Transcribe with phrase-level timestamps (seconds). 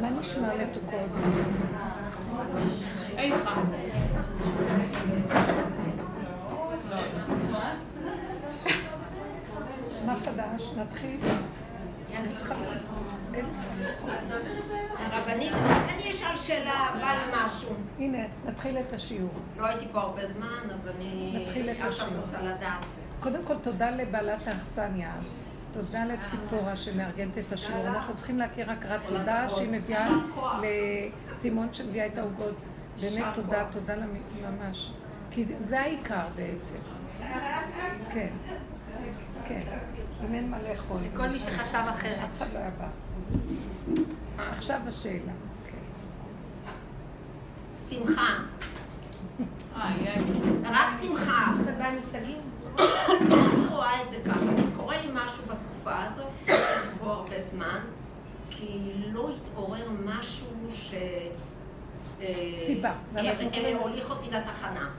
[0.00, 1.10] מה נשמע מתוקות?
[3.18, 3.50] איתך.
[10.06, 10.62] מה חדש?
[10.76, 11.20] נתחיל?
[14.98, 15.52] הרבנית,
[15.88, 17.68] אני אשאל שאלה, בא לי משהו.
[17.98, 19.30] הנה, נתחיל את השיעור.
[19.56, 21.46] לא הייתי פה הרבה זמן, אז אני
[21.80, 22.06] עכשיו.
[22.22, 22.84] רוצה לדעת.
[23.20, 25.12] קודם כל, תודה לבעלת האכסניה.
[25.78, 27.86] תודה לציפורה שמארגנת את השיעור.
[27.86, 30.08] אנחנו צריכים להכיר הכרת תודה שהיא מביאה
[30.62, 32.54] לסימון שמביאה את העוגות.
[33.00, 33.94] באמת תודה, תודה
[34.42, 34.92] ממש.
[35.30, 36.76] כי זה העיקר בעצם.
[38.12, 38.28] כן,
[39.44, 39.60] כן.
[40.24, 40.98] אם אין מה לאכול.
[41.16, 42.30] כל מי שחשב אחרת.
[44.38, 45.32] עכשיו השאלה.
[45.66, 45.78] כן.
[47.88, 48.38] שמחה,
[49.76, 50.22] איי, איי.
[50.64, 51.52] רק שמחה.
[51.96, 52.40] מושגים?
[52.78, 54.38] אני רואה את זה ככה,
[54.76, 56.56] קורה לי משהו בתקופה הזאת,
[57.00, 57.80] פה הרבה זמן,
[58.50, 60.94] כי לא התעורר משהו ש...
[62.20, 64.90] אה, סיבה, אה, הוליך אותי לתחנה.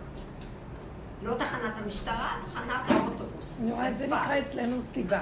[1.24, 3.60] לא תחנת המשטרה, תחנת האוטובוס.
[3.60, 4.06] נו, אז זה.
[4.06, 5.20] נקרא אצלנו סיבה.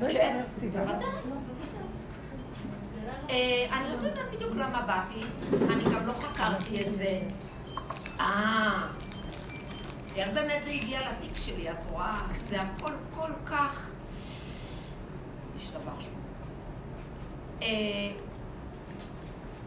[0.00, 0.40] לא כן.
[0.72, 1.08] בוודאי,
[3.30, 5.24] אה, אני עוד לא יודעת בדיוק למה באתי,
[5.72, 7.20] אני גם לא חקרתי את זה.
[8.20, 8.86] אה,
[10.16, 12.20] איך באמת זה הגיע לתיק שלי, את רואה?
[12.38, 13.90] זה הכל כל כך...
[15.56, 16.20] השתבח שמו.
[17.62, 18.12] אה,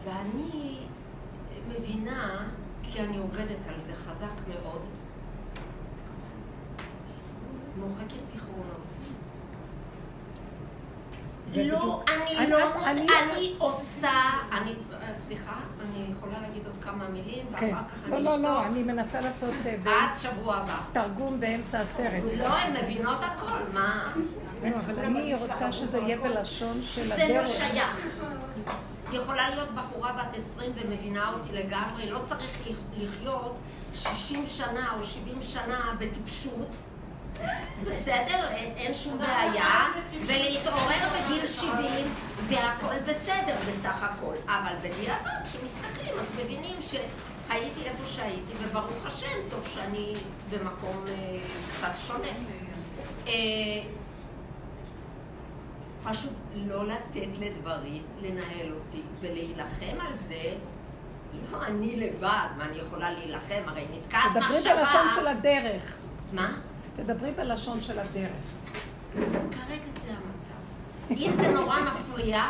[0.04, 0.78] ואני
[1.68, 2.48] מבינה,
[2.82, 4.82] כי אני עובדת על זה חזק מאוד,
[7.76, 8.83] מוחקת זיכרונות.
[11.56, 12.02] לא.
[12.08, 13.06] אני לא, אני-
[13.58, 14.10] עושה,
[14.52, 17.66] אני, אה, סליחה, אני יכולה להגיד עוד כמה מילים, כן.
[17.74, 18.72] ואחר כך לא, אני לא, לא, אשתוק.
[18.72, 19.74] אני מנסה לעשות אה,
[20.04, 20.76] עד שבוע הבא.
[20.92, 22.22] תרגום באמצע הסרט.
[22.36, 24.12] לא, הן מבינות הכל, מה?
[24.62, 27.48] לא, אבל אני רוצה שזה יהיה בלשון של זה לא הדרך.
[27.48, 28.16] שייך.
[29.12, 33.56] יכולה להיות בחורה בת 20 ומבינה אותי לגמרי, לא צריך לח- לחיות
[33.94, 36.76] 60 שנה או 70 שנה בטיפשות.
[37.84, 39.86] בסדר, אין, שום בעיה,
[40.26, 42.14] ולהתעורר בגיל 70
[42.46, 44.34] והכל בסדר בסך הכל.
[44.46, 50.14] אבל בדיעבד, כשמסתכלים, אז מבינים שהייתי איפה שהייתי, וברוך השם, טוב שאני
[50.50, 51.38] במקום אה,
[51.76, 52.28] קצת שונה.
[53.26, 53.32] אה,
[56.04, 60.54] פשוט לא לתת לדברים לנהל אותי ולהילחם על זה.
[61.52, 63.62] לא אני לבד, מה אני יכולה להילחם?
[63.66, 64.74] הרי נתקעת תדברי מחשבה.
[64.74, 65.96] בלשון של הדרך.
[66.32, 66.52] מה?
[66.96, 68.30] תדברי בלשון של הדרך.
[69.50, 70.54] כרגע זה המצב.
[71.10, 72.42] אם זה נורא מפריע,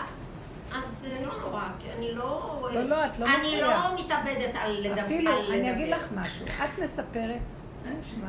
[0.75, 2.69] אז זה לא נורא, כי אני לא...
[2.75, 3.91] לא, לא, את לא אני מפריעה.
[3.91, 5.01] לא מתאבדת על לדבר.
[5.03, 5.71] אפילו, על אני לדבר.
[5.73, 6.47] אגיד לך משהו.
[6.47, 7.39] את מספרת,
[8.01, 8.29] נשמע?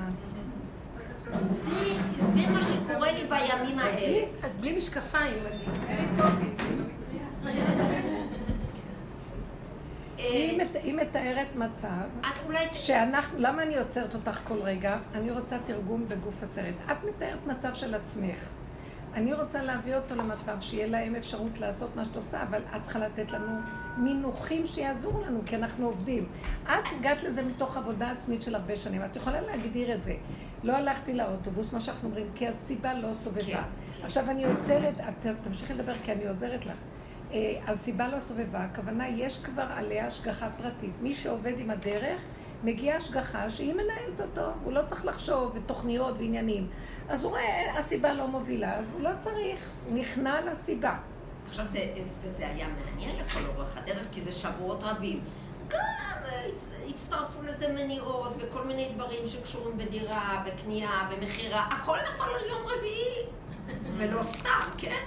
[1.49, 1.71] זה,
[2.17, 4.23] זה מה שקורה לי בימים האלה.
[4.45, 5.33] את בלי משקפיים.
[5.43, 6.65] מת-
[10.83, 11.87] היא מתארת מצב
[12.73, 14.97] שאנחנו, למה אני עוצרת אותך כל רגע?
[15.13, 16.75] אני רוצה תרגום בגוף הסרט.
[16.91, 18.49] את מתארת מצב של עצמך.
[19.13, 22.99] אני רוצה להביא אותו למצב שיהיה להם אפשרות לעשות מה שאת עושה, אבל את צריכה
[22.99, 23.59] לתת לנו
[23.97, 26.27] מינוחים שיעזרו לנו, כי אנחנו עובדים.
[26.63, 29.05] את הגעת לזה מתוך עבודה עצמית של הרבה שנים.
[29.05, 30.15] את יכולה להגדיר את זה.
[30.63, 33.41] לא הלכתי לאוטובוס, מה שאנחנו אומרים, כי הסיבה לא סובבה.
[33.41, 34.03] כן, כן.
[34.03, 36.77] עכשיו אני עוצרת, את תמשיכי לדבר כי אני עוזרת לך.
[37.35, 40.91] אה, הסיבה לא סובבה, הכוונה, יש כבר עליה השגחה פרטית.
[41.01, 42.21] מי שעובד עם הדרך,
[42.63, 46.67] מגיעה השגחה שהיא מנהלת אותו, הוא לא צריך לחשוב, ותוכניות ועניינים.
[47.09, 50.97] אז הוא רואה, הסיבה לא מובילה, אז הוא לא צריך, הוא נכנע לסיבה.
[51.49, 51.79] עכשיו זה,
[52.21, 55.19] וזה היה מעניין לכל אורך הדרך, כי זה שבועות רבים.
[55.69, 55.79] גם
[56.25, 62.49] אה, הצ- הצטרפו לזה מניעות וכל מיני דברים שקשורים בדירה, בקנייה, במכירה, הכל נפל על
[62.49, 63.25] יום רביעי.
[63.97, 65.03] ולא סתם, כן?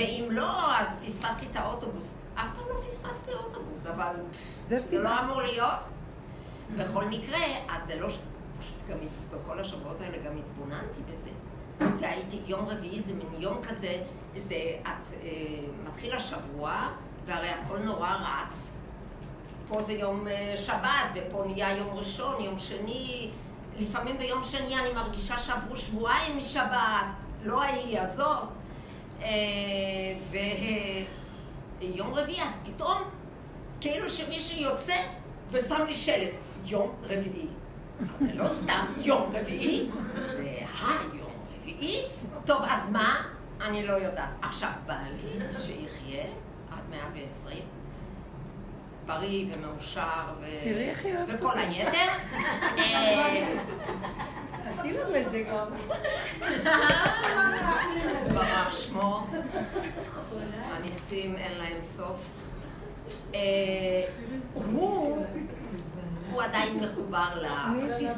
[0.00, 2.10] ואם לא, אז פספסתי את האוטובוס.
[2.34, 4.14] אף פעם לא פספסתי אוטובוס, אבל
[4.68, 4.98] זה זה.
[4.98, 5.78] לא אמור להיות.
[6.78, 7.38] בכל מקרה,
[7.68, 8.10] אז זה לא...
[8.10, 8.18] ש-
[8.60, 8.96] פשוט גם
[9.34, 11.30] בכל השבועות האלה גם התבוננתי בזה.
[12.00, 14.02] והייתי, יום רביעי זה מין יום כזה,
[14.36, 14.88] זה, את
[15.22, 15.28] אה,
[15.88, 16.88] מתחיל השבוע,
[17.26, 18.70] והרי הכל נורא רץ.
[19.68, 23.30] פה זה יום אה, שבת, ופה נהיה יום ראשון, יום שני.
[23.78, 27.06] לפעמים ביום שני אני מרגישה שעברו שבועיים משבת,
[27.44, 28.48] לא ההיא הזאת.
[29.22, 29.28] אה,
[31.80, 33.02] ויום רביעי, אז פתאום,
[33.80, 34.96] כאילו שמישהו יוצא
[35.50, 36.30] ושם לי שלט,
[36.64, 37.46] יום רביעי.
[38.00, 39.88] אז זה לא סתם יום רביעי,
[40.20, 41.30] זה היום
[41.62, 42.02] רביעי.
[42.46, 43.22] טוב, אז מה?
[43.60, 44.28] אני לא יודעת.
[44.42, 46.24] עכשיו, בעלי, שיחיה
[46.72, 47.58] עד 120,
[49.06, 50.02] בריא ומאושר,
[50.40, 50.44] ו...
[50.64, 51.58] תראי איך היא אוהבת וכל.
[51.58, 52.08] היתר.
[54.70, 55.66] אה, עשינו את זה גם.
[58.34, 59.26] ברח שמו,
[60.72, 62.26] הניסים אין להם סוף.
[63.34, 63.40] אה,
[64.54, 65.26] הוא,
[66.32, 68.10] הוא עדיין מחובר לבסיס,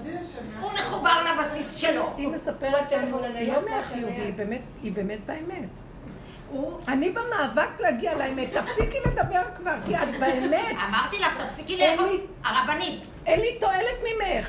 [0.60, 2.10] הוא מחובר לבסיס שלו.
[2.16, 5.68] היא מספרת לנו, היא לא מהחיובי, היא באמת- היא באמת באמת.
[6.52, 12.20] הוא, אני במאבק להגיע לאמת, תפסיקי לדבר כבר, כי את באמת, אמרתי לך, תפסיקי לאכול,
[12.44, 13.00] הרבנית.
[13.26, 14.48] אין לי תועלת ממך.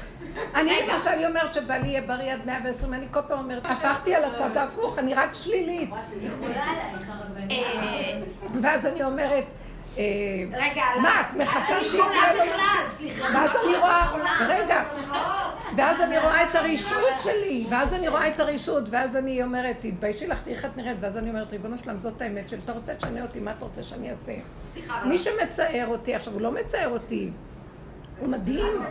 [0.56, 0.96] אני רגע.
[0.96, 4.58] למשל אני אומרת שבעלי יהיה בריא עד 120, אני כל פעם אומרת, הפכתי על הצד
[4.58, 5.90] ההפוך, אני רק שלילית.
[7.52, 8.22] אה,
[8.62, 9.46] ואז אני אומרת,
[10.54, 12.04] רגע, מה, את מחכה חולה
[12.34, 13.26] לו- בכלל, סליחה.
[13.34, 14.18] ואז אני רואה.
[14.48, 14.84] רגע,
[15.78, 20.28] ואז אני רואה את הרישות שלי, ואז אני רואה את הרישות, ואז אני אומרת, תתביישי
[20.28, 22.96] לך, תראי איך את נראית, ואז אני אומרת, ריבונו שלם, זאת האמת שלי, אתה רוצה
[22.96, 24.32] תשנה אותי, מה אתה רוצה שאני אעשה?
[24.62, 27.30] סליחה, מי שמצער אותי, עכשיו הוא לא מצער אותי,
[28.24, 28.82] הוא מדהים,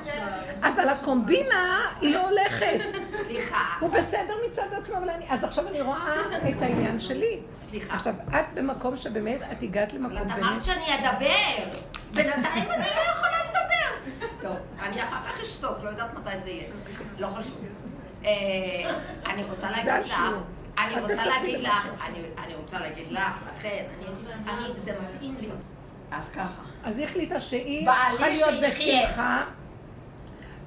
[0.61, 2.79] אבל הקומבינה היא לא הולכת.
[3.27, 5.25] סליחה, הוא בסדר מצד עצמו, אבל אני...
[5.31, 6.15] אז עכשיו אני רואה
[6.51, 7.39] את העניין שלי.
[7.61, 7.95] סליחה.
[7.97, 10.39] עכשיו, את במקום שבאמת, את הגעת אבל למקום את באמת...
[10.39, 11.79] אמרת שאני אדבר.
[12.15, 14.13] בינתיים אני לא יכולה לדבר.
[14.41, 16.65] טוב, אני אחר כך אשתוק, לא יודעת מתי זה יהיה.
[17.19, 17.65] לא חשוב.
[18.25, 18.31] אה,
[19.27, 20.21] אני רוצה להגיד לך.
[20.79, 21.61] אני את רוצה להגיד.
[21.61, 23.85] לך, אני- רוצה להגיד לך, לכן,
[24.85, 25.49] זה מתאים לי.
[26.11, 26.63] אז ככה.
[26.85, 28.51] אז היא החליטה שהיא צריכה להיות.
[28.69, 29.45] בשמחה,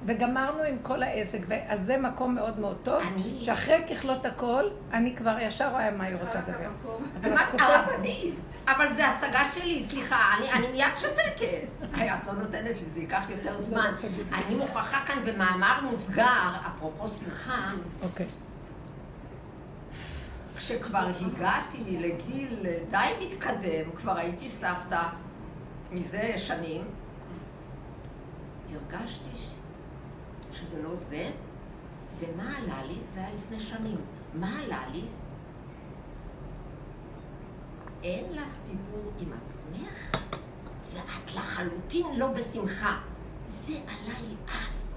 [0.06, 5.16] וגמרנו עם כל העסק, אז זה מקום מאוד מאוד טוב, אני- שאחרי ככלות הכל, אני
[5.16, 6.68] כבר ישר רואה מה היא רוצה לדבר.
[7.20, 8.34] אבל הרבנית,
[8.68, 11.66] אבל זה הצגה שלי, סליחה, אני, אני מיד שותקת.
[11.94, 13.94] היי, את לא נותנת לי, זה ייקח יותר זמן.
[14.32, 16.26] אני מוכרחה כאן במאמר מוסגר,
[16.66, 17.70] אפרופו שמחה,
[18.02, 18.26] אוקיי.
[20.58, 22.56] כשכבר הגעתי לגיל
[22.90, 22.96] די
[23.26, 25.02] מתקדם, כבר הייתי סבתא
[25.92, 26.84] מזה שנים,
[28.72, 29.50] הרגשתי ש-
[30.58, 31.30] שזה לא זה,
[32.20, 32.94] ומה עלה לי?
[33.14, 33.96] זה היה לפני שנים.
[34.34, 35.04] מה עלה לי?
[38.02, 40.22] אין לך דיבור עם עצמך,
[40.94, 42.98] ואת לחלוטין לא בשמחה.
[43.48, 44.92] זה עלה לי אז.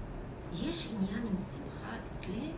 [0.52, 2.50] יש עניין עם שמחה אצלי,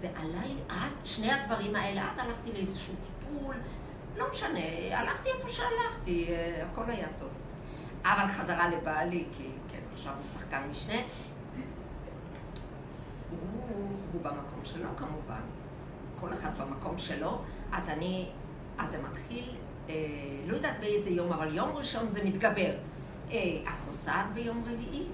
[0.00, 3.54] זה עלה לי אז, שני הדברים האלה, אז הלכתי לאיזשהו טיפול,
[4.16, 4.60] לא משנה,
[4.98, 7.28] הלכתי איפה שהלכתי, אה, הכל היה טוב.
[8.04, 9.42] אבל חזרה לבעלי, כי
[9.72, 10.96] כן, עכשיו הוא שחקן משנה.
[13.30, 13.38] הוא,
[14.12, 15.40] הוא במקום שלו כמובן,
[16.20, 17.38] כל אחד במקום שלו,
[17.72, 18.28] אז אני,
[18.78, 19.54] אז זה מתחיל,
[19.88, 19.94] אה,
[20.46, 22.72] לא יודעת באיזה יום, אבל יום ראשון זה מתגבר.
[23.30, 25.06] אה, את נוסעת ביום רביעי?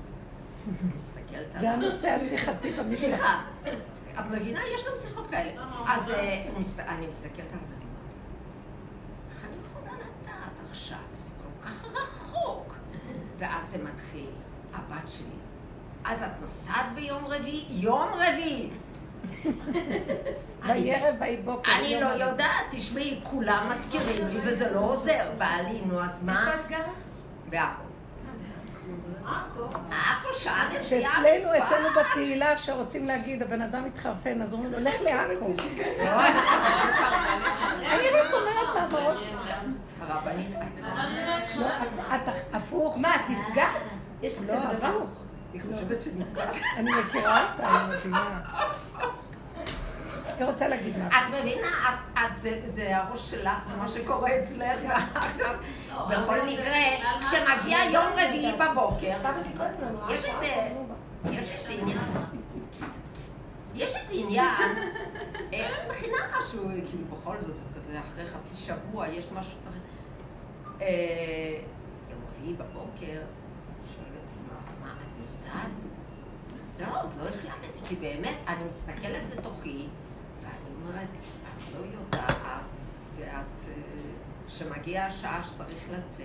[1.61, 1.71] זה.
[1.71, 2.97] הנושא השיחתי במשפחה.
[2.97, 3.43] סליחה,
[4.21, 4.61] את מבינה?
[4.75, 5.63] יש גם שיחות כאלה.
[5.89, 8.11] אז אה, הוא מסת- אני מסתכלת עליו ואני אומרת,
[9.31, 10.99] איך אני יכולה לדעת עכשיו?
[11.17, 12.16] זה כל כך רחוק.
[13.39, 14.31] ואז זה מתחיל,
[14.75, 15.27] הבת שלי.
[16.05, 17.67] אז את נוסעת ביום רביעי?
[17.71, 18.71] יום רביעי!
[20.65, 21.73] אני- וירא ויהי בוקר.
[21.79, 22.07] אני לא.
[22.07, 25.31] יודעת, תשמעי, כולם מזכירים לי וזה לא עוזר.
[25.39, 26.53] בעלי, נו אז מה?
[26.53, 26.93] איפה את גרה?
[27.51, 27.83] בעכו.
[29.91, 31.63] עכו שעה נסיעה שאצלנו.
[31.63, 35.47] אצלנו בקהילה, שרוצים להגיד, הבן אדם מתחרפן, אז אומרים לו, לך לעכו.
[37.81, 39.17] אני רק אומרת מעברות.
[40.11, 40.51] הרבנית,
[41.57, 41.67] לא,
[42.15, 42.99] את את הפוך.
[42.99, 43.91] מה, את נפגעת?
[44.23, 44.87] יש לך לא, כזה דבר?
[44.87, 45.23] הפוך.
[45.53, 46.57] היא חושבת שנפגעת.
[46.79, 48.41] אני מכירה אותה, אני מבינה.
[50.39, 51.21] היא רוצה להגיד משהו.
[51.21, 55.55] את מבינה, את, את זה, זה הראש שלך ומה שקורה אצלך עכשיו.
[56.11, 56.79] בכל מקרה,
[57.21, 59.13] כשמגיע יום רביעי בבוקר.
[60.11, 60.69] יש איזה,
[61.31, 61.99] יש איזה עניין.
[63.75, 64.79] יש איזה עניין,
[65.53, 69.77] אה, מכינה משהו, כאילו בכל זאת, כזה אחרי חצי שבוע, יש משהו צריך...
[70.81, 71.59] אה,
[72.11, 73.21] יום רביעי בבוקר,
[73.71, 75.69] אז היא שואלת אותי, "נו, אז מה, את נוסעת?
[76.81, 79.87] לא, עוד לא החלטתי, כי באמת, אני מסתכלת לתוכי,
[80.43, 82.37] ואני אומרת, את לא יודעת,
[83.17, 83.71] ואת,
[84.47, 86.25] כשמגיעה השעה שצריך לצאת,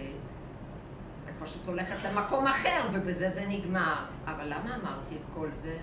[1.26, 4.06] את פשוט הולכת למקום אחר, ובזה זה נגמר.
[4.26, 5.78] אבל למה אמרתי את כל זה?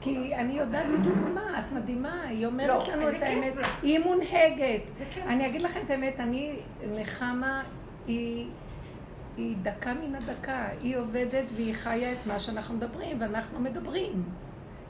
[0.00, 3.52] כי אני יודעת בדיוק מה, את מדהימה, היא אומרת לא, לנו את האמת.
[3.82, 4.82] היא מונהגת.
[5.26, 6.56] אני אגיד לכם את האמת, אני,
[6.90, 7.62] נחמה,
[8.06, 8.48] היא...
[9.36, 14.22] היא דקה מן הדקה, היא עובדת והיא חיה את מה שאנחנו מדברים, ואנחנו מדברים.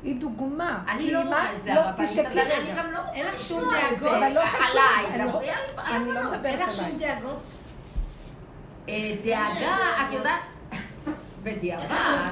[0.03, 0.85] היא דוגמה.
[0.89, 2.75] אני לא רואה את זה, לא, תשתקי אבל אני רגע.
[2.83, 4.11] גם לא אין לך רוצה שום דאגות.
[4.17, 5.41] אבל לא חשוב, עליי, אני לא-
[5.77, 6.33] על אני לא הבנות.
[6.33, 6.91] מדברת אין לך עליי.
[6.91, 7.47] שום דאגות?
[8.89, 8.95] אה,
[9.25, 9.77] דאגה,
[10.09, 10.41] את יודעת,
[11.43, 12.31] בדיעבד,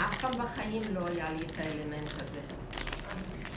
[0.00, 2.40] אף פעם בחיים לא היה לי את האלמנט הזה.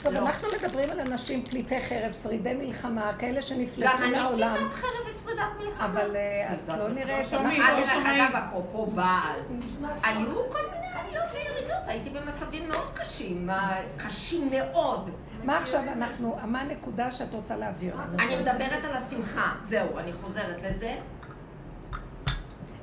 [0.02, 0.18] טוב, לא.
[0.18, 4.56] אנחנו מדברים על אנשים פליטי חרב, שרידי מלחמה, כאלה גם שנפלטו אני מהעולם.
[4.56, 4.90] פליטת חרב
[5.22, 5.69] ושרידת מלחמה.
[5.80, 7.04] אבל אה, את לא מלחמה.
[7.04, 8.20] נראית, אה, לא דרך שומעים.
[8.22, 9.40] אגב, אפרופו בעל,
[10.04, 15.10] היו כל מיני עליות וירידות, הייתי במצבים מאוד קשים, אה, קשים מאוד.
[15.44, 17.94] מה עכשיו אנחנו, מה הנקודה שאת רוצה להעביר?
[18.18, 20.96] אני מדברת על השמחה, זהו, אני חוזרת לזה.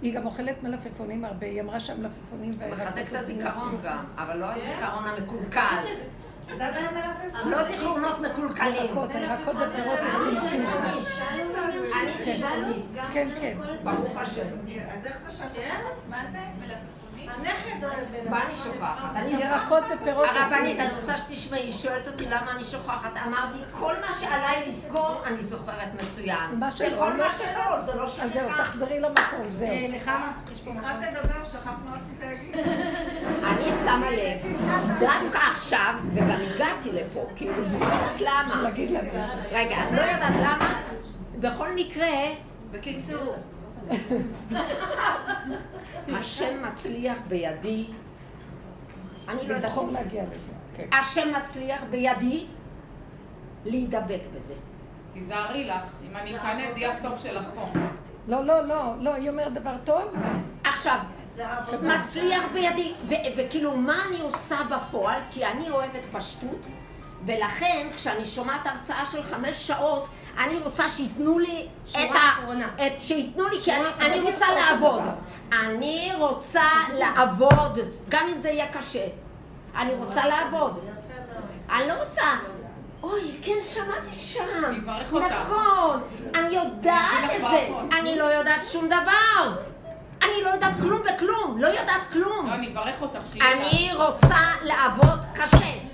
[0.01, 3.77] היא גם אוכלת מלפפונים הרבה, היא אמרה שהמלפפונים מחזק את הזיכרון.
[3.83, 5.81] גם, אבל לא הזיכרון המקולקל.
[7.45, 8.73] לא זיכרונות מקולקלים.
[8.73, 10.93] הירקות, הירקות ופירות עושים שמחה.
[12.27, 12.85] אני שלומית.
[13.13, 13.57] כן, כן.
[13.83, 14.47] ברוך השם.
[14.93, 15.57] אז איך זה שאת
[16.09, 16.37] מה זה?
[16.59, 17.29] מלפפונים?
[17.29, 19.09] הנכד אוהב מה אני שוכחת?
[19.15, 20.89] אני ירקות ופירות הרבנית, אני.
[21.01, 23.11] רוצה שתשמעי, היא שואלת אותי למה אני שוכחת.
[23.27, 26.59] אמרתי, כל מה שעליי לזכור, אני זוכרת מצוין.
[26.59, 27.13] מה שלא, וכל.
[27.13, 28.61] מה שלא, זה לא אז זהו, שלך.
[28.61, 29.69] תחזרי למקום, זהו.
[29.89, 32.55] נחמה, יש פה התחלת לדבר, שכחת מה רצית להגיד.
[33.49, 34.59] אני שמה לב,
[34.99, 38.69] דווקא עכשיו, וגם הגעתי לפה, כאילו, לא יודעת למה.
[39.51, 40.73] רגע, את לא יודעת למה?
[41.39, 42.07] בכל מקרה,
[42.71, 43.35] בקיצור,
[46.07, 47.85] השם מצליח בידי.
[49.27, 50.51] אני לא יודעת, לבחור להגיע לזה.
[50.77, 50.87] כן.
[50.91, 52.45] השם מצליח בידי
[53.65, 54.53] להידבק בזה.
[55.13, 57.79] תיזהרי לך, אם אני אכנס זה יהיה הסוף שלך פה.
[58.27, 60.01] לא, לא, לא, לא, היא אומרת דבר טוב,
[60.63, 60.97] עכשיו,
[61.81, 65.21] מצליח בידי, ו- וכאילו מה אני עושה בפועל?
[65.31, 66.67] כי אני אוהבת פשטות,
[67.25, 72.29] ולכן כשאני שומעת הרצאה של חמש שעות, אני רוצה שייתנו לי את שורה ה...
[72.29, 72.67] אחרונה.
[72.75, 73.85] את, שייתנו לי, כי אני.
[73.99, 75.01] אני רוצה לעבוד.
[75.51, 77.79] אני רוצה לעבוד,
[78.09, 79.05] גם אם זה יהיה קשה.
[79.75, 80.79] אני רוצה לעבוד.
[81.69, 82.23] אני לא רוצה...
[83.03, 84.43] אוי, כן, שמעתי שם.
[85.11, 85.25] אותך.
[85.25, 86.01] נכון.
[86.35, 87.69] אני יודעת את זה.
[87.99, 89.55] אני לא יודעת שום דבר.
[90.23, 91.57] אני לא יודעת כלום בכלום.
[91.61, 92.47] לא יודעת כלום.
[92.47, 93.67] לא, אני אברך אותך שיהיה לך.
[93.67, 95.86] אני רוצה לעבוד קשה.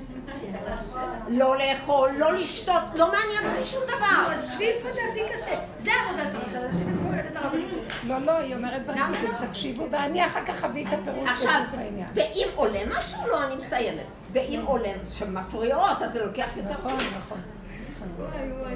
[1.28, 4.34] לא לאכול, לא לשתות, לא מעניין אותי שום דבר.
[4.34, 5.60] אז שבי פה דעתי קשה.
[5.78, 7.70] זה העבודה שלנו עכשיו, לשבת פה ולתת לרבנית.
[8.04, 9.48] לא, לא, היא אומרת דברים לא.
[9.48, 12.08] תקשיבו, ואני אחר כך אביא את הפירוש עכשיו, בגוף העניין.
[12.14, 14.06] ואם עולה משהו, לא, אני מסיימת.
[14.32, 17.18] ואם עולה שמפריעות, אז זה לוקח יותר נכון, זמן.
[17.18, 17.40] נכון.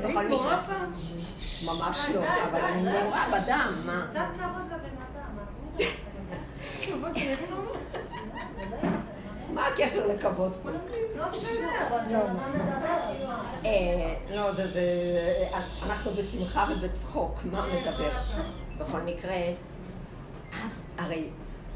[0.03, 0.63] בכל מקרה.
[1.65, 4.05] ממש לא, אבל אני מעורה בדם, מה?
[4.11, 4.97] קצת כבוד לבן
[7.33, 8.87] אדם.
[9.57, 10.69] מה הקשר לכבוד פה?
[10.69, 11.25] לא
[12.11, 12.19] לא.
[13.65, 14.81] אה, לא, זה, זה,
[15.87, 18.09] אנחנו בשמחה ובצחוק, מה מדבר?
[18.77, 19.35] בכל מקרה,
[20.63, 21.29] אז הרי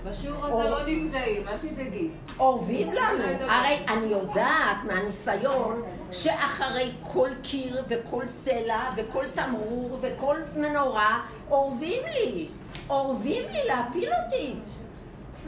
[0.06, 2.10] בשיעור הזה לא נפגעים, אל תדאגי.
[2.40, 3.52] אורבים לנו.
[3.52, 12.48] הרי אני יודעת מהניסיון שאחרי כל קיר וכל סלע וכל תמרור וכל מנורה, אורבים לי.
[12.90, 14.54] אורבים לי להפיל אותי.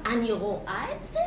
[0.06, 1.20] אני רואה את זה,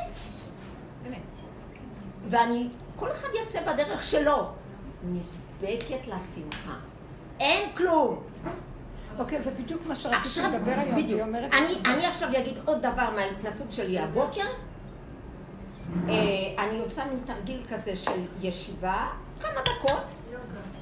[2.31, 4.49] ואני, כל אחד יעשה בדרך שלו.
[5.03, 6.75] נדבקת לשמחה.
[7.41, 8.23] אין כלום.
[9.19, 11.03] אוקיי, זה בדיוק מה שרציתי לדבר היום.
[11.03, 11.21] בדיוק.
[11.53, 14.47] אני, אני עכשיו אגיד עוד דבר מההתנסות שלי הבוקר.
[16.09, 16.15] אה,
[16.65, 19.09] אני עושה מין תרגיל כזה של ישיבה,
[19.41, 20.03] כמה דקות,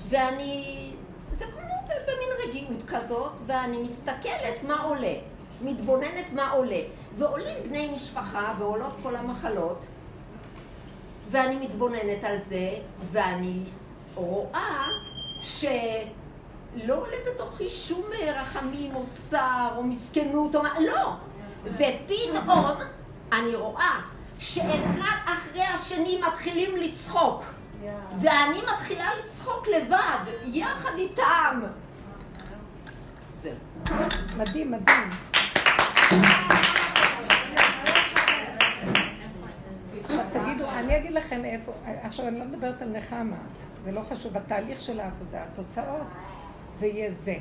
[0.08, 0.90] ואני...
[1.32, 5.14] זה כמו במין רגיעות כזאת, ואני מסתכלת מה עולה,
[5.62, 6.80] מתבוננת מה עולה.
[7.18, 9.86] ועולים בני משפחה ועולות כל המחלות,
[11.30, 12.70] ואני מתבוננת על זה,
[13.12, 13.62] ואני
[14.14, 14.84] רואה
[15.42, 21.12] שלא עולה בתוכי שום רחמים או צער או מסכנות או מה, לא.
[21.64, 22.78] ופתאום
[23.32, 24.00] אני רואה
[24.38, 27.44] שאחד אחרי השני מתחילים לצחוק.
[28.20, 31.60] ואני מתחילה לצחוק לבד, יחד איתם.
[33.32, 33.52] זהו.
[34.36, 35.08] מדהים, מדהים.
[40.04, 40.24] עכשיו
[41.04, 43.36] אגיד לכם איפה, עכשיו אני לא מדברת על נחמה,
[43.82, 46.06] זה לא חשוב, התהליך של העבודה, התוצאות,
[46.74, 47.36] זה יהיה זה.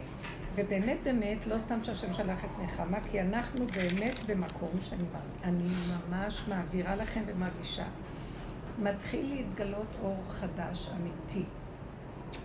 [0.56, 5.04] ובאמת באמת, לא סתם שהשם שלח את נחמה, כי אנחנו באמת במקום שאני
[5.44, 5.70] אני
[6.10, 7.86] ממש מעבירה לכם ומרגישה.
[8.80, 11.44] מתחיל להתגלות אור חדש, אמיתי.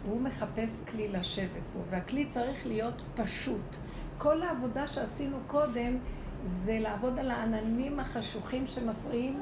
[0.07, 3.77] הוא מחפש כלי לשבת בו, והכלי צריך להיות פשוט.
[4.19, 5.97] כל העבודה שעשינו קודם
[6.43, 9.41] זה לעבוד על העננים החשוכים שמפריעים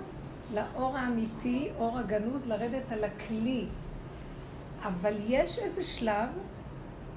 [0.54, 3.66] לאור האמיתי, אור הגנוז, לרדת על הכלי.
[4.82, 6.28] אבל יש איזה שלב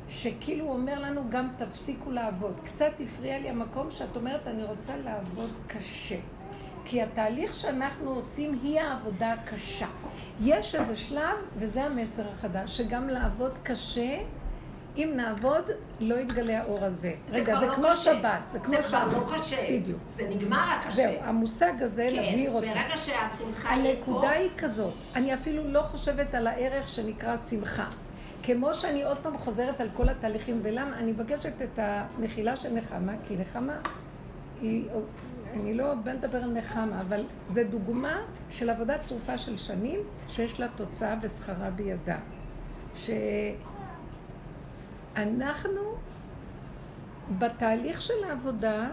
[0.09, 2.59] שכאילו הוא אומר לנו גם תפסיקו לעבוד.
[2.63, 6.19] קצת הפריע לי המקום שאת אומרת אני רוצה לעבוד קשה.
[6.85, 9.87] כי התהליך שאנחנו עושים היא העבודה הקשה.
[10.41, 14.17] יש איזה שלב, וזה המסר החדש, שגם לעבוד קשה,
[14.97, 15.69] אם נעבוד,
[15.99, 17.13] לא יתגלה האור הזה.
[17.29, 18.15] רגע, כבר זה לא כמו קשה.
[18.19, 18.89] שבת, זה כמו זה שבת.
[18.89, 19.65] כבר לא קשה.
[19.69, 19.99] בדיוק.
[20.11, 20.91] זה נגמר הקשה.
[20.95, 22.67] זהו, המושג הזה, כן, להבהיר אותו.
[22.67, 27.85] ברגע שהשמחה יהיה פה, הנקודה היא כזאת, אני אפילו לא חושבת על הערך שנקרא שמחה.
[28.43, 30.97] כמו שאני עוד פעם חוזרת על כל התהליכים, ולמה?
[30.97, 33.77] אני מבקשת את המחילה של נחמה, כי נחמה
[34.61, 34.85] היא,
[35.53, 40.59] אני לא באה לדבר על נחמה, אבל זו דוגמה של עבודה צרופה של שנים, שיש
[40.59, 42.17] לה תוצאה ושכרה בידה.
[45.15, 45.81] שאנחנו
[47.37, 48.87] בתהליך של העבודה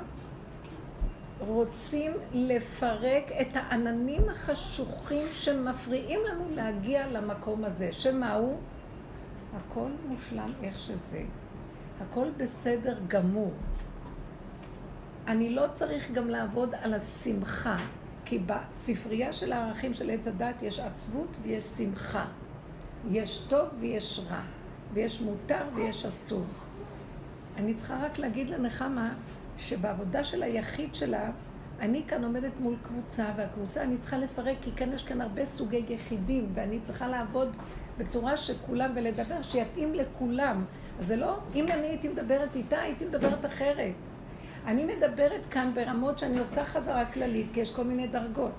[1.39, 7.93] רוצים לפרק את העננים החשוכים שמפריעים לנו להגיע למקום הזה.
[7.93, 8.59] שמהו?
[9.57, 11.23] הכל מושלם איך שזה.
[12.01, 13.53] הכל בסדר גמור.
[15.27, 17.77] אני לא צריך גם לעבוד על השמחה,
[18.25, 22.25] כי בספרייה של הערכים של עץ הדת יש עצבות ויש שמחה.
[23.11, 24.41] יש טוב ויש רע,
[24.97, 26.45] ויש מותר ויש אסור.
[27.57, 29.15] אני צריכה רק להגיד לנחמה
[29.59, 31.31] שבעבודה של היחיד שלה,
[31.81, 35.85] אני כאן עומדת מול קבוצה, והקבוצה אני צריכה לפרק, כי כאן יש כאן הרבה סוגי
[35.88, 37.57] יחידים, ואני צריכה לעבוד
[37.99, 40.65] בצורה שכולם, ולדבר שיתאים לכולם.
[41.00, 43.95] זה לא, אם אני הייתי מדברת איתה, הייתי מדברת אחרת.
[44.67, 48.53] אני מדברת כאן ברמות שאני עושה חזרה כללית, כי יש כל מיני דרגות.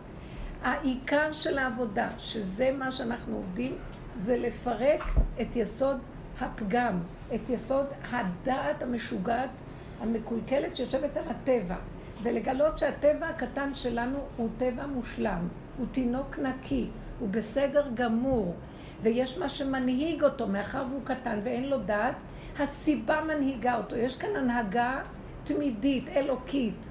[0.63, 3.77] העיקר של העבודה, שזה מה שאנחנו עובדים,
[4.15, 5.03] זה לפרק
[5.41, 5.97] את יסוד
[6.41, 6.99] הפגם,
[7.35, 9.49] את יסוד הדעת המשוגעת,
[10.01, 11.75] המקולקלת שיושבת על הטבע,
[12.23, 16.87] ולגלות שהטבע הקטן שלנו הוא טבע מושלם, הוא תינוק נקי,
[17.19, 18.55] הוא בסדר גמור,
[19.01, 22.15] ויש מה שמנהיג אותו, מאחר והוא קטן ואין לו דעת,
[22.59, 23.95] הסיבה מנהיגה אותו.
[23.95, 25.01] יש כאן הנהגה
[25.43, 26.89] תמידית, אלוקית.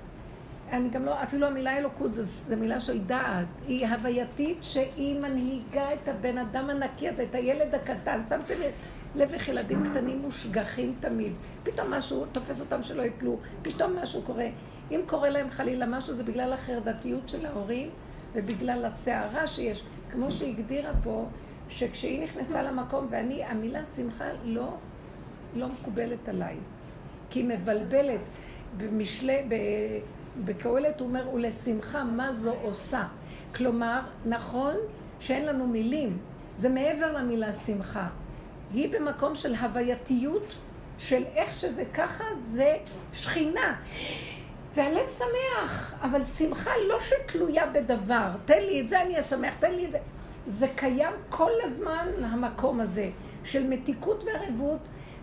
[0.73, 3.47] אני גם לא, אפילו המילה אלוקות זו מילה של דעת.
[3.67, 8.21] היא הווייתית שהיא מנהיגה את הבן אדם הנקי הזה, את הילד הקטן.
[8.29, 8.73] שמתם לב
[9.21, 11.33] איך ילדים קטנים מושגחים תמיד.
[11.63, 14.47] פתאום משהו תופס אותם שלא יפלו, פתאום משהו קורה.
[14.91, 17.91] אם קורה להם חלילה משהו, זה בגלל החרדתיות של ההורים
[18.35, 19.83] ובגלל הסערה שיש.
[20.11, 21.27] כמו שהגדירה פה,
[21.69, 24.77] שכשהיא נכנסה למקום, ואני, המילה שמחה לא,
[25.55, 26.57] לא מקובלת עליי.
[27.31, 28.21] כי היא מבלבלת.
[28.77, 29.49] במשלי,
[30.45, 33.05] בקהלת הוא אומר, ולשמחה מה זו עושה.
[33.55, 34.75] כלומר, נכון
[35.21, 36.19] שאין לנו מילים,
[36.55, 38.09] זה מעבר למילה שמחה.
[38.73, 40.55] היא במקום של הווייתיות,
[40.99, 42.77] של איך שזה ככה, זה
[43.13, 43.77] שכינה.
[44.75, 48.31] והלב שמח, אבל שמחה לא שתלויה בדבר.
[48.45, 49.99] תן לי את זה, אני אשמח, תן לי את זה.
[50.47, 53.11] זה קיים כל הזמן, המקום הזה,
[53.45, 54.81] של מתיקות וערבות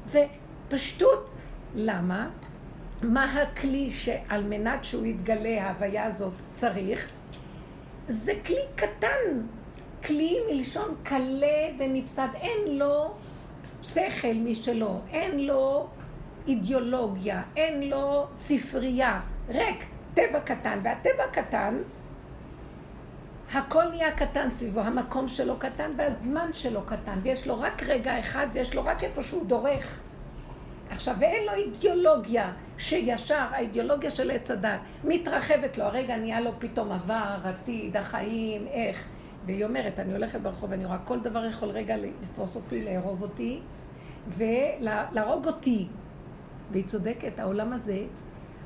[0.08, 1.32] ופשטות.
[1.76, 2.30] למה?
[3.02, 7.10] מה הכלי שעל מנת שהוא יתגלה, ההוויה הזאת, צריך?
[8.08, 9.42] זה כלי קטן,
[10.06, 12.28] כלי מלשון קלה ונפסד.
[12.36, 13.14] אין לו
[13.84, 15.88] שכל משלו, אין לו
[16.48, 20.80] אידיאולוגיה, אין לו ספרייה, ריק, טבע קטן.
[20.84, 21.78] והטבע קטן,
[23.54, 28.48] הכל נהיה קטן סביבו, המקום שלו קטן והזמן שלו קטן, ויש לו רק רגע אחד
[28.54, 30.00] ויש לו רק איפה שהוא דורך.
[30.90, 36.92] עכשיו, ואין לו אידיאולוגיה שישר, האידיאולוגיה של עץ הדת מתרחבת לו, הרגע נהיה לו פתאום
[36.92, 39.08] עבר, עתיד, החיים, איך.
[39.46, 43.60] והיא אומרת, אני הולכת ברחוב ואני רואה כל דבר יכול רגע לתפוס אותי, לאהוב אותי
[44.28, 45.88] ולהרוג אותי.
[46.72, 48.04] והיא צודקת, העולם הזה,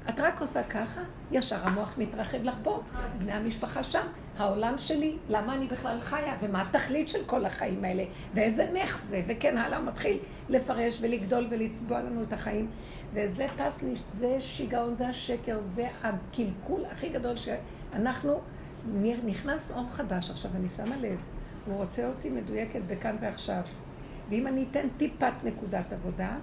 [0.10, 2.82] את רק עושה ככה, ישר המוח מתרחב לך פה,
[3.18, 8.04] בני המשפחה שם, העולם שלי, למה אני בכלל חיה, ומה התכלית של כל החיים האלה,
[8.34, 10.18] ואיזה נך זה, וכן הלאה, מתחיל
[10.50, 12.70] לפרש ולגדול ולצבוע לנו את החיים.
[13.14, 18.42] וזה פסניש, זה שיגעון, זה השקר, זה הקלקול הכי גדול שאנחנו,
[19.26, 20.30] נכנס אור חדש.
[20.30, 21.20] עכשיו, אני שמה לב,
[21.66, 23.62] הוא רוצה אותי מדויקת בכאן ועכשיו.
[24.30, 26.36] ואם אני אתן טיפת נקודת עבודה,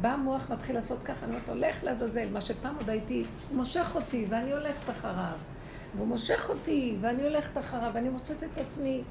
[0.00, 3.56] בא המוח מתחיל לעשות ככה, אני אומרת לו, לך לעזאזל, מה שפעם עוד הייתי, הוא
[3.56, 5.36] מושך אותי ואני הולכת אחריו.
[5.96, 9.02] והוא מושך אותי ואני הולכת אחריו, ואני מוצאת את עצמי,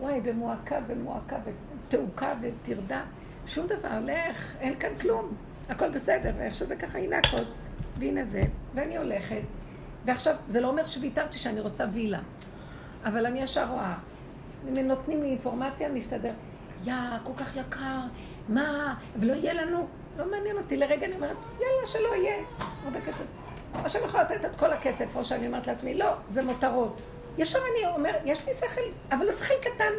[0.00, 3.02] וואי, במועקה ומועקה ותעוקה וטרדה.
[3.46, 5.34] שום דבר, לך, אין כאן כלום.
[5.68, 7.62] הכל בסדר, ואיך שזה ככה, הנה הכוס,
[7.98, 8.42] והנה זה,
[8.74, 9.40] ואני הולכת.
[10.04, 12.20] ועכשיו, זה לא אומר שוויתרתי שאני רוצה וילה,
[13.04, 13.94] אבל אני ישר רואה.
[14.64, 16.32] נותנים לי אינפורמציה, מסתדר.
[16.84, 18.00] יא, כל כך יקר,
[18.48, 19.86] מה, ולא יהיה לנו?
[20.18, 20.76] לא מעניין אותי.
[20.76, 22.36] לרגע אני אומרת, יאללה, שלא יהיה.
[22.84, 23.24] הרבה כסף.
[23.84, 27.02] או שאני יכולה לתת את כל הכסף, או שאני אומרת לעצמי, לא, זה מותרות.
[27.38, 29.92] ישר אני אומר, יש לי שכל, אבל הוא שכל קטן.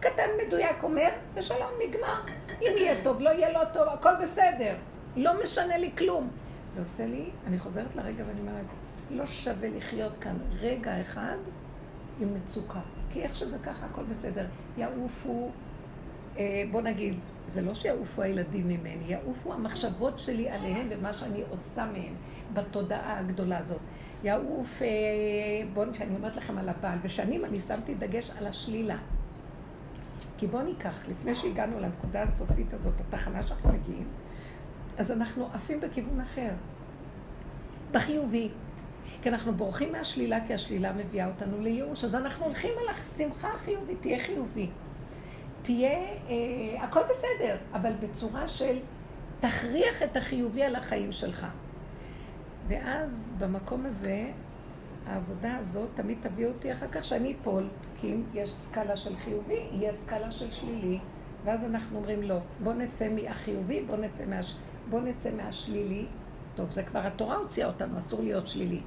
[0.00, 2.20] קטן מדויק אומר, ושלום, נגמר.
[2.60, 4.74] אם יהיה טוב, לא יהיה לא טוב, הכל בסדר.
[5.16, 6.30] לא משנה לי כלום.
[6.68, 8.64] זה עושה לי, אני חוזרת לרגע ואני אומרת,
[9.10, 11.36] לא שווה לחיות כאן רגע אחד
[12.20, 12.80] עם מצוקה.
[13.10, 14.46] כי איך שזה ככה, הכל בסדר.
[14.78, 15.50] יעופו,
[16.70, 17.14] בוא נגיד,
[17.46, 22.14] זה לא שיעופו הילדים ממני, יעופו המחשבות שלי עליהם ומה שאני עושה מהם
[22.54, 23.80] בתודעה הגדולה הזאת.
[24.24, 24.88] יעוף, אה,
[25.72, 28.96] בואו, שאני אומרת לכם על הבעל, ושנים אני שמתי דגש על השלילה.
[30.38, 34.08] כי בואו ניקח, לפני שהגענו לנקודה הסופית הזאת, התחנה שאנחנו מגיעים,
[34.98, 36.50] אז אנחנו עפים בכיוון אחר,
[37.92, 38.48] בחיובי.
[39.22, 42.04] כי אנחנו בורחים מהשלילה, כי השלילה מביאה אותנו לייאוש.
[42.04, 44.68] אז אנחנו הולכים על השמחה החיובית, תהיה חיובי.
[45.62, 45.98] תהיה,
[46.28, 48.78] אה, הכל בסדר, אבל בצורה של
[49.40, 51.46] תכריח את החיובי על החיים שלך.
[52.68, 54.30] ואז במקום הזה,
[55.06, 57.68] העבודה הזאת תמיד תביא אותי אחר כך שאני אפול,
[58.00, 60.98] כי אם יש סקאלה של חיובי, יהיה סקאלה של שלילי,
[61.44, 64.54] ואז אנחנו אומרים לא, בוא נצא מהחיובי, בוא נצא, מהש...
[64.90, 66.06] בוא נצא מהשלילי.
[66.54, 68.80] טוב, זה כבר התורה הוציאה אותנו, אסור להיות שלילי.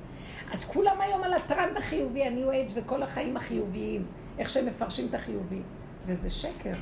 [0.52, 4.06] אז כולם היום על הטרנד החיובי, ה-new age וכל החיים החיוביים,
[4.38, 5.62] איך שהם מפרשים את החיובי.
[6.06, 6.74] וזה שקר.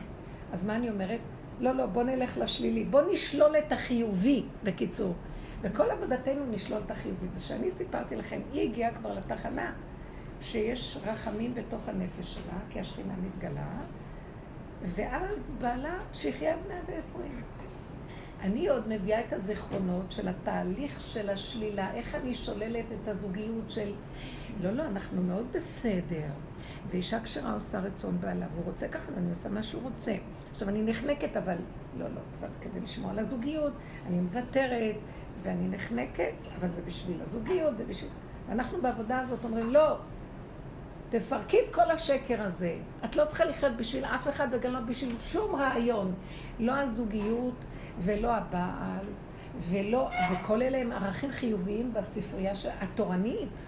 [0.53, 1.19] אז מה אני אומרת?
[1.59, 2.83] לא, לא, בוא נלך לשלילי.
[2.83, 5.13] בוא נשלול את החיובי, בקיצור.
[5.61, 7.27] וכל עבודתנו נשלול את החיובי.
[7.33, 9.73] ושאני סיפרתי לכם, היא הגיעה כבר לתחנה
[10.41, 13.77] שיש רחמים בתוך הנפש שלה, כי השכינה מתגלה,
[14.81, 17.41] ואז בעלה שיחיה עד 120.
[18.41, 23.93] אני עוד מביאה את הזיכרונות של התהליך של השלילה, איך אני שוללת את הזוגיות של...
[24.61, 26.27] לא, לא, אנחנו מאוד בסדר.
[26.89, 30.15] ואישה כשרה עושה רצון בעלה, והוא רוצה ככה, אז אני עושה מה שהוא רוצה.
[30.51, 31.55] עכשיו, אני נחנקת, אבל
[31.97, 33.73] לא, לא, כבר כדי לשמור על הזוגיות,
[34.07, 34.95] אני מוותרת,
[35.43, 38.09] ואני נחנקת, אבל זה בשביל הזוגיות, זה בשביל...
[38.49, 39.97] ואנחנו בעבודה הזאת אומרים, לא,
[41.09, 42.75] תפרקי את כל השקר הזה.
[43.05, 46.13] את לא צריכה לחיות בשביל אף אחד וגם לא בשביל שום רעיון.
[46.59, 47.55] לא הזוגיות
[47.99, 49.05] ולא הבעל,
[49.59, 53.65] ולא, וכל אלה הם ערכים חיוביים בספרייה התורנית.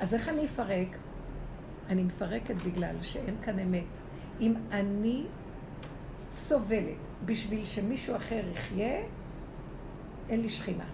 [0.00, 0.96] אז איך אני אפרק?
[1.90, 3.98] אני מפרקת בגלל שאין כאן אמת.
[4.40, 5.24] אם אני
[6.32, 9.00] סובלת בשביל שמישהו אחר יחיה,
[10.28, 10.84] אין לי שכינה.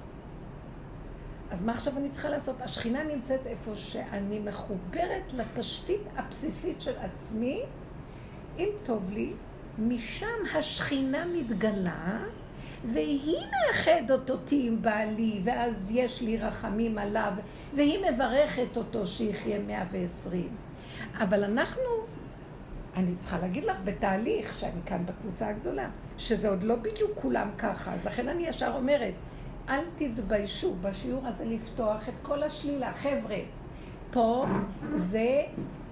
[1.51, 2.63] אז מה עכשיו אני צריכה לעשות?
[2.63, 7.63] השכינה נמצאת איפה שאני מחוברת לתשתית הבסיסית של עצמי.
[8.59, 9.33] אם טוב לי,
[9.79, 12.19] משם השכינה מתגלה,
[12.85, 17.33] והיא מאחדת אותי עם בעלי, ואז יש לי רחמים עליו,
[17.75, 20.66] והיא מברכת אותו שיחיה 120.
[21.19, 21.83] אבל אנחנו,
[22.97, 27.95] אני צריכה להגיד לך, בתהליך, שאני כאן בקבוצה הגדולה, שזה עוד לא בדיוק כולם ככה,
[27.95, 29.15] אז לכן אני ישר אומרת,
[29.69, 32.93] אל תתביישו בשיעור הזה לפתוח את כל השלילה.
[32.93, 33.39] חבר'ה,
[34.11, 34.47] פה
[34.95, 35.43] זה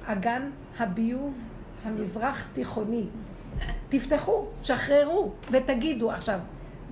[0.07, 1.51] אגן הביוב
[1.85, 3.07] המזרח תיכוני.
[3.89, 6.11] תפתחו, תשחררו ותגידו.
[6.11, 6.39] עכשיו,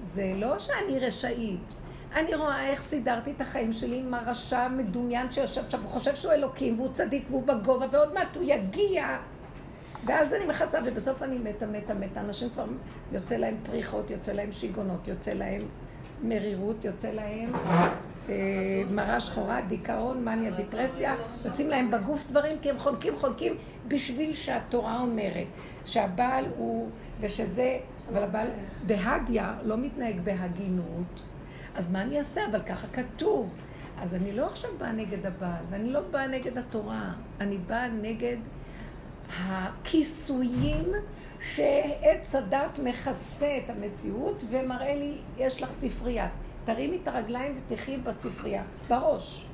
[0.03, 1.61] זה לא שאני רשאית.
[2.15, 6.33] אני רואה איך סידרתי את החיים שלי עם הרשע המדומיין שיושב שם, הוא חושב שהוא
[6.33, 9.19] אלוקים והוא צדיק והוא בגובה ועוד מעט הוא יגיע.
[10.07, 12.21] ואז אני מכסה, ובסוף אני מתה, מתה, מתה.
[12.21, 12.65] אנשים כבר,
[13.13, 15.61] יוצא להם פריחות, יוצא להם שיגעונות, יוצא להם
[16.23, 17.53] מרירות, יוצא להם
[18.29, 18.35] אה,
[18.91, 23.55] מרה שחורה, דיכאון, מניה, דיפרסיה, יוצאים להם בגוף דברים כי הם חונקים חונקים
[23.89, 25.47] בשביל שהתורה אומרת
[25.85, 26.89] שהבעל הוא,
[27.21, 27.79] ושזה,
[28.13, 28.49] אבל הבעל
[28.87, 31.23] בהדיה לא מתנהג בהגינות,
[31.75, 32.41] אז מה אני אעשה?
[32.51, 33.55] אבל ככה כתוב.
[33.99, 38.37] אז אני לא עכשיו באה נגד הבעל, ואני לא באה נגד התורה, אני באה נגד
[39.41, 40.93] הכיסויים
[41.41, 46.29] שעץ הדת מכסה את המציאות ומראה לי, יש לך ספרייה.
[46.65, 49.47] תרימי את הרגליים ותחי בספרייה, בראש.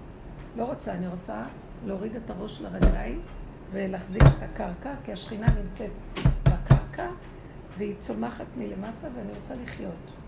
[0.56, 1.42] לא רוצה, אני רוצה
[1.86, 3.20] להוריד את הראש לרגליים
[3.72, 5.90] ולהחזיק את הקרקע, כי השכינה נמצאת
[6.42, 7.08] בקרקע
[7.78, 10.27] והיא צומחת מלמטה ואני רוצה לחיות.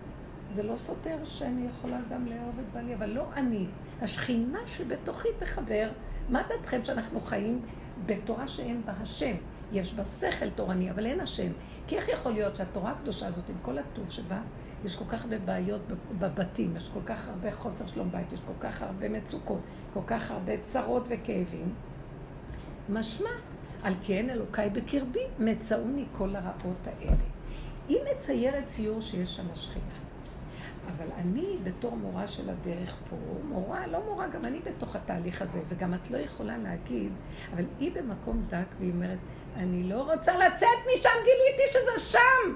[0.51, 3.65] זה לא סותר שאני יכולה גם לאהוב את בעלי, אבל לא אני.
[4.01, 5.89] השכינה שבתוכי תחבר.
[6.29, 7.61] מה דעתכם שאנחנו חיים
[8.05, 9.35] בתורה שאין בה השם?
[9.71, 11.51] יש בה שכל תורני, אבל אין השם.
[11.87, 14.41] כי איך יכול להיות שהתורה הקדושה הזאת, עם כל הטוב שבה,
[14.85, 15.81] יש כל כך הרבה בעיות
[16.19, 19.59] בבתים, יש כל כך הרבה חוסר שלום בית, יש כל כך הרבה מצוקות,
[19.93, 21.73] כל כך הרבה צרות וכאבים.
[22.89, 23.29] משמע,
[23.83, 27.15] על כן אלוקיי בקרבי, מצאוני כל הרעות האלה.
[27.89, 30.10] היא מציירת ציור שיש שם השכינה.
[30.87, 35.59] אבל אני בתור מורה של הדרך פה, מורה, לא מורה, גם אני בתוך התהליך הזה,
[35.69, 37.11] וגם את לא יכולה להגיד,
[37.53, 39.17] אבל היא במקום דק והיא אומרת,
[39.55, 42.55] אני לא רוצה לצאת משם, גיליתי שזה שם.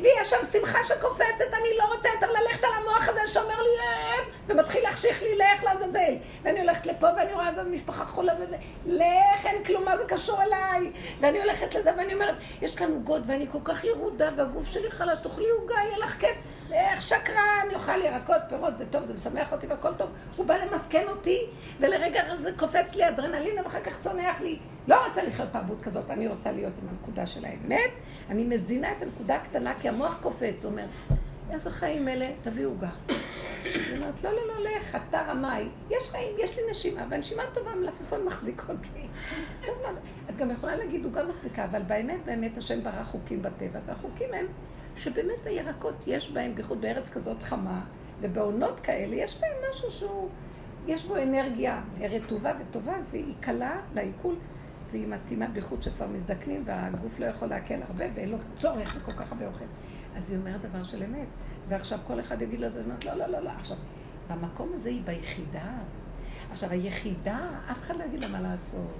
[0.00, 4.24] ויש שם שמחה שקופצת, אני לא רוצה יותר ללכת על המוח הזה שאומר לי, אה,
[4.46, 6.14] ומתחיל להחשיך לי, לך לעזאזל.
[6.42, 8.56] ואני הולכת לפה ואני רואה איזה משפחה חולה, וזה,
[8.86, 10.92] לך, אין כלום, מה זה קשור אליי?
[11.20, 15.18] ואני הולכת לזה ואני אומרת, יש כאן עוגות ואני כל כך ירודה והגוף שלי חלש,
[15.22, 16.36] תאכלי עוגה, יהיה לך כיף.
[16.72, 20.10] איך שקרן, יאכל ירקות, פירות, זה טוב, זה משמח אותי והכל טוב.
[20.36, 21.38] הוא בא למסכן אותי,
[21.80, 24.58] ולרגע זה קופץ לי אדרנלין, ואחר כך צונח לי.
[24.88, 27.90] לא רוצה לחיות תרבות כזאת, אני רוצה להיות עם הנקודה של האמת.
[28.30, 30.84] אני מזינה את הנקודה הקטנה, כי המוח קופץ, אומר,
[31.50, 32.90] איזה חיים אלה, תביא עוגה.
[33.64, 35.68] היא אומרת, לא, לא, לא, לך, אתה רמאי.
[35.90, 39.08] יש חיים, יש לי נשימה, והנשימה טובה, מלפפון מחזיק אותי.
[39.66, 39.96] טוב מאוד.
[40.30, 44.34] את גם יכולה להגיד, הוא גם מחזיקה, אבל באמת, באמת, השם ברא חוקים בטבע, והחוקים
[44.34, 44.46] הם
[44.96, 47.84] שבאמת הירקות יש בהם, בייחוד בארץ כזאת חמה,
[48.20, 50.28] ובעונות כאלה, יש בהם משהו שהוא,
[50.86, 54.34] יש בו אנרגיה רטובה וטובה, והיא קלה לעיכול,
[54.90, 59.32] והיא מתאימה בייחוד שכבר מזדקנים, והגוף לא יכול לעכל הרבה, ואין לו צורך בכל כך
[59.32, 59.64] הרבה אוכל.
[60.16, 61.26] אז היא אומרת דבר של אמת.
[61.68, 63.50] ועכשיו כל אחד יגיד לזה, לא, לא, לא, לא.
[63.50, 63.76] עכשיו,
[64.30, 65.72] במקום הזה היא ביחידה.
[66.50, 68.90] עכשיו, היחידה, אף אחד לא יגיד לה מה לעשות.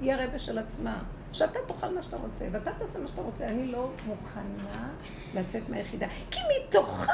[0.00, 1.02] היא הרבה של עצמה.
[1.32, 3.46] שאתה תאכל מה שאתה רוצה, ואתה תעשה מה שאתה רוצה.
[3.46, 4.88] אני לא מוכנה
[5.34, 6.06] לצאת מהיחידה.
[6.30, 7.12] כי מתוכה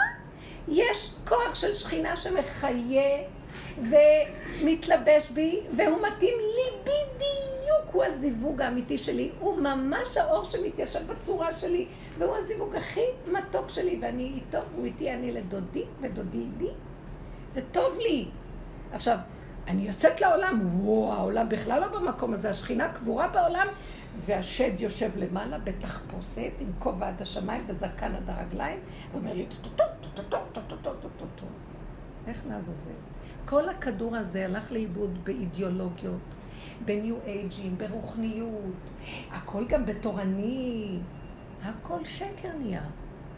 [0.68, 3.22] יש כוח של שכינה שמחיה
[3.78, 7.46] ומתלבש בי, והוא מתאים לי בדיוק.
[7.92, 9.30] הוא הזיווג האמיתי שלי.
[9.40, 11.86] הוא ממש האור שמתיישב בצורה שלי,
[12.18, 16.70] והוא הזיווג הכי מתוק שלי, ואני איתו, הוא איתי, אני לדודי, ודודי לי,
[17.54, 18.28] וטוב לי.
[18.92, 19.18] עכשיו,
[19.68, 23.66] אני יוצאת לעולם, וואו, העולם בכלל לא במקום הזה, השכינה קבורה בעולם,
[24.24, 28.78] והשד יושב למעלה בתחפושת עם כובע עד השמיים וזקן עד הרגליים,
[29.12, 31.46] ואומר לי טו-טו-טו, טו-טו-טו, טו-טו-טו, טו-טו-טו.
[32.26, 32.90] איך לעזאזל?
[33.44, 36.20] כל הכדור הזה הלך לאיבוד באידיאולוגיות,
[36.84, 38.90] בניו אייג'ים, ברוחניות,
[39.30, 40.98] הכל גם בתורני,
[41.62, 42.82] הכל שקר נהיה.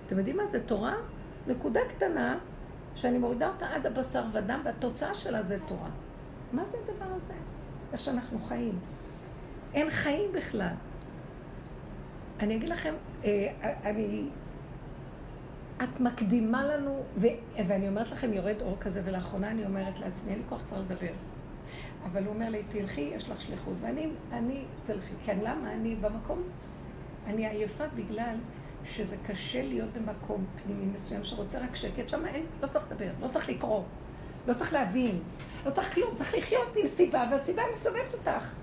[0.07, 0.95] אתם יודעים מה זה תורה?
[1.47, 2.39] נקודה קטנה
[2.95, 5.91] שאני מורידה אותה עד הבשר ודם, והתוצאה שלה זה תורה.
[6.53, 7.35] מה זה הדבר הזה?
[7.93, 8.79] איך שאנחנו חיים.
[9.75, 10.75] אין חיים בכלל.
[12.41, 13.53] אני אגיד לכם, אה,
[13.85, 14.29] אני...
[15.83, 17.27] את מקדימה לנו, ו,
[17.67, 21.13] ואני אומרת לכם, יורד אור כזה, ולאחרונה אני אומרת לעצמי, אין לי כוח כבר לדבר.
[22.05, 23.75] אבל הוא אומר לי, תלכי, יש לך שליחות.
[23.81, 25.15] ואני, אני, תלכי.
[25.25, 25.73] כן, למה?
[25.73, 26.43] אני במקום,
[27.27, 28.37] אני עייפה בגלל
[28.85, 32.09] שזה קשה להיות במקום פנימי מסוים שרוצה רק שקט.
[32.09, 33.83] שם אין, לא צריך לדבר, לא צריך לקרוא,
[34.49, 35.19] לא צריך להבין,
[35.67, 38.55] לא צריך כלום, צריך לחיות עם סיבה, והסיבה מסובבת אותך.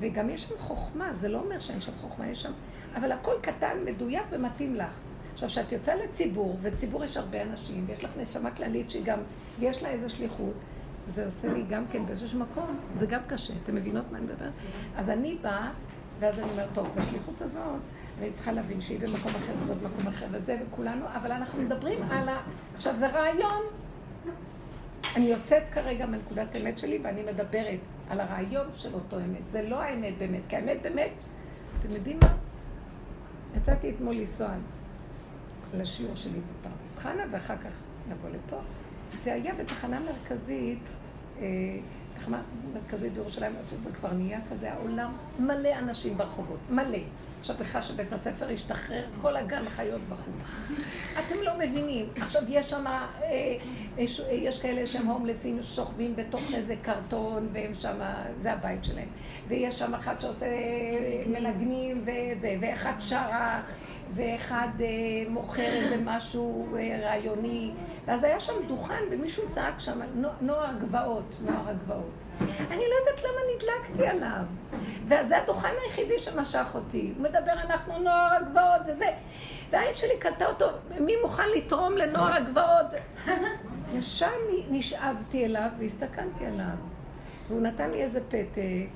[0.00, 2.52] וגם יש שם חוכמה, זה לא אומר שאין שם חוכמה, יש שם...
[2.94, 5.00] אבל הכל קטן, מדויק ומתאים לך.
[5.32, 9.18] עכשיו, כשאת יוצאה לציבור, וציבור יש הרבה אנשים, ויש לך נשמה כללית שגם
[9.60, 10.54] יש לה איזו שליחות,
[11.06, 13.52] זה עושה לי גם כן באיזשהו מקום, זה גם קשה.
[13.62, 14.52] אתם מבינות מה אני מדברת?
[14.96, 15.70] אז אני באה,
[16.18, 17.62] ואז אני אומרת, טוב, בשליחות הזאת,
[18.18, 22.28] אני צריכה להבין שהיא במקום אחר, וזאת במקום אחר, וזה, וכולנו, אבל אנחנו מדברים על
[22.28, 22.40] ה...
[22.74, 23.83] עכשיו, זה רעיון.
[25.16, 27.78] אני יוצאת כרגע מנקודת האמת שלי, ואני מדברת
[28.10, 29.50] על הרעיון של אותו אמת.
[29.50, 31.10] זה לא האמת באמת, כי האמת באמת,
[31.78, 32.36] אתם יודעים מה?
[33.56, 34.48] יצאתי אתמול לנסוע
[35.74, 38.56] לשיעור שלי בפרדס חנה, ואחר כך לבוא לפה,
[39.24, 40.88] והיה בתחנה מרכזית,
[41.40, 41.46] אה,
[42.14, 42.42] תחנה
[42.74, 46.98] מרכזית בירושלים, אני חושבת שזה כבר נהיה כזה, העולם מלא אנשים ברחובות, מלא.
[47.44, 50.34] עכשיו בכלל שבית הספר השתחרר, כל הגן חיות בחוץ.
[51.18, 52.08] אתם לא מבינים.
[52.16, 53.56] עכשיו יש שם, אה,
[53.98, 57.96] יש, יש כאלה שהם הומלסים, שוכבים בתוך איזה קרטון, והם שם,
[58.38, 59.08] זה הבית שלהם.
[59.48, 60.46] ויש שם אחד שעושה
[61.26, 63.62] מנגנים וזה, ואחד שרה,
[64.10, 64.86] ואחד אה,
[65.28, 67.70] מוכר איזה משהו אה, רעיוני.
[68.06, 70.00] ואז היה שם דוכן, ומישהו צעק שם,
[70.40, 72.23] נוער גבעות, נוער הגבעות.
[72.40, 74.44] אני לא יודעת למה נדלקתי עליו.
[75.04, 77.12] וזה הדוכן היחידי שמשך אותי.
[77.16, 79.10] הוא מדבר, אנחנו נוער הגבעות וזה.
[79.70, 80.66] והעין שלי קלטה אותו,
[81.00, 82.86] מי מוכן לתרום לנוער הגבעות?
[83.94, 84.30] ישר
[84.70, 86.76] נשאבתי אליו והסתכלתי עליו.
[87.48, 88.86] והוא נתן לי איזה פתק,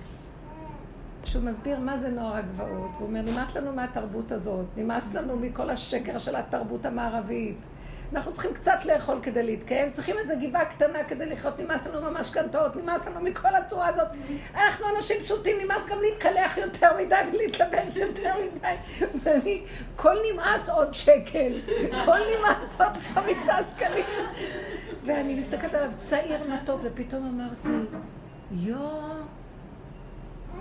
[1.24, 2.90] שהוא מסביר מה זה נוער הגבעות.
[2.98, 7.56] הוא אומר, נמאס לנו מהתרבות הזאת, נמאס לנו מכל השקר של התרבות המערבית.
[8.14, 12.76] אנחנו צריכים קצת לאכול כדי להתקיים, צריכים איזו גבעה קטנה כדי לחיות, נמאס לנו ממשכנתאות,
[12.76, 14.08] נמאס לנו מכל הצורה הזאת.
[14.54, 18.74] אנחנו אנשים פשוטים, נמאס גם להתקלח יותר מדי ולהתלבש יותר מדי.
[19.22, 19.62] ואני,
[19.96, 21.60] כל נמאס עוד שקל,
[22.04, 24.04] כל נמאס עוד חמישה שקלים.
[25.04, 27.88] ואני מסתכלת עליו צעיר מתוק, ופתאום אמרתי,
[28.52, 29.08] יואו,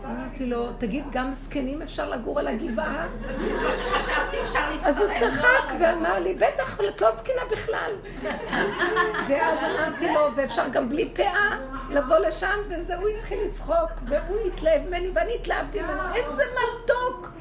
[0.05, 3.07] אמרתי לו, תגיד, גם זקנים אפשר לגור על הגבעה?
[3.67, 4.85] חשבתי אפשר להצטרף.
[4.85, 7.91] אז הוא צחק ואמר לי, בטח, את לא זקנה בכלל.
[9.27, 11.57] ואז אמרתי לו, ואפשר גם בלי פאה
[11.89, 17.31] לבוא לשם, וזה, הוא התחיל לצחוק, והוא התלהב ממני, ואני התלהבתי ממנו, איזה מתוק!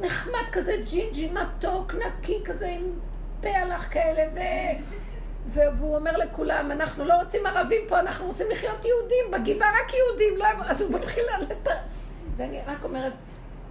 [0.00, 2.82] נחמד כזה, ג'ינג'י מתוק, נקי כזה, עם
[3.40, 4.38] פלח כאלה, ו...
[5.46, 10.36] והוא אומר לכולם, אנחנו לא רוצים ערבים פה, אנחנו רוצים לחיות יהודים, בגבעה רק יהודים,
[10.36, 10.64] לא...
[10.64, 11.68] אז הוא מתחיל לעלות...
[12.36, 13.12] ואני רק אומרת,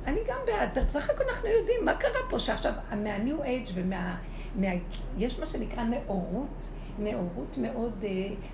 [0.05, 4.15] אני גם בעד, בסך הכל אנחנו יודעים, מה קרה פה שעכשיו, מהניו אייג' ומה...
[4.55, 4.67] מה,
[5.17, 6.63] יש מה שנקרא נאורות,
[6.99, 8.07] נאורות מאוד uh,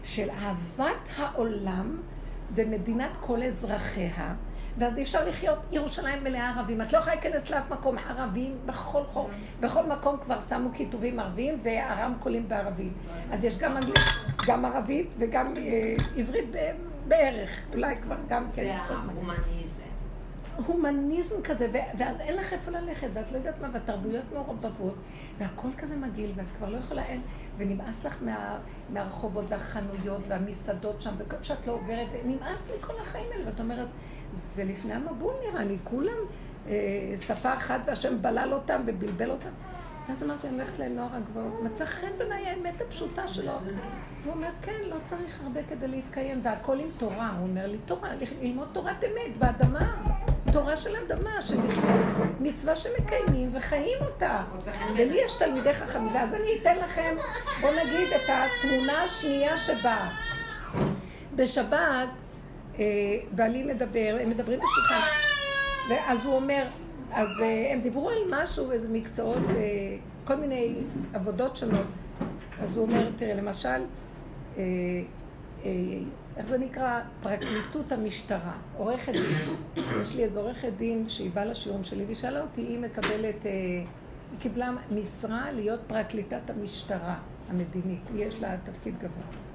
[0.04, 2.02] של אהבת העולם
[2.56, 4.36] ומדינת כל אזרחיה,
[4.78, 6.82] ואז אי אפשר לחיות ירושלים מלאה ערבים.
[6.82, 11.60] את לא יכולה להיכנס לאף מקום ערבים, בכל, חוק, בכל מקום כבר שמו כיתובים ערביים
[11.64, 12.94] והרמקולים בערבית.
[13.32, 13.98] אז יש גם אנגלית,
[14.48, 16.46] גם ערבית וגם אה, עברית
[17.08, 18.64] בערך, אולי כבר גם כן.
[18.64, 19.78] זה ההומניזם.
[20.66, 24.96] הומניזם כזה, ואז אין לך איפה ללכת, ואת לא יודעת מה, והתרבויות מעורבבות,
[25.38, 27.22] והכל כזה מגעיל, ואת כבר לא יכולה, אין,
[27.58, 28.58] ונמאס לך מה,
[28.90, 33.88] מהרחובות והחנויות והמסעדות שם, וכל שאת לא עוברת, נמאס מכל החיים האלה, ואת אומרת,
[34.32, 36.18] זה לפני המבול נראה לי, כולם
[36.68, 36.74] אה,
[37.28, 39.50] שפה אחת והשם בלל אותם ובלבל אותם.
[40.10, 41.64] ואז אמרתי, אני הולכת לנוער הגבעות.
[41.64, 43.52] מצא חן בעיניי האמת הפשוטה שלו.
[44.24, 47.32] והוא אומר, כן, לא צריך הרבה כדי להתקיים, והכל עם תורה.
[47.38, 48.10] הוא אומר לי, תורה,
[48.42, 49.96] ללמוד תורת אמת באדמה.
[50.52, 51.58] תורה של אדמה, של
[52.40, 54.44] מצווה שמקיימים וחיים אותה.
[54.94, 57.16] ולי יש תלמידי חכמים, ואז אני אתן לכם,
[57.62, 60.10] בואו נגיד, את התמונה השנייה שבאה.
[61.36, 62.10] בשבת,
[63.32, 65.08] בעלי מדבר, הם מדברים בשולחן,
[65.90, 66.64] ואז הוא אומר,
[67.12, 70.76] אז אה, הם דיברו על משהו, איזה מקצועות, אה, כל מיני
[71.14, 71.88] עבודות שונות.
[72.62, 73.82] אז הוא אומר, תראה, למשל,
[74.58, 74.64] אה,
[76.38, 77.02] איך זה נקרא?
[77.24, 79.84] פרקליטות המשטרה, עורכת דין.
[80.02, 84.40] יש לי איזו עורכת דין שהיא באה לשיעורים שלי והיא שאלה אותי, היא מקבלת, היא
[84.40, 87.16] קיבלה משרה להיות פרקליטת המשטרה
[87.50, 89.47] המדינית, יש לה תפקיד גבוה.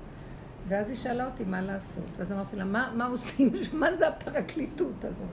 [0.69, 5.05] ואז היא שאלה אותי מה לעשות, ואז אמרתי לה, מה, מה עושים, מה זה הפרקליטות
[5.05, 5.29] הזאת?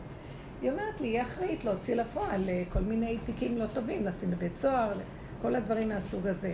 [0.61, 4.57] היא אומרת לי, היא אחראית להוציא לפועל אה, כל מיני תיקים לא טובים, לשים בבית
[4.57, 4.91] סוהר,
[5.41, 6.53] כל הדברים מהסוג הזה.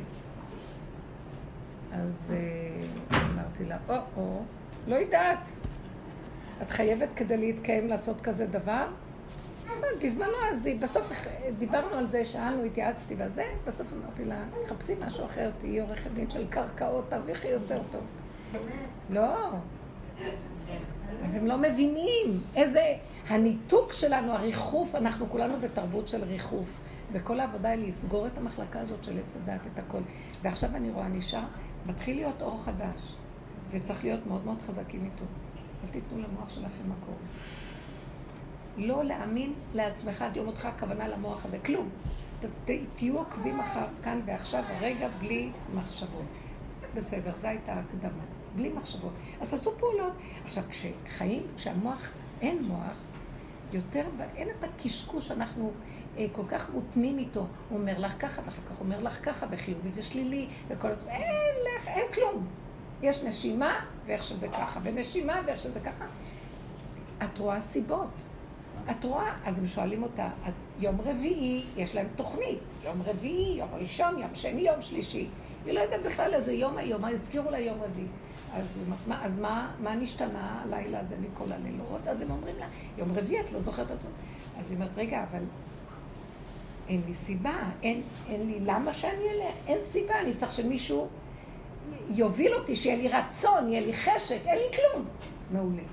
[1.92, 4.44] אז אה, אמרתי לה, או-או,
[4.88, 5.50] לא יודעת.
[6.62, 8.88] את חייבת כדי להתקיים לעשות כזה דבר?
[10.04, 11.26] בזמנו אז בסוף
[11.58, 16.30] דיברנו על זה, שאלנו, התייעצתי וזה, בסוף אמרתי לה, תחפשי משהו אחר, תהיי עורכת דין
[16.30, 18.02] של קרקעות, תרוויחי יותר טוב.
[19.10, 19.36] לא.
[21.30, 22.82] אתם לא מבינים איזה...
[23.28, 26.80] הניתוק שלנו, הריחוף, אנחנו כולנו בתרבות של ריחוף.
[27.12, 30.02] וכל העבודה היא לסגור את המחלקה הזאת של עץ הדת, את הכל.
[30.42, 31.44] ועכשיו אני רואה, נשאר,
[31.86, 33.16] מתחיל להיות אור חדש,
[33.70, 35.26] וצריך להיות מאוד מאוד חזקים איתו.
[35.84, 37.16] אל תיתנו למוח שלכם מקום.
[38.78, 41.90] לא להאמין לעצמך עד יום אותך, הכוונה למוח הזה, כלום.
[42.40, 46.26] ת, ת, תהיו עוקבים אחר כאן ועכשיו, הרגע בלי מחשבות.
[46.96, 48.24] בסדר, זו הייתה הקדמה.
[48.56, 49.12] בלי מחשבות.
[49.42, 50.14] אז עשו פעולות.
[50.46, 52.98] עכשיו, כשחיים, כשהמוח, אין מוח,
[53.74, 54.04] יותר,
[54.36, 55.72] אין את הקשקוש שאנחנו
[56.18, 57.46] אה, כל כך מותנים איתו.
[57.70, 61.88] הוא אומר לך ככה, ואחר כך אומר לך ככה, וחיובי ושלילי, וכל הזמן, אין לך,
[61.88, 62.48] אין כלום.
[63.02, 66.06] יש נשימה, ואיך שזה ככה, ונשימה, ואיך שזה ככה.
[67.24, 68.22] את רואה סיבות.
[68.92, 70.30] את רואה, אז הם שואלים אותה,
[70.80, 75.28] יום רביעי, יש להם תוכנית, יום רביעי, יום ראשון, יום שני, יום שלישי.
[75.66, 78.08] היא לא יודעת בכלל איזה יום היום, מה הזכירו לה יום רביעי.
[78.56, 78.66] אז,
[79.08, 82.08] מה, אז מה, מה נשתנה הלילה הזה מכל הלילות?
[82.08, 84.08] אז הם אומרים לה, יום רביעי את לא זוכרת זה.
[84.60, 85.44] אז היא אומרת, רגע, אבל
[86.88, 91.08] אין לי סיבה, אין, אין לי למה שאני אלך, אין סיבה, אני צריך שמישהו
[92.10, 95.06] יוביל אותי, שיהיה לי רצון, יהיה לי חשק, אין לי כלום.
[95.52, 95.84] מעולה.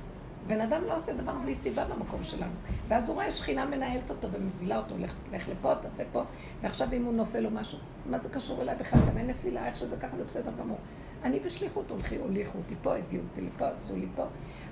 [0.46, 2.53] בן אדם לא עושה דבר בלי סיבה במקום שלנו.
[2.88, 6.22] ואז הוא רואה שכינה מנהלת אותו ומובילה אותו, לך, לך לפה, תעשה פה,
[6.62, 9.01] ועכשיו אם הוא נופל או משהו, מה זה קשור אליי בכלל?
[9.11, 10.79] גם אין נפילה, איך שזה ככה זה בסדר גמור.
[11.24, 14.24] אני בשליחות הולכי, הוליכו אותי פה, הביאו אותי לפה, עשו לי פה.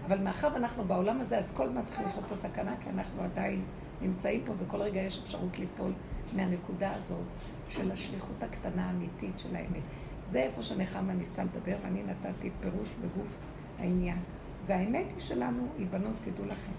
[0.07, 3.65] אבל מאחר ואנחנו בעולם הזה, אז כל הזמן צריכים לחיות את הסכנה, כי אנחנו עדיין
[4.01, 5.93] נמצאים פה, וכל רגע יש אפשרות ליפול
[6.33, 7.25] מהנקודה הזאת
[7.69, 9.83] של השליחות הקטנה האמיתית של האמת.
[10.29, 13.39] זה איפה שנחמה ניסתה לדבר, ואני נתתי פירוש בגוף
[13.79, 14.19] העניין.
[14.67, 16.73] והאמת היא שלנו היא בנות, תדעו לכם.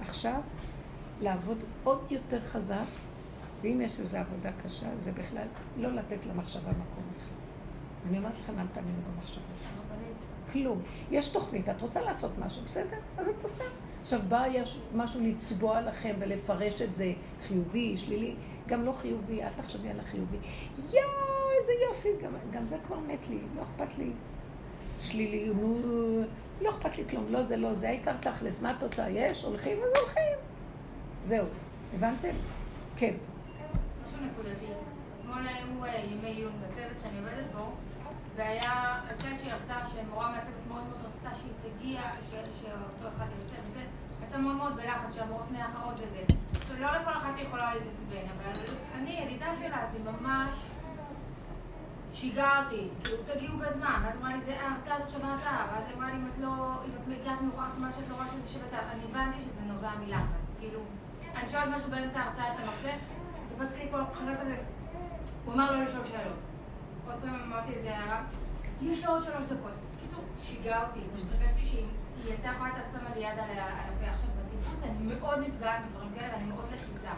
[0.00, 0.40] עכשיו,
[1.20, 2.84] לעבוד עוד יותר חזק,
[3.62, 7.33] ואם יש איזו עבודה קשה, זה בכלל לא לתת למחשבה מקום בכלל.
[8.08, 9.44] אני אומרת לכם, אל תאמינו במחשבות.
[10.52, 10.82] כלום.
[11.10, 12.96] יש תוכנית, את רוצה לעשות משהו, בסדר?
[13.18, 13.64] אז את עושה.
[14.00, 17.12] עכשיו, בא יש משהו לצבוע לכם ולפרש את זה
[17.42, 18.34] חיובי, שלילי,
[18.66, 20.36] גם לא חיובי, אל תחשבי על החיובי.
[20.76, 24.10] יואו, איזה יופי, גם, גם זה כבר מת לי, לא אכפת לי.
[25.00, 25.78] שלילי, נו,
[26.60, 29.10] לא אכפת לי כלום, לא זה, לא זה, העיקר תכלס, מה התוצאה?
[29.10, 30.38] יש, הולכים, אז הולכים.
[31.24, 31.46] זהו,
[31.94, 32.34] הבנתם?
[32.96, 33.14] כן.
[34.06, 34.66] משהו נקודתי.
[35.20, 37.70] אתמול היו אה, ימי עיון בצוות שאני עובדת בו,
[38.36, 43.84] והיה, הייתה איזושהי הרצאה שמורה מהצוות מאוד מאוד רצתה שהיא תגיע, שאותו אחד יוצא וזה,
[44.20, 46.22] הייתה מאוד מאוד בלחץ שהמורות מאחרות וזה.
[46.68, 48.60] ולא לכל אחת יכולה להתעצבן, אבל
[48.94, 50.54] אני, ידידה שלה, זה ממש...
[52.14, 56.16] שיגעתי, כאילו תגיעו בזמן, ואז אמרה לי, זה ההרצאה הזאת שווה זהב, ואז אמרה לי,
[56.16, 59.02] אם את לא, אם את מגיעה מאוחר, סימן שאת לא רואה שזה שווה זהב, אני
[59.10, 60.80] הבנתי שזה נובע מלחץ, כאילו,
[61.36, 62.96] אני שואלת משהו באמצע ההרצאה את המרצה,
[63.56, 64.56] דפקתי לי חזק כזה,
[65.44, 66.53] הוא אמר לא לשאול שאלות.
[67.06, 68.22] עוד פעם אמרתי איזה הערה,
[68.82, 69.72] יש לו עוד שלוש דקות.
[69.96, 71.84] בקיצור, שיגע אותי, פשוט הרגשתי שהיא
[72.32, 76.44] הייתה יכולה לשים לי יד על הפה עכשיו בטיפוס, אני מאוד נפגעת מדברים כאלה, ואני
[76.44, 77.14] מאוד לחיצה.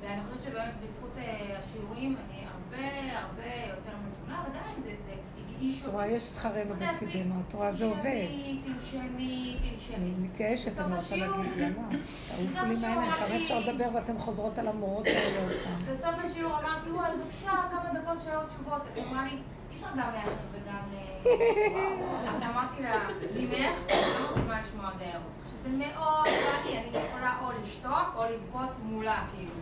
[0.00, 5.33] ואני חושבת שבאמת בזכות אה, השיעורים אני הרבה הרבה יותר מתונה, עדיין זה אותי.
[5.60, 8.26] את רואה, יש שכרנו בצידנו, את רואה, זה עובד.
[8.64, 9.56] תנשמי.
[9.94, 11.88] אני מתייאשת, אני רוצה להגיד, למה?
[12.36, 15.94] תעופו לי מהעיניים, כמה אפשר לדבר ואתן חוזרות על המורות האלה עוד פעם.
[15.94, 18.82] בסוף השיעור אמרתי, וואי, בבקשה, כמה דקות שאלות תשובות.
[18.92, 20.82] אז אמרה לי, אי אפשר גם להעיר וגם...
[22.28, 25.32] אז אמרתי לה, ממך, לא מסכימה לשמוע עוד הערות.
[25.46, 26.26] שזה מאוד,
[26.66, 29.52] אני יכולה או לשתוק או לבכות מולה, כאילו.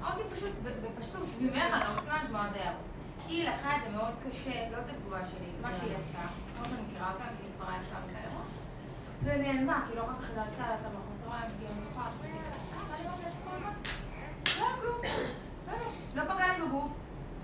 [0.00, 2.87] אמרתי פשוט, בפשטות, ממך אני לא מסכימה לשמוע ההערות.
[3.28, 6.64] היא לקחה את זה מאוד קשה, לא את התגובה שלי, את מה שהיא עשתה, כמו
[6.64, 8.44] שאני מכירה אותה, כי היא כבר הייתה את האירוע,
[9.22, 12.32] ונעלמה, כי לא רק חילקה לה את המחוז צהריים, כי היא מנוחה, ואני
[13.04, 13.72] אומרת, כל הזמן,
[14.60, 15.00] לא היה כלום,
[16.14, 16.92] לא פגע לי בגוף,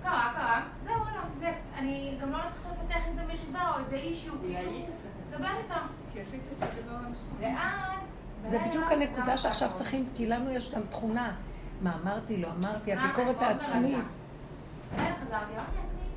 [0.03, 1.47] קרה, קרה, זהו, לא.
[1.77, 4.85] אני גם לא הולכת עכשיו לפתח איזה מריבה או איזה אישיו, כאילו,
[5.29, 5.87] דבר איתם.
[6.13, 7.39] כי עשית את זה דבר המשמעות.
[7.39, 7.99] ואז...
[8.47, 9.69] זה בדיוק הנקודה שעכשיו.
[9.73, 11.31] צריכים, כי לנו יש גם תכונה.
[11.81, 14.05] מה אמרתי, לא אמרתי, מה, הביקורת מאוד העצמית.
[14.95, 15.01] מרתק.
[15.01, 16.07] בלילה חזרתי, אמרתי לעצמי,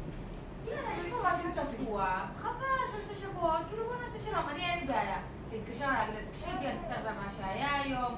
[0.67, 2.07] יאללה, יש פה משהו תקוע,
[2.43, 5.19] חבל, שלושת שבועות, כאילו בוא נעשה שלום, אני אין לי בעיה.
[5.53, 8.15] להתקשר להגיד לה, תקשיבי, אני מצטערת על מה שהיה היום.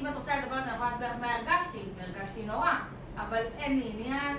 [0.00, 2.72] אם את רוצה לדבר על זה, אני יכולה להסביר לך מה הרגשתי, והרגשתי נורא,
[3.16, 4.36] אבל אין לי עניין.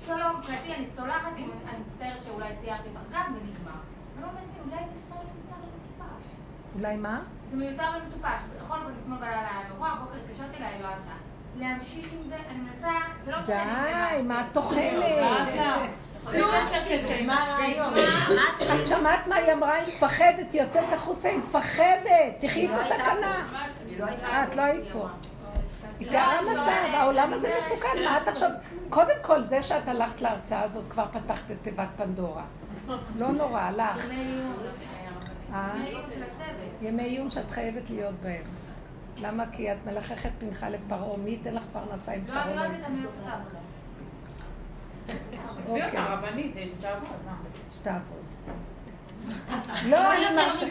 [0.00, 3.80] שלום, מבחינתי, אני סולחת, אם אני מצטערת שאולי ציירתי אותך גם, ונגמר.
[4.16, 6.24] אני אומרת לעצמי, אולי זה סתם מיותר ומטופש.
[6.74, 7.20] אולי מה?
[7.50, 8.40] זה מיותר ומטופש.
[8.56, 11.27] בכל זאת, אתמול בלילה היה מאוחר, בבוקר התקשרתי אליה, היא לא עלתה.
[11.58, 14.56] להמשיך עם זה, אני מנסה, זה לא משנה די, מה את.
[14.56, 14.80] אוכלת?
[16.34, 16.46] לא?
[18.74, 19.74] את שמעת מה היא אמרה?
[19.74, 22.34] היא מפחדת, היא יוצאת החוצה, היא מפחדת.
[22.40, 23.46] תחי את לא הייתה הסכנה.
[23.98, 24.06] לא
[24.44, 25.08] את לא היית פה.
[26.00, 28.50] היא תיארה לא, מצב, העולם הזה מסוכן, מה את עכשיו...
[28.90, 32.44] קודם כל, זה שאת הלכת להרצאה הזאת, כבר פתחת את תיבת פנדורה.
[33.18, 34.10] לא נורא, הלכת.
[34.10, 34.56] ימי עיון,
[35.52, 35.70] אה?
[35.76, 36.82] ימי עיון של הצוות.
[36.82, 38.44] ימי עיון שאת חייבת להיות בהם.
[39.20, 39.44] למה?
[39.52, 42.86] כי את מלחכת פנחה לפרעה, מי ייתן לך פרנסה לא, פרעה אני לא לא יודעת
[42.86, 43.58] המילות העבודה.
[45.58, 46.00] עזבי אוקיי.
[46.00, 46.54] אותה, רבנית,
[47.72, 48.18] שתעבוד.
[49.84, 50.66] לא לא, אני מרשה...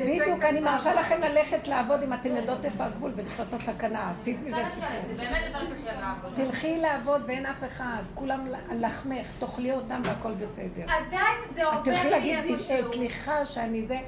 [0.00, 4.10] בדיוק, אני מרשה לכם ללכת לעבוד אם אתם יודעות איפה הגבול ולחיות את הסכנה.
[4.10, 4.88] עשית מזה זה סיפור.
[5.06, 6.36] זה באמת יותר קשה מהעבודה.
[6.36, 10.82] תלכי לעבוד ואין אף אחד, כולם לחמך, תאכלי אותם והכל בסדר.
[10.82, 12.76] עדיין זה עובר תלכי לי להגיד איפשהו.
[12.76, 13.98] "אה, סליחה שאני זה,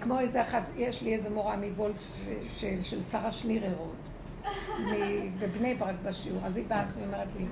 [0.00, 2.10] כמו איזה אחת, יש לי איזה מורה מוולף
[2.56, 3.96] של- של שרה שנירר עוד,
[5.40, 7.44] בבני ברק בשיעור, אז היא באה ואומרת לי,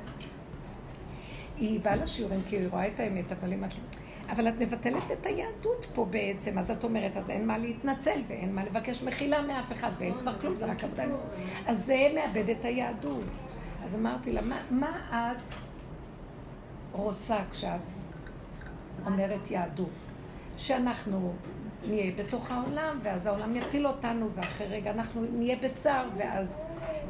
[1.56, 3.80] היא באה לשיעורים כי היא רואה את האמת, אבל היא אומרת לי,
[4.30, 8.54] אבל את מבטלת את היהדות פה בעצם, אז את אומרת, אז אין מה להתנצל ואין
[8.54, 11.24] מה לבקש מחילה מאף אחד ואין כבר כלום, זה רק עבודה זה.
[11.66, 13.24] אז זה מאבד את היהדות.
[13.84, 14.92] אז אמרתי לה, "מה- מה
[15.32, 15.54] את
[16.92, 17.80] רוצה כשאת
[19.06, 19.88] אומרת יהדות?
[20.56, 21.32] שאנחנו
[21.86, 26.64] נהיה בתוך העולם, ואז העולם יפיל אותנו, ואחרי רגע אנחנו נהיה בצער, ואז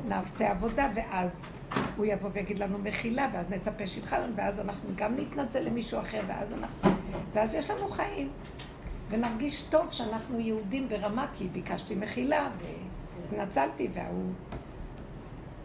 [0.08, 1.52] נעשה עבודה, ואז
[1.96, 6.20] הוא יבוא ויגיד לנו מחילה, ואז נצפה שיבחר לנו, ואז אנחנו גם נתנצל למישהו אחר,
[6.26, 6.90] ואז אנחנו...
[7.32, 8.30] ואז יש לנו חיים.
[9.08, 12.50] ונרגיש טוב שאנחנו יהודים ברמה, כי ביקשתי מחילה,
[13.30, 14.32] והתנצלתי, וההוא...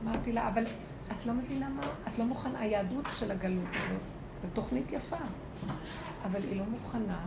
[0.03, 0.65] אמרתי לה, אבל
[1.11, 1.87] את לא מבינה מה?
[2.07, 4.01] את לא מוכנה, היהדות של הגלות הזאת,
[4.41, 5.17] זו תוכנית יפה,
[6.23, 7.25] אבל היא לא מוכנה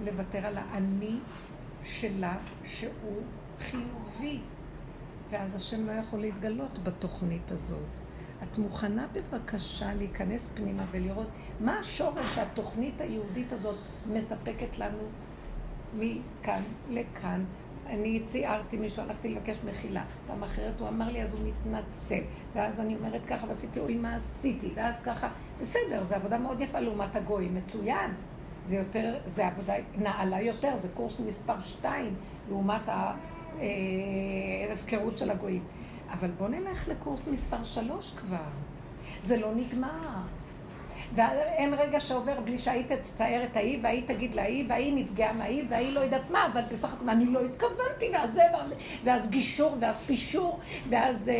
[0.00, 1.18] לוותר על האני
[1.82, 3.22] שלה, שהוא
[3.58, 4.40] חיובי.
[5.30, 7.78] ואז השם לא יכול להתגלות בתוכנית הזאת.
[8.42, 11.28] את מוכנה בבקשה להיכנס פנימה ולראות
[11.60, 13.76] מה השורש שהתוכנית היהודית הזאת
[14.06, 14.98] מספקת לנו
[15.98, 17.44] מכאן לכאן.
[17.86, 20.04] אני ציירתי מישהו, הלכתי לבקש מחילה.
[20.26, 22.20] פעם אחרת הוא אמר לי, אז הוא מתנצל.
[22.54, 24.70] ואז אני אומרת ככה, ועשיתי, אוי, מה עשיתי?
[24.74, 25.28] ואז ככה,
[25.60, 28.10] בסדר, זו עבודה מאוד יפה לעומת הגויים, מצוין.
[28.66, 32.14] זה יותר, זה עבודה נעלה יותר, זה קורס מספר שתיים
[32.48, 32.82] לעומת
[34.70, 35.62] ההפקרות של הגויים.
[36.10, 38.36] אבל בוא נלך לקורס מספר שלוש כבר.
[39.20, 40.22] זה לא נגמר.
[41.14, 45.92] ואין רגע שעובר בלי שהיית תתאר את ההיא, וההיא תגיד להיא, וההיא נפגעה מההיא, וההיא
[45.92, 48.42] לא יודעת מה, אבל בסך הכל אני לא התכוונתי, ואז זה,
[49.04, 51.34] ואז גישור, ואז פישור, ואז אה,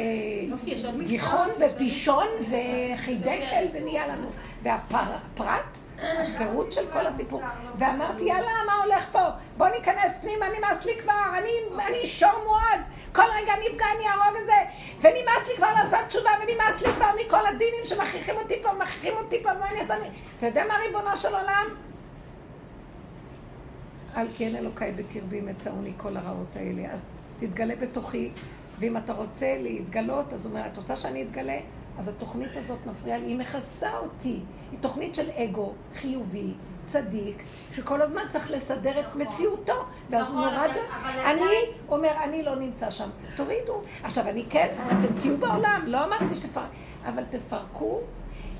[1.05, 4.29] גיחון ופישון וחידקל ונהיה לנו,
[4.63, 7.43] והפרט, הפירוט של כל הסיפור.
[7.79, 9.29] ואמרתי, יאללה, מה הולך פה?
[9.57, 11.39] בוא ניכנס פנימה, נמאס לי כבר,
[11.79, 12.81] אני, שור מועד.
[13.15, 14.53] כל רגע נפגע, אני אהרוג את זה.
[15.01, 19.43] ונמאס לי כבר לעשות תשובה, ונמאס לי כבר מכל הדינים שמכריחים אותי פה, מכריחים אותי
[19.43, 19.95] פה, מה אני אעשה?
[20.39, 21.67] אתה יודע מה, ריבונו של עולם?
[24.15, 26.93] על כן אלוקיי בקרבי מצאוני כל הרעות האלה.
[26.93, 27.07] אז
[27.39, 28.31] תתגלה בתוכי,
[28.79, 31.59] ואם אתה רוצה להתגלות, אז הוא אומר, את רוצה שאני אתגלה?
[31.99, 34.41] אז התוכנית הזאת מפריעה לי, היא מכסה אותי.
[34.71, 36.53] היא תוכנית של אגו חיובי,
[36.87, 37.43] צדיק,
[37.73, 39.73] שכל הזמן צריך לסדר את מציאותו,
[40.11, 40.67] ואז הוא נכון, נורא...
[40.67, 41.45] דו- אבל אני
[41.89, 43.11] אומר, אני לא נמצא שם.
[43.37, 43.81] תורידו.
[44.03, 46.67] עכשיו, אני כן, אתם תהיו בעולם, לא אמרתי שתפרקו,
[47.05, 48.01] אבל תפרקו.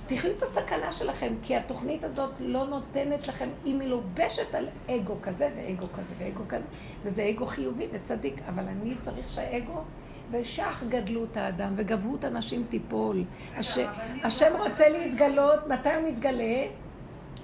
[0.07, 5.49] תחיו את הסכנה שלכם, כי התוכנית הזאת לא נותנת לכם, היא מלובשת על אגו כזה
[5.57, 6.65] ואגו כזה ואגו כזה,
[7.03, 9.83] וזה אגו חיובי וצדיק, אבל אני צריך שהאגו
[10.31, 13.25] ושך גדלו את האדם וגבהות הנשים תיפול.
[13.57, 13.79] הש...
[14.25, 16.65] השם רוצה להתגלות, מתי הוא מתגלה?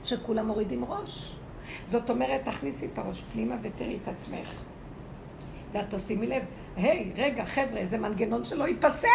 [0.04, 1.36] שכולם מורידים ראש.
[1.84, 4.62] זאת אומרת, תכניסי את הראש פנימה ותראי את עצמך.
[5.72, 6.42] ואת תשימי לב,
[6.76, 9.08] היי, רגע, חבר'ה, זה מנגנון שלא ייפסק.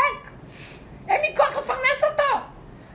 [1.07, 2.39] אין לי כוח לפרנס אותו.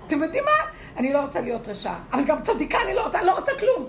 [0.07, 0.71] אתם יודעים מה?
[0.97, 3.87] אני לא רוצה להיות רשעה, אבל גם צדיקה אני לא רוצה, אני לא רוצה כלום.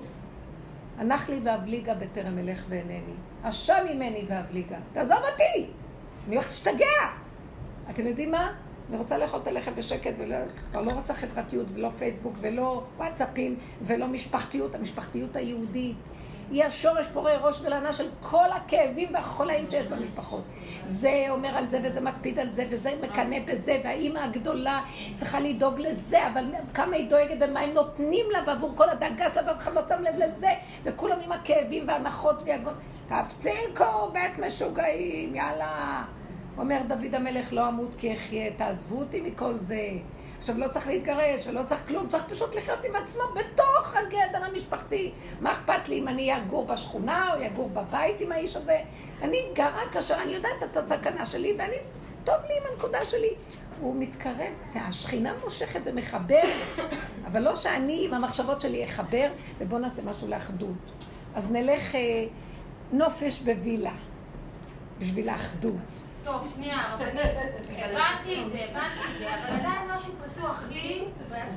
[0.98, 3.14] הנח לי ואבליגה בטרם אלך ואינני.
[3.44, 4.78] אשם ממני ואבליגה.
[4.94, 5.81] תעזוב אותי!
[6.28, 7.10] אני הולכת להשתגע.
[7.90, 8.54] אתם יודעים מה?
[8.90, 14.08] אני רוצה לאכול את הלחם בשקט, וכבר לא רוצה חברתיות, ולא פייסבוק, ולא וואטסאפים, ולא
[14.08, 15.98] משפחתיות, המשפחתיות היהודית.
[16.52, 20.44] היא השורש פורה ראש ולענה של כל הכאבים והחולאים שיש במשפחות.
[20.84, 24.82] זה אומר על זה, וזה מקפיד על זה, וזה מקנא בזה, והאימא הגדולה
[25.16, 29.44] צריכה לדאוג לזה, אבל כמה היא דואגת ומה הם נותנים לה בעבור כל הדאגה שלה,
[29.48, 30.50] ואף אחד לא שם לב לזה,
[30.84, 32.74] וכולם עם הכאבים והנחות והגון.
[33.08, 36.04] תפסיקו, בית משוגעים, יאללה.
[36.58, 39.90] אומר דוד המלך, לא אמות כי אחיה, תעזבו אותי מכל זה.
[40.42, 45.12] עכשיו, לא צריך להתגרש ולא צריך כלום, צריך פשוט לחיות עם עצמו בתוך הגדר המשפחתי.
[45.42, 48.80] מה אכפת לי אם אני אגור בשכונה או אגור בבית עם האיש הזה?
[49.22, 51.76] אני גרה כאשר אני יודעת את הסכנה שלי, ואני,
[52.24, 53.30] טוב לי עם הנקודה שלי.
[53.82, 56.54] הוא מתקרב, השכינה מושכת ומחברת,
[57.26, 60.92] אבל לא שאני עם המחשבות שלי אחבר, ובואו נעשה משהו לאחדות.
[61.36, 62.26] אז נלך אה,
[62.92, 63.94] נופש בווילה,
[65.00, 66.11] בשביל האחדות.
[66.24, 71.06] טוב, שנייה, הבנתי את זה, הבנתי את זה, אבל עדיין משהו פתוח לי,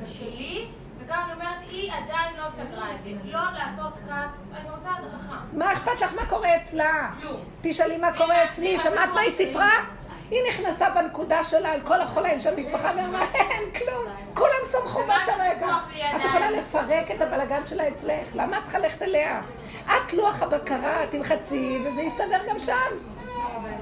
[0.03, 0.67] בשלי,
[0.99, 3.11] וגם אני אומרת, היא עדיין לא סגרה את זה.
[3.25, 5.37] לא לעשות קאט, אני רוצה הדרכה.
[5.53, 7.11] מה אכפת לך מה קורה אצלה?
[7.21, 7.41] כלום.
[7.61, 9.71] תשאלי מה קורה אצלי, שמעת מה היא סיפרה?
[10.31, 14.05] היא נכנסה בנקודה שלה על כל החולאים של המשפחה ואמרה, אין כלום,
[14.35, 15.77] כולם שמחו בה הרגע.
[16.17, 19.41] את יכולה לפרק את הבלגן שלה אצלך, למה את צריכה ללכת אליה?
[19.87, 23.15] את לוח הבקרה, תלחצי, וזה יסתדר גם שם.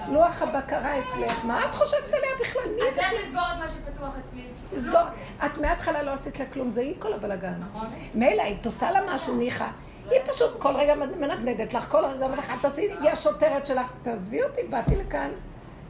[0.09, 2.63] לוח הבקרה אצלך, מה את חושבת עליה בכלל?
[2.77, 4.45] מי אז איך לסגור את מה שפתוח אצלי?
[4.73, 5.01] לסגור.
[5.47, 7.55] את מההתחלה לא עשית לה כלום, זה היא כל הבלגן.
[7.71, 7.87] נכון.
[8.15, 9.69] מילא, היית עושה לה משהו, ניחא.
[10.11, 14.43] היא פשוט כל רגע מנדנדת לך, כל רגע אומרת לך, תעשי, היא השוטרת שלך, תעזבי
[14.43, 15.31] אותי, באתי לכאן.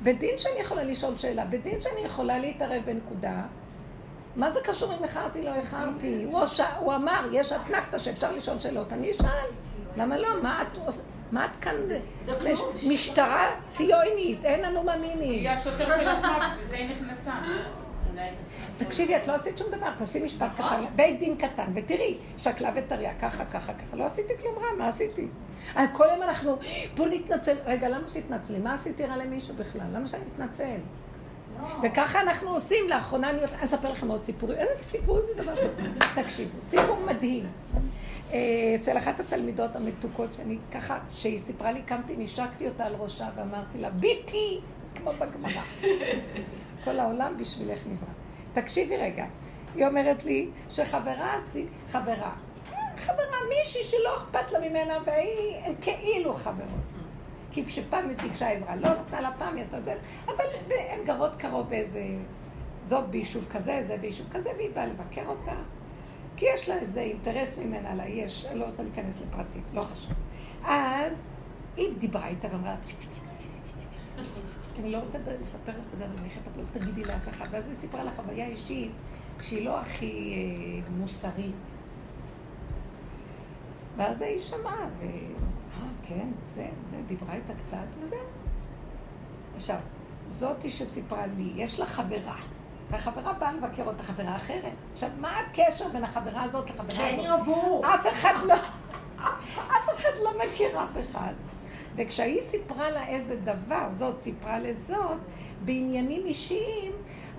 [0.03, 3.43] בדין שאני יכולה לשאול שאלה, בדין שאני יכולה להתערב בנקודה,
[4.37, 6.27] מה זה קשור אם איחרתי, לא איחרתי?
[6.79, 9.47] הוא אמר, יש אתנחתא שאפשר לשאול שאלות, אני אשאל.
[9.97, 10.43] למה לא?
[10.43, 11.03] מה את עושה?
[11.33, 11.75] מה את כאן?
[11.81, 11.99] זה
[12.53, 15.31] מש- משטרה ציונית, אין לנו מאמינים.
[15.31, 17.33] היא השוטר של עצמה, בשביל זה היא נכנסה.
[18.79, 23.13] תקשיבי, את לא עשית שום דבר, תעשי משפט קטן, בית דין קטן, ותראי, שקלה וטריה,
[23.21, 25.29] ככה, ככה, ככה, לא עשיתי כלום רע, מה עשיתי?
[25.77, 26.57] אה, כל יום אנחנו,
[26.97, 28.59] בוא נתנצל, רגע, למה שתתנצלי?
[28.59, 29.87] מה עשיתי רע למישהו בכלל?
[29.95, 30.77] למה שאני אתנצל?
[31.83, 35.71] וככה אנחנו עושים, לאחרונה אני אספר לכם עוד סיפורים, איזה סיפורים זה דבר טוב.
[36.23, 37.47] תקשיבו, סיפור מדהים.
[38.33, 38.39] אה,
[38.77, 43.79] אצל אחת התלמידות המתוקות, שאני ככה, שהיא סיפרה לי, קמתי, נשקתי אותה על ראשה ואמרתי
[43.79, 44.61] לה, ביטי!
[44.95, 45.63] כמו בגמרא.
[46.85, 48.13] כל העולם בשבילך נברא.
[48.53, 49.25] תקשיבי רגע,
[49.75, 51.37] היא אומרת לי שחברה,
[51.89, 52.33] חברה,
[52.97, 56.82] חברה, מישהי שלא אכפת לה ממנה, והיא, הן כאילו חברות.
[57.53, 59.95] כי כשפעם היא ביקשה עזרה, לא נתנה לה פעם, היא עשתה זה,
[60.27, 60.45] אבל
[60.91, 62.03] הן גרות קרוב באיזה...
[62.87, 65.55] זאת ביישוב כזה, זה ביישוב כזה, והיא באה לבקר אותה.
[66.37, 70.13] כי יש לה איזה אינטרס ממנה, לה יש, אני לא רוצה להיכנס לפרטים, לא חשוב.
[70.65, 71.29] אז
[71.77, 72.77] היא דיברה איתה ואמרה,
[74.79, 77.47] אני לא רוצה לספר לך את זה, אבל אני חייבת לא תגידי לאף אחד.
[77.51, 78.91] ואז היא סיפרה לה חוויה אישית
[79.41, 81.55] שהיא לא הכי אה, מוסרית.
[83.97, 85.05] ואז היא שמעה, ו...
[86.07, 88.17] כן, זה, זה, דיברה איתה קצת וזה.
[89.55, 89.77] עכשיו,
[90.29, 92.37] זאתי שסיפרה לי, יש לה חברה.
[92.91, 94.73] והחברה באה לבקר אותה חברה אחרת.
[94.93, 96.97] עכשיו, מה הקשר בין החברה הזאת לחברה הזאת?
[96.97, 97.83] שאין ירבו.
[97.95, 98.55] אף אחד לא,
[99.77, 101.33] אף אחד לא מכיר אף אחד.
[101.97, 105.19] וכשהיא סיפרה לה איזה דבר, זאת סיפרה לזאת,
[105.65, 106.93] בעניינים אישיים,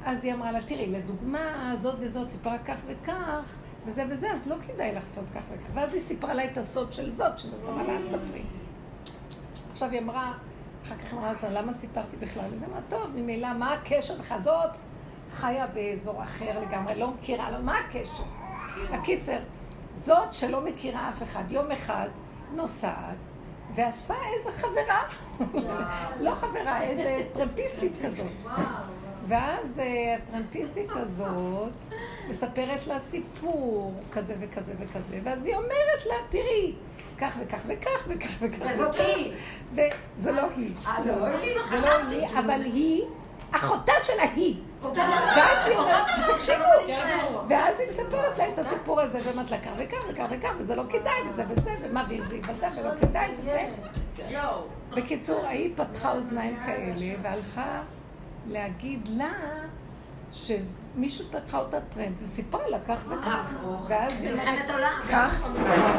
[0.05, 4.55] אז היא אמרה לה, תראי, לדוגמה, זאת וזאת סיפרה כך וכך, וזה וזה, אז לא
[4.67, 5.71] כדאי לחסות כך וכך.
[5.73, 8.41] ואז היא סיפרה לה את הסוד של זאת, שזאת אמרה לה, תספרי.
[9.71, 10.33] עכשיו היא אמרה,
[10.83, 12.53] אחר כך אמרה לה, למה סיפרתי בכלל?
[12.53, 14.35] אז היא אמרה, טוב, ממילא, מה הקשר לך?
[14.39, 14.71] זאת
[15.31, 18.23] חיה באזור אחר לגמרי, לא מכירה, לא, מה הקשר?
[18.91, 19.39] הקיצר,
[19.95, 22.07] זאת שלא מכירה אף אחד, יום אחד
[22.55, 23.15] נוסעת,
[23.75, 25.01] ואספה איזה חברה,
[26.19, 28.31] לא חברה, איזה טרמפיסטית כזאת.
[29.27, 31.71] ואז אה, הטרמפיסטית הזאת
[32.29, 36.73] מספרת לה סיפור כזה וכזה וכזה, ואז היא אומרת לה, תראי,
[37.17, 38.65] כך וכך וכך וכך וכך.
[38.73, 39.33] וזאת היא.
[39.75, 40.71] וזה לא היא.
[40.87, 41.57] אה, זה לא היא?
[41.69, 43.03] זה לא היא, אבל היא,
[43.51, 44.55] אחותה שלה היא.
[44.83, 45.03] אותו דבר.
[45.35, 46.05] ואז היא אומרת,
[46.35, 47.43] תקשיבו, דבר.
[47.49, 50.83] ואז היא מספרת לה את הסיפור הזה, ואומרת לה כך וכך וכך וכך, וזה לא
[50.89, 53.69] כדאי, וזה וזה, ומה, ואם זה יבטא ולא כדאי, וזה.
[54.89, 57.81] בקיצור, היא פתחה אוזניים כאלה, והלכה
[58.47, 59.33] להגיד לה
[60.33, 63.59] שמישהו תקחה אותה טרמפ, וסיפרה לה כך וכך.
[63.87, 64.65] ואז היא אומרת.
[65.11, 65.43] כך,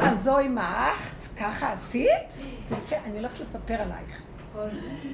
[0.02, 2.38] אז זוהי מעכת, ככה עשית?
[3.04, 4.22] אני הולכת לספר עלייך.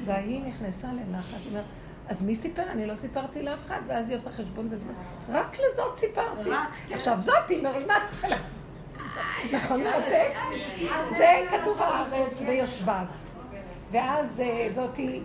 [0.04, 1.64] והיא נכנסה ללחץ, היא אומרת,
[2.08, 2.62] אז מי סיפר?
[2.62, 4.92] אני לא סיפרתי לאף אחד, ואז היא עושה חשבון בזמן.
[5.28, 6.50] רק לזאת סיפרתי.
[6.90, 8.28] עכשיו זאתי מרימה את ה...
[9.52, 9.80] נכון?
[11.10, 13.04] זה כתוב הארץ ויושביו.
[13.90, 15.22] ואז אה, זאתי, היא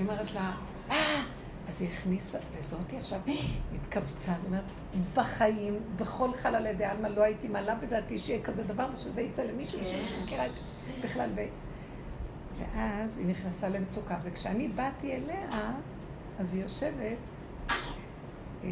[0.00, 0.50] אומרת לה,
[0.90, 1.22] אה,
[1.68, 3.20] אז היא הכניסה, וזאתי עכשיו
[3.74, 4.64] התכווצה, היא אומרת,
[5.14, 10.46] בחיים, בכל חללי דעלמא לא הייתי מעלה בדעתי שיהיה כזה דבר, ושזה יצא למישהו שמכירה
[10.46, 10.50] את
[11.02, 11.30] בכלל.
[11.36, 11.40] ו...
[12.58, 15.72] ואז היא נכנסה למצוקה, וכשאני באתי אליה,
[16.38, 17.16] אז היא יושבת
[17.70, 18.68] אה,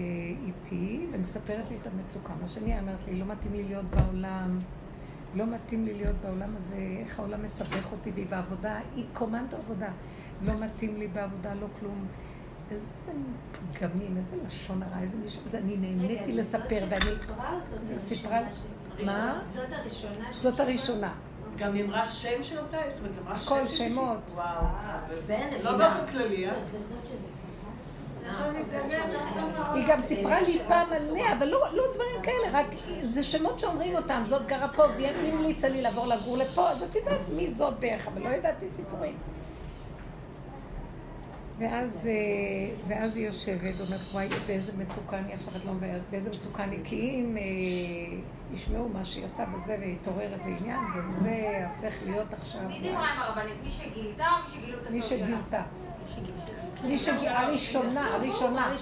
[0.46, 2.32] איתי ומספרת לי את המצוקה.
[2.40, 4.58] מה שאני אומרת לי, לא מתאים לי להיות בעולם,
[5.34, 9.88] לא מתאים לי להיות בעולם הזה, איך העולם מסבך אותי, והיא בעבודה, היא קומנדו עבודה.
[10.42, 12.06] לא מתאים לי בעבודה, לא כלום.
[12.70, 13.12] איזה
[13.72, 17.10] פגמים, איזה לשון הרע, איזה מישהו, אז אני נהניתי לספר, ואני...
[17.98, 18.40] סיפרה,
[19.04, 19.40] מה?
[19.54, 20.32] זאת הראשונה.
[20.32, 21.12] זאת הראשונה.
[21.56, 23.90] גם אמרה שם של אותה, זאת אומרת, אמרה שם של מישהו?
[23.90, 24.18] שמות.
[24.34, 24.66] וואו,
[25.26, 25.78] זה לא.
[25.78, 26.54] באופן כללי, אה?
[29.74, 32.66] היא גם סיפרה לי פעם עליה, אבל לא, לא דברים כאלה, רק
[33.02, 36.94] זה שמות שאומרים אותם, זאת גרה פה, והיא המליצה לי לעבור לגור לפה, אז את
[36.94, 39.16] יודעת מי זאת בערך, אבל לא ידעתי סיפורים.
[41.58, 46.30] ואז, אה, ואז היא יושבת, אומרת, וואי, באיזה מצוקה אני עכשיו, את לא מבארת, באיזה
[46.30, 48.16] מצוקה אני, כי אם אה,
[48.52, 52.60] ישמעו מה שהיא עושה בזה ויתעורר איזה עניין, וזה הופך להיות עכשיו...
[52.68, 53.54] מי דיברה עם הרבנית?
[53.64, 55.26] מי שגילתה או מי שגילו את הסוף שלה?
[55.26, 55.62] מי שגילתה,
[57.26, 58.72] הראשונה, הראשונה.
[58.72, 58.78] מי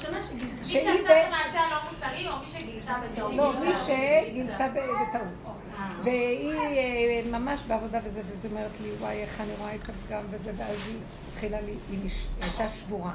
[0.65, 3.35] שעשתה את המעשה הלא מוסרי או מי שגילתה בטעות?
[3.35, 5.57] לא, מי שגילתה בטעות.
[6.05, 10.23] והיא אה, ממש בעבודה וזה, ואז היא אומרת לי, וואי, איך אני רואה את הפגם
[10.31, 10.97] וזה, ואז היא
[11.33, 12.11] התחילה לי, היא
[12.41, 13.13] הייתה שבורה.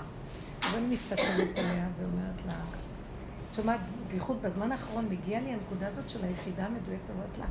[0.64, 3.80] אז אני מסתכלת עליה ואומרת לה, את שומעת,
[4.12, 7.45] בייחוד בזמן האחרון מגיעה לי הנקודה הזאת של היחידה המדויקת, אומרת לה,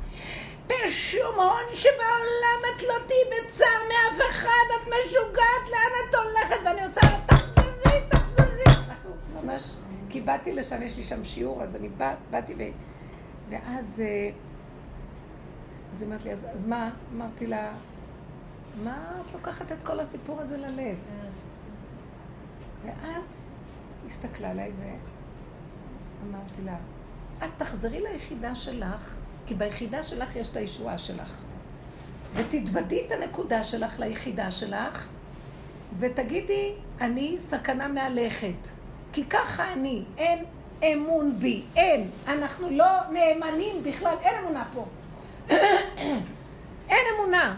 [0.67, 6.57] בשום הון שבעולם את לא תהיי בצער מאף אחד, את משוגעת, לאן את הולכת?
[6.65, 8.63] ואני עושה לה, תחזרי, תחזרי.
[8.87, 9.75] אנחנו ממש,
[10.09, 12.57] כי באתי לשם, יש לי שם שיעור, אז אני בא, באתי ו...
[13.49, 14.03] ואז...
[14.05, 14.29] אה,
[15.93, 16.89] אז היא אומרת לי, אז, אז מה?
[17.15, 17.71] אמרתי לה,
[18.83, 20.97] מה את לוקחת את כל הסיפור הזה ללב?
[22.85, 23.55] ואז
[24.03, 26.77] היא הסתכלה עליי ואמרתי לה,
[27.45, 29.17] את תחזרי ליחידה שלך,
[29.47, 31.41] כי ביחידה שלך יש את הישועה שלך.
[32.33, 35.07] ותתוודי את הנקודה שלך ליחידה שלך,
[35.99, 38.67] ותגידי, אני סכנה מהלכת.
[39.13, 40.45] כי ככה אני, אין
[40.83, 42.09] אמון בי, אין.
[42.27, 44.85] אנחנו לא נאמנים בכלל, אין אמונה פה.
[46.89, 47.57] אין אמונה.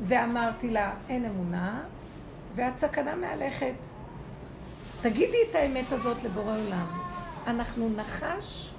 [0.00, 1.80] ואמרתי לה, אין אמונה,
[2.54, 3.74] ואת סכנה מהלכת.
[5.00, 6.86] תגידי את האמת הזאת לבורא עולם.
[7.46, 8.71] אנחנו נחש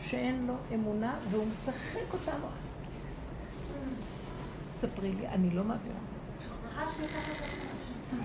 [0.00, 2.46] שאין לו אמונה והוא משחק אותנו.
[4.76, 5.98] ספרי לי, אני לא מעבירה.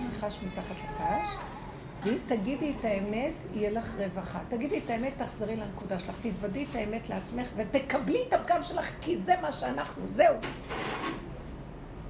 [0.09, 1.27] נחש מתחת לקש.
[2.03, 4.39] ואם תגידי את האמת, יהיה לך רווחה.
[4.47, 6.15] תגידי את האמת, תחזרי לנקודה שלך.
[6.21, 10.35] תתוודי את האמת לעצמך ותקבלי את הפגם שלך, כי זה מה שאנחנו, זהו.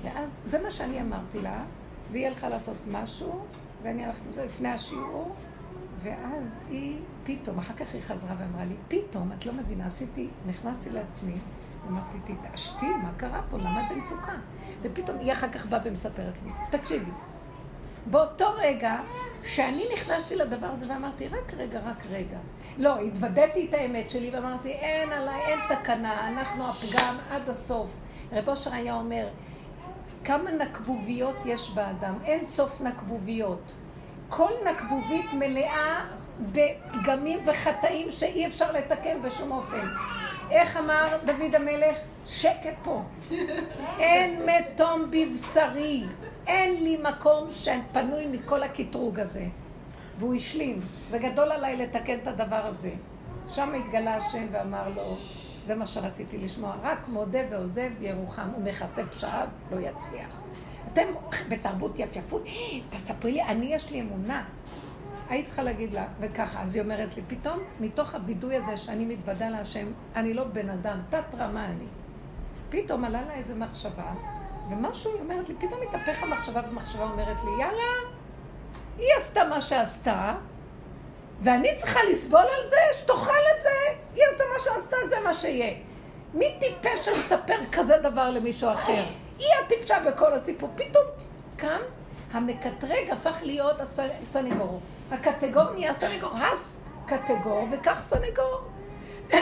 [0.04, 1.64] ואז, זה מה שאני אמרתי לה,
[2.12, 3.46] והיא הלכה לעשות משהו,
[3.84, 5.36] ואני הלכתי לזה לפני השיעור,
[6.04, 10.90] ואז היא פתאום, אחר כך היא חזרה ואמרה לי, פתאום, את לא מבינה, עשיתי, נכנסתי
[10.90, 11.34] לעצמי,
[11.88, 13.58] אמרתי, תתעשתי, מה קרה פה?
[13.58, 14.34] למה את במצוקה?
[14.82, 17.12] ופתאום היא אחר כך באה ומספרת לי, תקשיבי,
[18.06, 19.00] באותו רגע
[19.44, 22.38] שאני נכנסתי לדבר הזה ואמרתי, רק רגע, רק רגע.
[22.78, 27.88] לא, התוודעתי את האמת שלי ואמרתי, אין עליי, אין תקנה, אנחנו הפגם עד הסוף.
[28.32, 29.28] רב אושר היה אומר,
[30.24, 32.14] כמה נקבוביות יש באדם?
[32.24, 33.74] אין סוף נקבוביות.
[34.30, 36.06] כל נקבובית מלאה
[36.40, 39.88] בפגמים וחטאים שאי אפשר לתקן בשום אופן.
[40.52, 41.98] איך אמר דוד המלך?
[42.26, 43.02] שקט פה.
[44.00, 46.04] אין מתום בבשרי.
[46.48, 49.46] אין לי מקום שפנוי מכל הקטרוג הזה.
[50.18, 50.82] והוא השלים.
[51.10, 52.92] זה גדול עליי לתקן את הדבר הזה.
[53.52, 55.18] שם התגלה השם ואמר לו,
[55.66, 60.38] זה מה שרציתי לשמוע, רק מודה ועוזב ירוחם, ומכסה פשעיו לא יצליח.
[60.94, 61.06] אתם
[61.50, 62.44] בתרבות יפייפות,
[62.90, 64.44] תספרי לי, אני יש לי אמונה.
[65.30, 69.50] היית צריכה להגיד לה, וככה, אז היא אומרת לי, פתאום, מתוך הווידוי הזה שאני מתוודה
[69.50, 71.86] להשם, אני לא בן אדם, תת רמה אני.
[72.70, 74.14] פתאום עלה לה איזה מחשבה,
[74.70, 78.10] ומשהו, היא אומרת לי, פתאום התהפך המחשבה במחשבה, אומרת לי, יאללה,
[78.98, 80.36] היא עשתה מה שעשתה,
[81.42, 83.70] ואני צריכה לסבול על זה, שתאכל את זה,
[84.16, 85.74] היא עשתה מה שעשתה, זה מה שיהיה.
[86.34, 89.04] מי טיפש לספר כזה דבר למישהו אחר?
[89.40, 90.70] היא הטיפשה בכל הסיפור.
[90.76, 91.04] פתאום
[91.58, 91.80] קם,
[92.32, 94.80] המקטרג הפך להיות הסנגור.
[95.14, 98.62] הקטגור נהיה סנגור, הס קטגור וכך סנגור.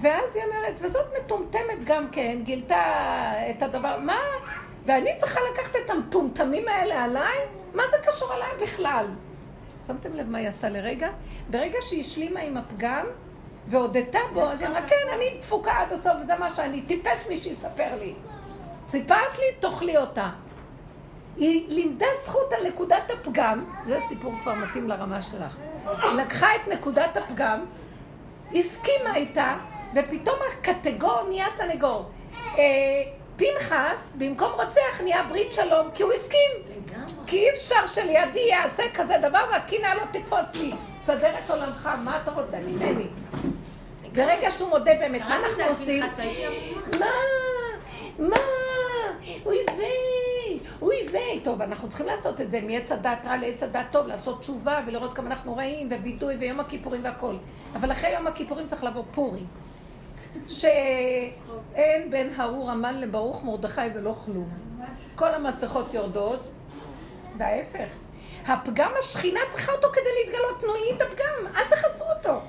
[0.00, 4.20] ואז היא אומרת, וזאת מטומטמת גם כן, גילתה את הדבר, מה?
[4.86, 7.38] ואני צריכה לקחת את המטומטמים האלה עליי?
[7.74, 9.06] מה זה קשור עליי בכלל?
[9.86, 11.08] שמתם לב מה היא עשתה לרגע?
[11.50, 13.06] ברגע שהיא השלימה עם הפגם
[13.66, 17.40] והודתה בו, אז היא אמרה, כן, אני דפוקה עד הסוף, זה מה שאני, טיפש מי
[17.40, 18.14] שיספר לי.
[18.88, 20.30] סיפרת לי, תאכלי אותה.
[21.36, 25.56] היא לימדה זכות על נקודת הפגם, זה סיפור כבר מתאים לרמה שלך.
[25.86, 27.64] היא לקחה את נקודת הפגם,
[28.54, 29.56] הסכימה איתה,
[29.94, 32.10] ופתאום הקטגור נהיה סנגור.
[32.58, 32.62] אה,
[33.36, 36.50] פנחס, במקום רוצח, נהיה ברית שלום, כי הוא הסכים.
[37.26, 40.72] כי אי אפשר שלידי יעשה כזה דבר והקנאה לא תתפוס לי.
[41.02, 43.06] תסדר את עולמך, מה אתה רוצה ממני?
[44.12, 46.02] ברגע שהוא מודה באמת, מה אנחנו עושים?
[47.00, 47.06] מה?
[48.18, 48.36] מה?
[49.46, 49.58] אוי
[50.50, 51.40] ויי, אוי ויי.
[51.44, 55.14] טוב, אנחנו צריכים לעשות את זה מעץ הדת רע לעץ הדת טוב, לעשות תשובה ולראות
[55.14, 57.34] כמה אנחנו רעים ווידוי ויום הכיפורים והכל.
[57.74, 59.46] אבל אחרי יום הכיפורים צריך לבוא פורים.
[60.48, 64.48] שאין בין האור המן לברוך מרדכי ולא כלום.
[65.14, 66.50] כל המסכות יורדות,
[67.38, 67.88] וההפך.
[68.46, 72.40] הפגם השכינה צריכה אותו כדי להתגלות, תנו לי את הפגם, אל תחסרו אותו.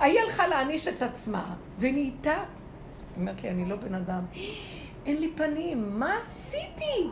[0.00, 2.36] היא הלכה להעניש את עצמה, ונהייתה,
[3.16, 4.24] אומרת לי, אני לא בן אדם,
[5.06, 7.08] אין לי פנים, מה עשיתי?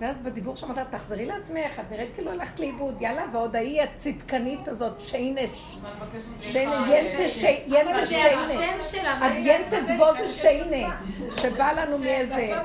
[0.00, 4.68] ואז בדיבור שם אמרת, תחזרי לעצמך, את נראית כאילו הלכת לאיבוד, יאללה, ועוד ההיא הצדקנית
[4.68, 5.76] הזאת, שיינש.
[6.40, 7.44] שיינש, ינטה שיינש.
[7.94, 9.80] אבל זה השם שלה, מה היא תעשה?
[9.94, 10.96] דבוז שיינה,
[11.36, 12.50] שבא לנו מאיזה...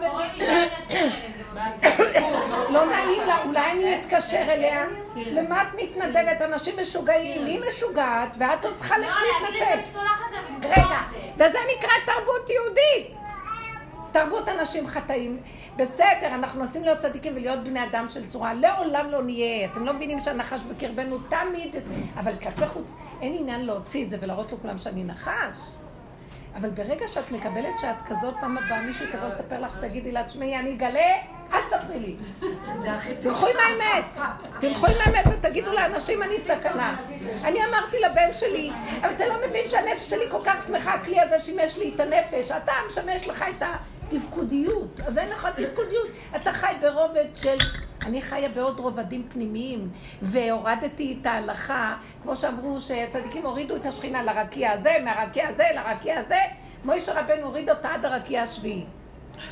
[2.73, 4.85] לא נעים לה, אולי אני אתקשר אליה?
[5.15, 6.41] למה את מתנדבת?
[6.41, 9.99] אנשים משוגעים, היא משוגעת, ואת עוד צריכה ללכת להתנצל.
[10.63, 10.99] רגע,
[11.35, 13.19] וזה נקרא תרבות יהודית.
[14.11, 15.39] תרבות אנשים חטאים.
[15.75, 18.53] בסדר, אנחנו מנסים להיות צדיקים ולהיות בני אדם של צורה.
[18.53, 19.67] לעולם לא נהיה.
[19.71, 21.75] אתם לא מבינים שהנחש בקרבנו תמיד,
[22.17, 25.57] אבל כלפי חוץ, אין עניין להוציא את זה ולהראות לכולם שאני נחש.
[26.55, 30.59] אבל ברגע שאת מקבלת שאת כזאת, פעם הבאה מישהו תבוא לספר לך, תגידי לה, תשמעי,
[30.59, 31.15] אני אגלה,
[31.53, 32.15] אל תספרי לי.
[33.19, 34.17] תלכו עם האמת.
[34.59, 36.95] תלכו עם האמת ותגידו לאנשים, אני סכנה.
[37.43, 41.43] אני אמרתי לבן שלי, אבל אתה לא מבין שהנפש שלי כל כך שמחה, הכלי הזה
[41.43, 42.51] שימש לי את הנפש.
[42.51, 43.63] אתה משמש לך את
[44.11, 44.99] התפקודיות.
[45.07, 46.07] אז אין לך תפקודיות.
[46.35, 47.57] אתה חי ברובד של...
[48.01, 49.89] אני חיה בעוד רובדים פנימיים,
[50.21, 56.39] והורדתי את ההלכה, כמו שאמרו שהצדיקים הורידו את השכינה לרקיע הזה, מהרקיע הזה לרקיע הזה,
[56.85, 58.85] מוישה רבנו הוריד אותה עד הרקיע השביעי.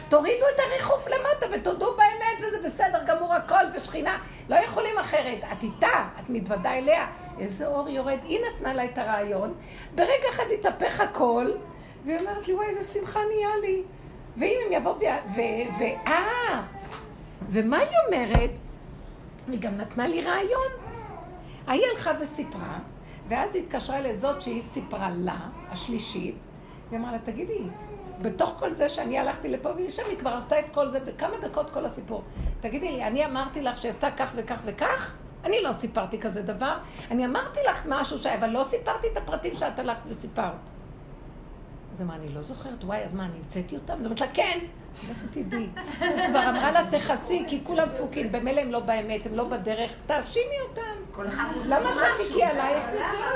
[0.09, 4.17] תורידו את הריחוף למטה ותודו באמת, וזה בסדר גמור הכל, ושכינה,
[4.49, 5.39] לא יכולים אחרת.
[5.51, 7.07] את איתה, את מתוודה אליה.
[7.39, 8.17] איזה אור יורד.
[8.23, 9.53] היא נתנה לה את הרעיון,
[9.95, 11.51] ברגע אחד התהפך הכל,
[12.05, 13.83] והיא אומרת לי, וואי, איזה שמחה נהיה לי.
[14.37, 14.95] ואם הם יבואו
[15.35, 15.39] ו...
[15.79, 15.83] ו...
[16.07, 16.61] אה!
[17.49, 18.49] ומה היא אומרת?
[19.47, 20.71] היא גם נתנה לי רעיון.
[21.67, 22.79] ההיא הלכה וסיפרה,
[23.27, 25.37] ואז היא התקשרה לזאת שהיא סיפרה לה,
[25.69, 26.35] השלישית,
[26.89, 27.59] והיא אמרה לה, תגידי,
[28.21, 31.69] בתוך כל זה שאני הלכתי לפה ולשם, היא כבר עשתה את כל זה בכמה דקות
[31.69, 32.23] כל הסיפור.
[32.61, 35.15] תגידי לי, אני אמרתי לך שעשתה כך וכך וכך?
[35.43, 36.77] אני לא סיפרתי כזה דבר.
[37.11, 38.25] אני אמרתי לך משהו, ש...
[38.25, 40.76] אבל לא סיפרתי את הפרטים שאת הלכת וסיפרת.
[41.97, 43.93] אז אמרה, אני לא זוכרת, וואי, אז מה, אני המצאתי אותם?
[43.93, 44.59] אז אמרת לה, כן.
[45.09, 45.67] לכי תדעי.
[45.99, 49.91] היא כבר אמרה לה, תכסי, כי כולם דפוקים, במילא הם לא באמת, הם לא בדרך,
[50.05, 50.81] תאשימי אותם.
[51.11, 51.99] כל אחד מוסיף למה משהו.
[51.99, 52.85] שאת תגיעי עלייך?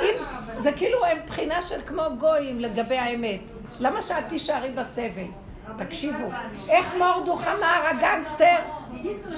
[0.02, 0.24] אם-
[0.62, 3.40] זה כאילו הם בחינה של כמו גויים לגבי האמת.
[3.80, 5.26] למה שאת תישארי בסבל?
[5.78, 6.28] תקשיבו,
[6.70, 8.56] איך מורדוך אמר הגנגסטר?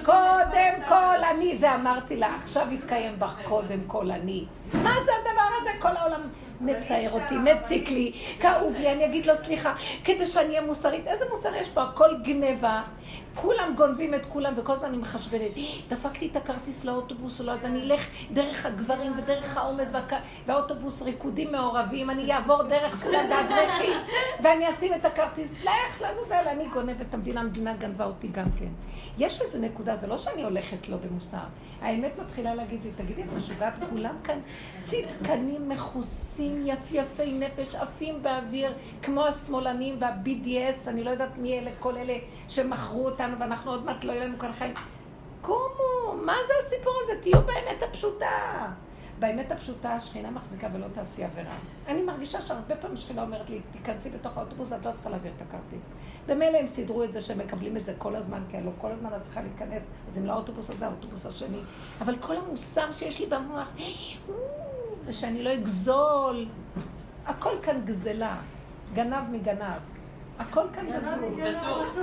[0.03, 4.45] קודם כל אני, זה אמרתי לה, עכשיו יתקיים בך קודם כל אני.
[4.73, 5.69] מה זה הדבר הזה?
[5.79, 6.21] כל העולם
[6.61, 9.73] מצער אותי, מציק לי, כאוב לי, אני אגיד לו סליחה,
[10.03, 11.07] כדי שאני אהיה מוסרית.
[11.07, 11.83] איזה מוסר יש פה?
[11.83, 12.81] הכל גניבה.
[13.35, 15.51] כולם גונבים את כולם, וכל הזמן אני מחשבנת,
[15.89, 19.91] דפקתי את הכרטיס לאוטובוס או לא, אז אני אלך דרך הגברים ודרך העומס.
[20.45, 23.97] והאוטובוס ריקודים מעורבים, אני אעבור דרך כולם ואברכים,
[24.43, 28.69] ואני אשים את הכרטיס, לך לעזאזל, אני גונבת את המדינה, המדינה גנבה אותי גם כן.
[29.17, 31.37] יש איזו נקודה, זה לא שאני הולכת לא במוסר.
[31.81, 33.73] האמת מתחילה להגיד לי, תגידי, את משוגעת?
[33.89, 34.39] כולם כאן
[34.83, 38.73] צדקנים, מכוסים, יפייפי נפש, עפים באוויר,
[39.03, 42.17] כמו השמאלנים וה-BDS, אני לא יודעת מי אלה, כל אלה
[42.49, 44.73] שמכרו אותנו, ואנחנו עוד מעט לא יהיו לנו כאן חיים.
[45.41, 47.21] קומו, מה זה הסיפור הזה?
[47.21, 48.27] תהיו באמת הפשוטה.
[49.19, 51.55] באמת הפשוטה, השכינה מחזיקה ולא תעשי עבירה.
[51.87, 55.41] אני מרגישה שהרבה פעמים השכינה אומרת לי, תיכנסי בתוך האוטובוס, את לא צריכה להעביר את
[55.41, 55.89] הכרטיס.
[56.27, 59.09] במילא הם סידרו את זה שהם מקבלים את זה כל הזמן, כי הלוא כל הזמן
[59.17, 61.59] את צריכה להיכנס, אז אם לא האוטובוס הזה, האוטובוס השני.
[62.01, 63.67] אבל כל המוסר שיש לי במוח,
[64.29, 64.33] "או,
[65.05, 66.45] ושאני לא אגזול,
[67.25, 68.37] הכל כאן גזלה,
[68.93, 69.79] גנב מגנב.
[70.39, 71.19] הכל כאן גזול.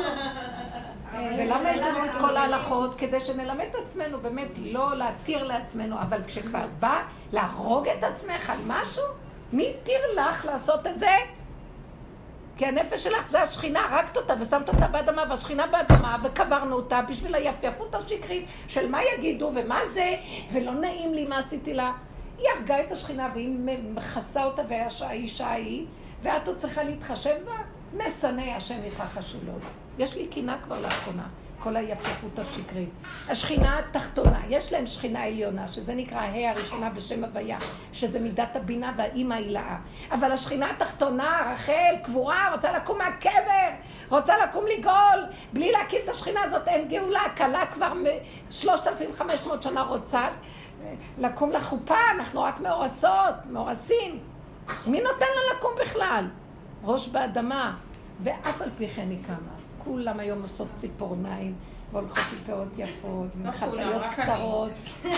[1.14, 2.98] ולמה יש לנו את כל ההלכות?
[2.98, 7.02] כדי שנלמד את עצמנו, באמת, לא להתיר לעצמנו, אבל כשכבר בא
[7.32, 9.04] להרוג את עצמך על משהו,
[9.52, 11.10] מי התיר לך לעשות את זה?
[12.56, 17.34] כי הנפש שלך זה השכינה, הרגת אותה ושמת אותה באדמה, והשכינה באדמה, וקברנו אותה בשביל
[17.34, 20.16] היפייפות השקרית של מה יגידו ומה זה,
[20.52, 21.92] ולא נעים לי מה עשיתי לה.
[22.38, 23.56] היא הרגה את השכינה והיא
[23.94, 25.86] מכסה אותה והאישה ההיא,
[26.22, 27.56] ואת עוד צריכה להתחשב בה?
[28.06, 29.52] משנא השם יכחשו לו.
[29.98, 31.26] יש לי קינה כבר לאחרונה.
[31.62, 32.88] כל היפייפות השקרית.
[33.28, 37.58] השכינה התחתונה, יש להם שכינה עליונה, שזה נקרא ה' הראשונה בשם הוויה,
[37.92, 39.76] שזה מידת הבינה והאימא הילאה.
[40.10, 43.68] אבל השכינה התחתונה, רחל, קבורה, רוצה לקום מהקבר,
[44.08, 45.26] רוצה לקום לגאול.
[45.52, 47.22] בלי להקים את השכינה הזאת אין גאולה.
[47.36, 47.92] כלה כבר
[48.50, 50.28] 3,500 שנה רוצה
[51.18, 54.18] לקום לחופה, אנחנו רק מאורסות, מאורסים.
[54.86, 56.24] מי נותן לה לקום בכלל?
[56.84, 57.76] ראש באדמה,
[58.22, 59.69] ואף על פי כן היא קמה.
[59.84, 61.54] כולם היום עושות ציפורניים,
[61.92, 64.72] והולכות עם פאות יפות, וחצאיות קצרות.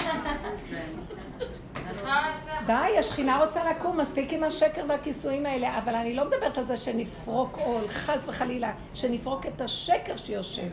[2.67, 6.77] די, השכינה רוצה לקום, מספיק עם השקר והכיסויים האלה, אבל אני לא מדברת על זה
[6.77, 10.69] שנפרוק עול, חס וחלילה, שנפרוק את השקר שיושב.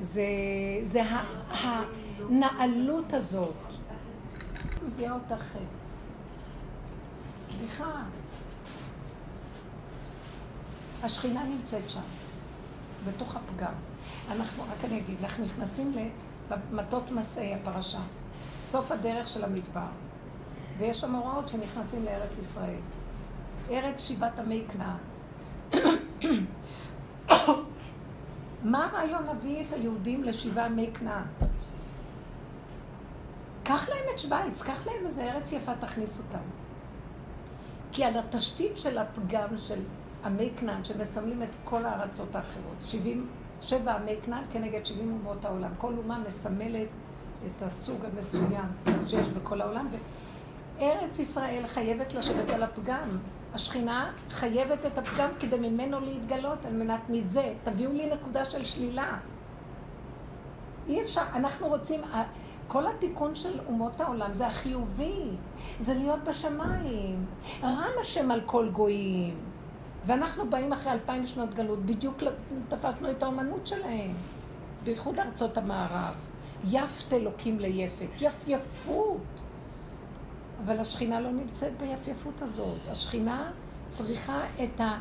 [0.00, 0.22] זה,
[0.84, 1.02] זה
[2.30, 3.54] הנעלות הזאת.
[4.86, 5.56] מביאה אותך...
[7.40, 7.90] סליחה.
[11.02, 12.23] השכינה נמצאת שם.
[13.04, 13.72] בתוך הפגם.
[14.30, 15.92] אנחנו, רק אני אגיד, אנחנו נכנסים
[16.50, 18.00] למטות מסעי הפרשה,
[18.60, 19.86] סוף הדרך של המדבר,
[20.78, 22.80] ויש שם הוראות שנכנסים לארץ ישראל.
[23.70, 24.96] ארץ שיבת עמי כנען.
[28.64, 31.24] מה הרעיון להביא את היהודים לשבעה עמי כנען?
[33.64, 36.44] קח להם את שווייץ, קח להם איזה ארץ יפה, תכניס אותם.
[37.92, 39.80] כי על התשתית של הפגם של
[40.24, 42.76] עמי כנען, שמסמלים את כל הארצות האחרות.
[42.84, 43.26] 70,
[43.60, 45.70] שבע עמי כנען כנגד 70 אומות העולם.
[45.78, 46.88] כל אומה מסמלת
[47.46, 48.64] את הסוג המסוים
[49.06, 49.88] שיש בכל העולם,
[50.78, 53.18] וארץ ישראל חייבת לשבת על הפגם.
[53.54, 59.18] השכינה חייבת את הפגם כדי ממנו להתגלות, על מנת מזה, תביאו לי נקודה של שלילה.
[60.88, 62.00] אי אפשר, אנחנו רוצים,
[62.68, 65.30] כל התיקון של אומות העולם זה החיובי,
[65.80, 67.26] זה להיות בשמיים.
[67.62, 69.53] רם השם על כל גויים.
[70.06, 72.22] ואנחנו באים אחרי אלפיים שנות גלות, בדיוק
[72.68, 74.14] תפסנו את האומנות שלהם,
[74.84, 76.14] בייחוד ארצות המערב.
[76.64, 79.42] יפת אלוקים ליפת, יפייפות.
[80.64, 82.78] אבל השכינה לא נמצאת ביפייפות הזאת.
[82.90, 83.50] השכינה
[83.88, 84.98] צריכה את, ה...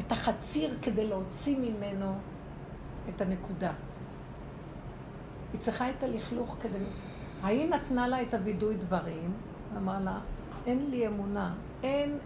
[0.00, 2.14] את החציר כדי להוציא ממנו
[3.08, 3.72] את הנקודה.
[5.52, 6.78] היא צריכה את הלכלוך כדי...
[7.42, 9.32] האם נתנה לה את הווידוי דברים?
[9.76, 10.18] אמר לה,
[10.66, 12.18] אין לי אמונה, אין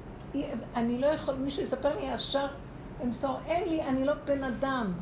[0.76, 2.46] אני לא יכול, מישהו יספר לי ישר,
[3.04, 4.92] אמסור, אין לי, אני לא בן אדם.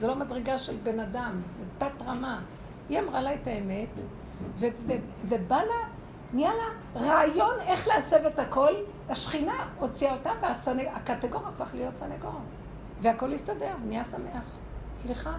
[0.00, 2.40] זה לא מדרגה של בן אדם, זה תת רמה.
[2.88, 3.88] היא אמרה לה את האמת,
[5.28, 5.88] ובא לה,
[6.32, 8.72] נהיה לה רעיון איך להסב את הכל.
[9.08, 12.40] השכינה הוציאה אותה, והקטגור הפך להיות סנגור.
[13.00, 14.44] והכל הסתדר, נהיה שמח.
[14.94, 15.32] סליחה,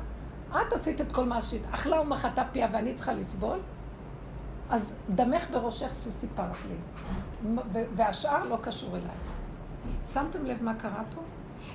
[0.51, 1.61] את עשית את כל מה שעשית.
[1.71, 3.59] אכלה ומחתה פיה ואני צריכה לסבול?
[4.69, 6.75] אז דמך בראשך שסיפרת לי.
[7.95, 9.32] והשאר לא קשור אליי.
[10.05, 11.21] שמתם לב מה קרה פה?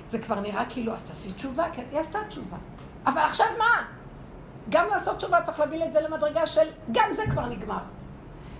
[0.07, 2.57] זה כבר נראה כאילו, אז תעשי תשובה, כן, היא עשתה תשובה.
[3.05, 3.85] אבל עכשיו מה?
[4.69, 7.79] גם לעשות תשובה צריך להביא את זה למדרגה של, גם זה כבר נגמר.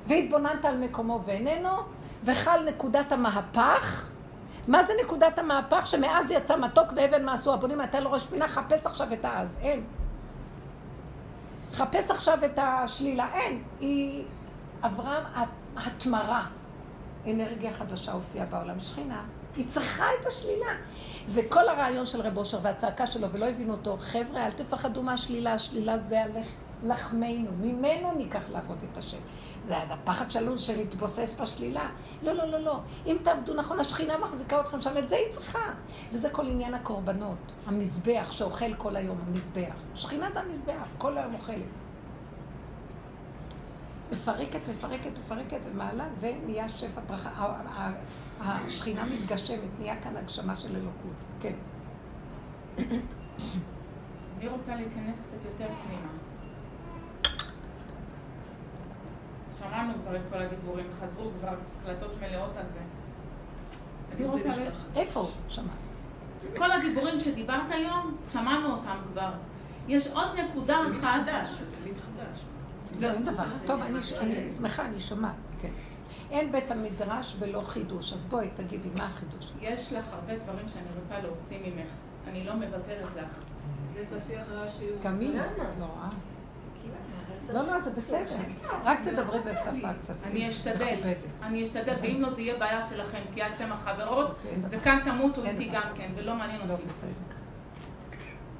[0.07, 1.69] והתבוננת על מקומו ואיננו,
[2.23, 4.09] וחל נקודת המהפך.
[4.67, 5.87] מה זה נקודת המהפך?
[5.87, 9.57] שמאז יצא מתוק ואבן מעשו הבונים, אתה לראש פינה, חפש עכשיו את האז.
[9.61, 9.83] אין.
[11.73, 13.27] חפש עכשיו את השלילה.
[13.33, 13.63] אין.
[13.79, 14.25] היא
[14.81, 15.19] עברה
[15.75, 16.45] התמרה.
[17.27, 18.79] אנרגיה חדשה הופיעה בעולם.
[18.79, 19.23] שכינה.
[19.55, 20.71] היא צריכה את השלילה.
[21.27, 25.99] וכל הרעיון של רב אושר והצעקה שלו, ולא הבינו אותו, חבר'ה, אל תפחדו מהשלילה, השלילה
[25.99, 26.47] זה הלך
[26.83, 29.17] לחמנו, ממנו ניקח לעבוד את השם.
[29.67, 31.89] זה אז הפחד שלול של להתבוסס בשלילה.
[32.23, 32.79] לא, לא, לא, לא.
[33.05, 35.71] אם תעבדו נכון, השכינה מחזיקה אתכם שם, את זה היא צריכה.
[36.11, 37.51] וזה כל עניין הקורבנות.
[37.65, 39.75] המזבח שאוכל כל היום, המזבח.
[39.95, 41.88] שכינה זה המזבח, כל היום אוכלת.
[44.11, 47.91] מפרקת, מפרקת, מפרקת ומעלה, ונהיה שפע ברכה.
[48.41, 51.13] השכינה מתגשמת, נהיה כאן הגשמה של אלוקות.
[51.39, 51.53] כן.
[54.37, 56.11] אני רוצה להיכנס קצת יותר פנימה.
[59.59, 62.79] שמענו כבר את כל הדיבורים, חזרו כבר הקלטות מלאות על זה.
[64.15, 64.69] אני רוצה ל...
[64.95, 65.69] איפה שמעת?
[66.57, 69.31] כל הדיבורים שדיברת היום, שמענו אותם כבר.
[69.87, 71.23] יש עוד נקודה אחת.
[71.23, 71.49] חדש,
[71.81, 72.43] תמיד חדש.
[72.99, 73.43] לא, אין דבר.
[73.65, 73.99] טוב, אני
[74.57, 75.69] שמחה, אני שומעת, כן.
[76.31, 78.13] אין בית המדרש ולא חידוש.
[78.13, 79.51] אז בואי, תגידי, מה החידוש?
[79.61, 81.89] יש לך הרבה דברים שאני רוצה להוציא ממך.
[82.27, 83.37] אני לא מוותרת לך.
[83.93, 84.19] זה
[84.65, 84.97] השיעור.
[85.03, 85.35] גם היא
[85.79, 86.09] לא רואה.
[87.53, 88.35] לא, לא, זה בסדר.
[88.83, 90.97] רק תדברי בשפה קצת אני אשתדל.
[91.43, 94.51] אני אשתדל, ואם לא זה יהיה בעיה שלכם, כי אתם החברות, אוקיי.
[94.69, 95.69] וכאן תמותו איתי.
[95.73, 96.83] גם כן, ולא מעניין לא אותי.
[96.85, 97.09] בסדר.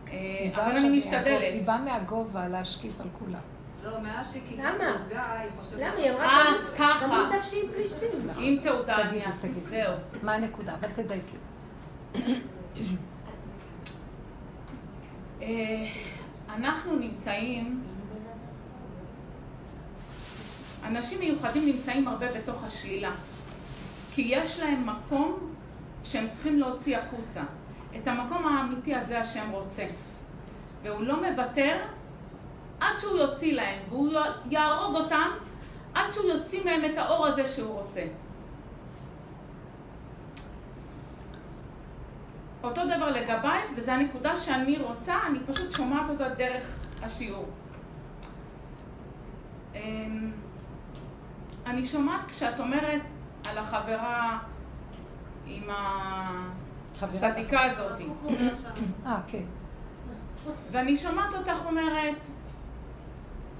[0.07, 1.65] אה, אבל אני מהגובה- היא משתדלת.
[1.65, 3.39] באה מהגובה להשקיף על כולם.
[3.83, 4.97] לא, מאז שקיבלו למה?
[4.97, 5.79] תעודה, היא חושבת...
[5.79, 5.93] למה?
[5.97, 7.05] היא אמרה אה, תמות- ככה.
[7.05, 8.09] תמות נפשי עם פלישתים.
[8.39, 9.65] עם תעודה, תגידי, אני- תגידי.
[9.69, 9.93] זהו.
[10.23, 10.73] מה הנקודה?
[10.79, 11.37] אבל תדייקי.
[15.41, 15.87] אה,
[16.55, 17.83] אנחנו נמצאים,
[20.85, 23.11] אנשים מיוחדים נמצאים הרבה בתוך השלילה.
[24.11, 25.37] כי יש להם מקום
[26.03, 27.41] שהם צריכים להוציא החוצה.
[27.97, 29.83] את המקום האמיתי הזה השם רוצה.
[30.81, 31.77] והוא לא מוותר
[32.79, 34.13] עד שהוא יוציא להם, והוא
[34.49, 35.29] יהרוג אותם
[35.93, 38.03] עד שהוא יוציא מהם את האור הזה שהוא רוצה.
[42.63, 47.45] אותו דבר לגביי, וזו הנקודה שאני רוצה, אני פשוט שומעת אותה דרך השיעור.
[49.75, 50.31] אמ,
[51.65, 53.01] אני שומעת כשאת אומרת
[53.49, 54.39] על החברה
[55.47, 55.63] עם.
[57.01, 57.91] הצדיקה הזאת,
[59.05, 59.43] אה, כן.
[60.71, 62.25] ואני שומעת אותך אומרת,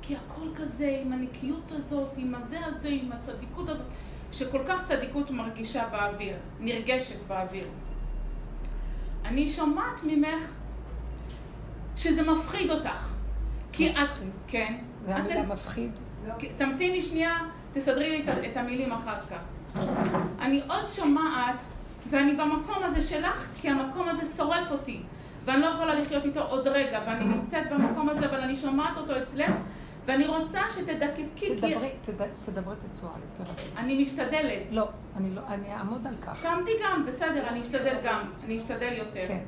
[0.10, 3.86] כי הכל כזה, עם הנקיות הזאת, עם הזה הזה, עם הצדיקות הזאת,
[4.32, 7.68] שכל כך צדיקות מרגישה באוויר, נרגשת באוויר.
[9.26, 10.52] אני שומעת ממך
[11.98, 13.10] שזה מפחיד אותך.
[13.72, 13.96] כי את...
[13.98, 14.30] מפחיד.
[14.48, 14.74] כן.
[15.06, 15.92] זה את- המילה מפחיד.
[16.58, 17.38] תמתיני שנייה,
[17.74, 19.42] תסדרי לי את- את המילים אחר כך.
[20.40, 21.66] אני עוד שומעת,
[22.10, 25.02] ואני במקום הזה שלך, כי המקום הזה שורף אותי,
[25.46, 29.18] ואני לא יכולה לחיות איתו עוד רגע, ואני נמצאת במקום הזה, אבל אני שומעת אותו
[29.24, 29.52] אצלך,
[30.06, 31.26] ואני רוצה שתדקקי,
[31.56, 33.52] תדברי, תד- תדברי בצורה יותר.
[33.78, 34.72] אני משתדלת.
[34.72, 34.88] לא,
[35.18, 36.42] אני לא, אני אעמוד על כך.
[36.42, 39.26] תעמדי גם, בסדר, אני אשתדל גם, אני אשתדל יותר.
[39.28, 39.44] כן.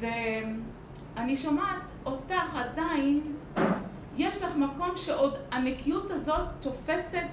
[0.00, 3.20] ואני שומעת אותך עדיין,
[4.16, 7.24] יש לך מקום שעוד הנקיות הזאת תופסת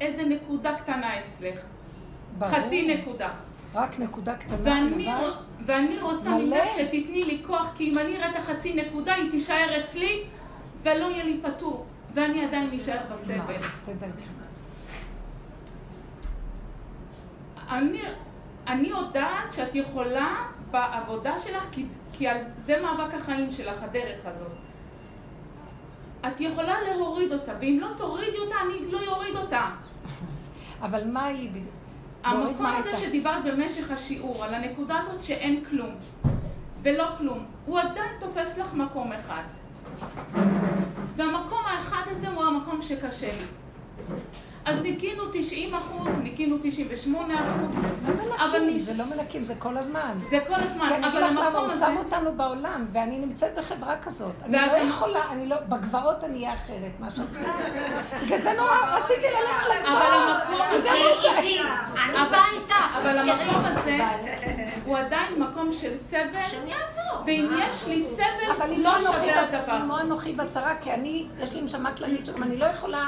[0.00, 1.60] איזה נקודה קטנה אצלך.
[2.38, 2.52] ברור.
[2.52, 3.28] חצי נקודה.
[3.74, 4.56] רק נקודה קטנה.
[4.62, 5.08] ואני,
[5.66, 6.30] ואני רוצה.
[6.30, 10.24] ממך שתתני לי כוח, כי אם אני אראה את החצי נקודה, היא תישאר אצלי,
[10.82, 11.86] ולא יהיה לי פטור.
[12.14, 13.54] ואני עדיין אשאר בסבל.
[13.84, 14.22] תדייקי.
[17.70, 18.00] אני,
[18.66, 24.52] אני יודעת שאת יכולה בעבודה שלך, כי, כי על, זה מאבק החיים שלך, הדרך הזאת.
[26.26, 29.70] את יכולה להוריד אותה, ואם לא תורידי אותה, אני לא אוריד אותה.
[30.82, 31.50] אבל מה היא?
[32.24, 32.98] להוריד המקום הזה הייתה?
[32.98, 35.94] שדיברת במשך השיעור, על הנקודה הזאת שאין כלום,
[36.82, 39.42] ולא כלום, הוא עדיין תופס לך מקום אחד.
[41.16, 43.44] והמקום האחד הזה הוא המקום שקשה לי.
[44.64, 49.54] אז ניקינו 90 אחוז, ניקינו 98 אחוז, לא אבל מלקים, נש- זה לא מלקים, זה
[49.58, 50.12] כל הזמן.
[50.30, 51.86] זה כל הזמן, כי אני אגיד אבל לך למה, המקום הוא הזה...
[51.86, 54.32] שם אותנו בעולם, ואני נמצאת בחברה כזאת.
[54.42, 57.24] אני לא יכולה, אני לא, בגבעות אני אהיה אחרת, מה שאת.
[58.24, 60.02] בגלל זה נורא רציתי ללכת לגבעות.
[60.02, 60.90] אבל המקום הזה...
[60.90, 63.30] אני באה איתך, אבל תזכרי.
[63.32, 63.98] המקום הזה
[64.84, 66.40] הוא עדיין מקום של סבל.
[67.26, 69.76] ואם יש לי סבל, אבל לא אנוכי שווה הדבר.
[69.84, 73.04] אם אנוכי בצרה, כי אני, יש לי נשמה כללית שגם אני לא יכולה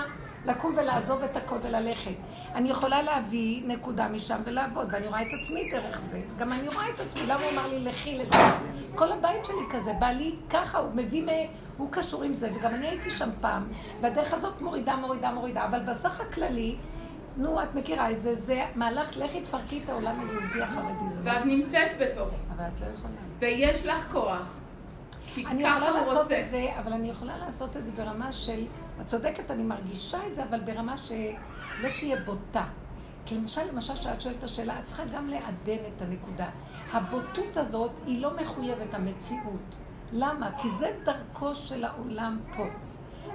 [0.47, 2.11] לקום ולעזוב את הכל וללכת.
[2.55, 6.21] אני יכולה להביא נקודה משם ולעבוד, ואני רואה את עצמי דרך זה.
[6.39, 8.51] גם אני רואה את עצמי, למה הוא אמר לי, לכי לשם?
[8.95, 11.29] כל הבית שלי כזה, בעלי ככה, הוא מביא, מ...
[11.77, 13.69] הוא קשור עם זה, וגם אני הייתי שם פעם,
[14.01, 16.77] והדרך הזאת מורידה, מורידה, מורידה, אבל בסך הכללי,
[17.37, 21.21] נו, את מכירה את זה, זה מהלך, לכי תפרקי את העולם היהודי החרדי.
[21.25, 23.15] ואת נמצאת בתוך, אבל את לא יכולה.
[23.39, 24.55] ויש לך כוח.
[25.35, 26.41] כי אני ככה יכולה הוא לעשות רוצה.
[26.41, 28.65] את זה, אבל אני יכולה לעשות את זה ברמה של,
[29.03, 32.65] את צודקת, אני מרגישה את זה, אבל ברמה שלא תהיה בוטה.
[33.27, 36.49] כי למשל, למשל, כשאת שואלת את השאלה, את צריכה גם לעדן את הנקודה.
[36.93, 39.75] הבוטות הזאת היא לא מחויבת המציאות.
[40.13, 40.51] למה?
[40.63, 42.65] כי זה דרכו של העולם פה.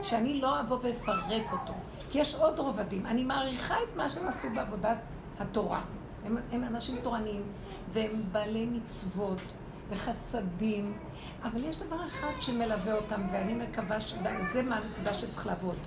[0.03, 1.73] שאני לא אבוא ואפרק אותו.
[2.11, 3.05] כי יש עוד רובדים.
[3.05, 4.97] אני מעריכה את מה שהם עשו בעבודת
[5.39, 5.81] התורה.
[6.25, 7.43] הם, הם אנשים תורניים,
[7.89, 9.41] והם בעלי מצוות
[9.89, 10.97] וחסדים,
[11.43, 15.77] אבל יש דבר אחד שמלווה אותם, ואני מקווה שזה מהנקודה שצריך לעבוד.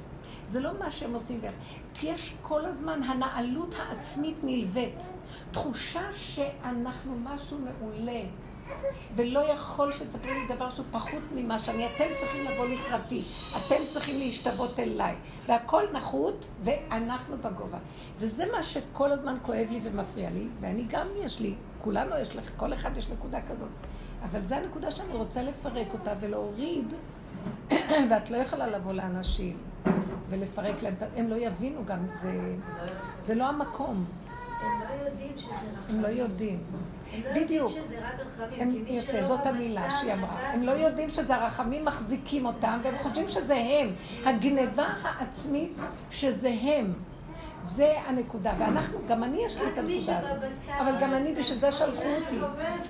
[0.46, 1.54] זה לא מה שהם עושים ואיך.
[1.94, 5.10] כי יש כל הזמן הנעלות העצמית נלווית.
[5.50, 8.20] תחושה שאנחנו משהו מעולה,
[9.14, 11.86] ולא יכול שתספרו לי דבר שהוא פחות ממה שאני.
[11.86, 13.22] אתם צריכים לבוא לקראתי,
[13.56, 15.16] אתם צריכים להשתוות אליי.
[15.48, 17.78] והכל נחות, ואנחנו בגובה.
[18.18, 22.50] וזה מה שכל הזמן כואב לי ומפריע לי, ואני גם יש לי, כולנו יש לך,
[22.56, 23.68] כל אחד יש נקודה כזאת.
[24.22, 26.94] אבל זו הנקודה שאני רוצה לפרק אותה ולהוריד,
[28.10, 29.56] ואת לא יכולה לבוא לאנשים
[30.28, 32.56] ולפרק להם, הם לא יבינו גם, זה,
[33.18, 34.04] זה לא המקום.
[34.60, 35.96] הם לא יודעים שזה רחמים.
[35.96, 36.58] הם לא יודעים.
[37.12, 37.72] הם לא בדיוק.
[37.72, 38.60] יודעים שזה רק רחמים.
[38.60, 40.50] הם, יפה, זאת המילה שהיא אמרה.
[40.52, 43.94] הם לא יודעים שזה הרחמים מחזיקים אותם, והם חושבים שזה הם.
[44.24, 45.72] הגניבה העצמית
[46.10, 46.92] שזה הם.
[47.62, 48.52] זה הנקודה.
[48.58, 50.36] ואנחנו, גם אני יש לי את הנקודה הזאת.
[50.80, 52.38] אבל גם אני, בשביל זה שלחו אותי.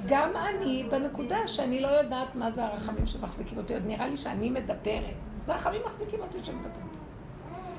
[0.08, 3.74] גם אני בנקודה שאני לא יודעת מה זה הרחמים שמחזיקים אותי.
[3.74, 5.14] עוד נראה לי שאני מדברת.
[5.44, 6.70] זה הרחמים מחזיקים אותי שמדברת.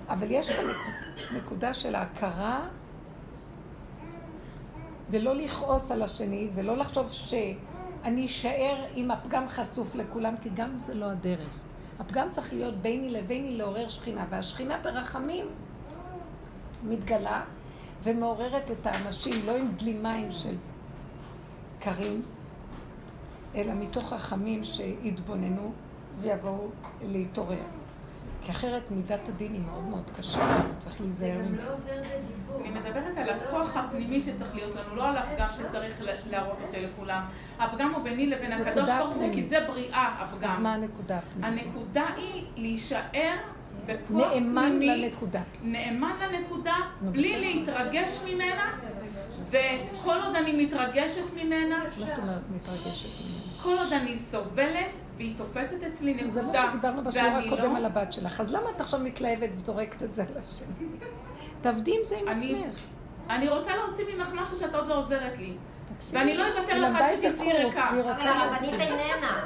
[0.09, 2.59] אבל יש כאן נק- נקודה של ההכרה
[5.09, 10.93] ולא לכעוס על השני, ולא לחשוב שאני אשאר עם הפגם חשוף לכולם, כי גם זה
[10.93, 11.49] לא הדרך.
[11.99, 15.45] הפגם צריך להיות ביני לביני לעורר שכינה, והשכינה ברחמים
[16.83, 17.41] מתגלה
[18.03, 20.55] ומעוררת את האנשים, לא עם דלימיים של
[21.79, 22.21] קרים,
[23.55, 25.71] אלא מתוך רחמים שיתבוננו
[26.21, 26.67] ויבואו
[27.07, 27.57] להתעורר.
[28.43, 30.39] כי אחרת מידת הדין היא מאוד מאוד קשה,
[30.79, 31.55] צריך להיזהר זה גם.
[31.55, 32.61] לא עובר בדיבור.
[32.61, 36.77] אני מדברת על הכוח הפנימי שצריך להיות לנו, לא על הפגם שצריך ל- להראות אותו
[36.85, 37.23] לכולם.
[37.59, 39.33] הפגם הוא ביני לבין הקדוש ברוך הוא.
[39.33, 40.63] כי זה בריאה, אז הפגם.
[40.63, 41.65] מה הנקודה הפנימית?
[41.67, 43.35] הנקודה היא להישאר
[44.09, 45.41] נאמן פנימי, לנקודה.
[45.63, 47.39] נאמן לנקודה, בלי.
[47.55, 48.77] להתרגש ממנה,
[49.49, 53.41] וכל עוד אני מתרגשת ממנה, מה זאת אומרת מתרגשת ממנו?
[53.63, 57.77] כל עוד אני סובלת, והיא תופסת אצלי נקודה, זה מה שדיברנו בשיעור ואני הקודם לא-
[57.77, 58.41] על הבת שלך.
[58.41, 60.87] אז למה את עכשיו מתלהבת וזורקת את זה על השני?
[61.61, 62.79] תעבדי עם זה עם אני- עצמך.
[63.29, 65.53] אני רוצה להוציא ממך משהו שאת עוד לא עוזרת לי.
[65.99, 66.17] תקשיבי.
[66.17, 67.89] ואני לא אוותר לך עד שתצאי ריקה.
[67.89, 68.73] אבל רוצה הרבנית.
[68.73, 69.39] איננה.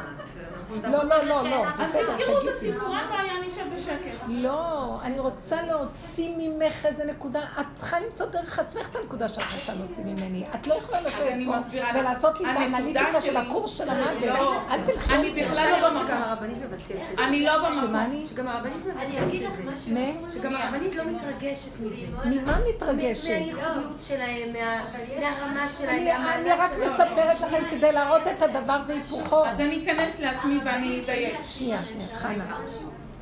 [0.75, 1.69] אנחנו לא, מדברים לא, לא, לא.
[1.69, 2.47] אף אז בסדר, תזכרו את.
[2.47, 4.11] הסיפור, אין בעיה, אני אשב בשקט.
[4.27, 7.39] לא, אני רוצה להוציא ממך איזה נקודה.
[7.59, 10.43] את צריכה למצוא דרך עצמך את הנקודה שאת רוצה להוציא ממני.
[10.55, 11.79] את לא יכולה לשבת אני פה.
[11.99, 14.21] ולעשות לי את הנקודה האנליטיקה של הקורס שלמדת.
[14.27, 14.55] לא.
[14.71, 15.41] אל תלכי אני על זה.
[15.45, 16.05] בכלל לא במקום.
[16.07, 16.81] שגם הרבנית מבטלת
[17.11, 17.23] את זה.
[17.23, 17.95] אני לא שמה במקום.
[17.95, 18.25] אני?
[18.29, 19.91] שגם הרבנית אני אגיד מבטלת את לך זה.
[19.93, 20.21] משהו.
[20.23, 20.29] מה?
[20.29, 21.95] שגם הרבנית לא מתרגשת מזה.
[22.25, 23.29] ממה מתרגשת?
[23.29, 24.83] מהייחודיות שלהם, מה-
[25.19, 26.03] מהרמה שלהם,
[26.35, 26.71] אני רק.
[26.85, 29.45] מספרת לכם כדי להראות את הדבר והיפוכו.
[29.45, 31.39] אז אני אכנס לעצמי ואני אדייק.
[31.47, 32.57] שנייה, שנייה, חנה.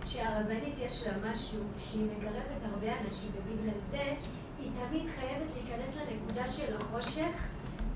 [0.05, 4.03] שהרבנית יש לה משהו שהיא מקרבת הרבה אנשים ובגלל זה
[4.59, 7.31] היא תמיד חייבת להיכנס לנקודה של החושך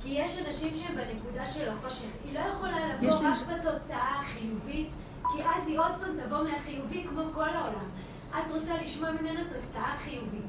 [0.01, 2.09] כי יש אנשים שהם בנקודה של החושך.
[2.25, 4.89] היא לא יכולה לבוא רק בתוצאה החיובית
[5.21, 7.89] כי אז היא עוד פעם תבוא מהחיובי כמו כל העולם.
[8.29, 10.45] את רוצה לשמוע ממנה תוצאה חיובית.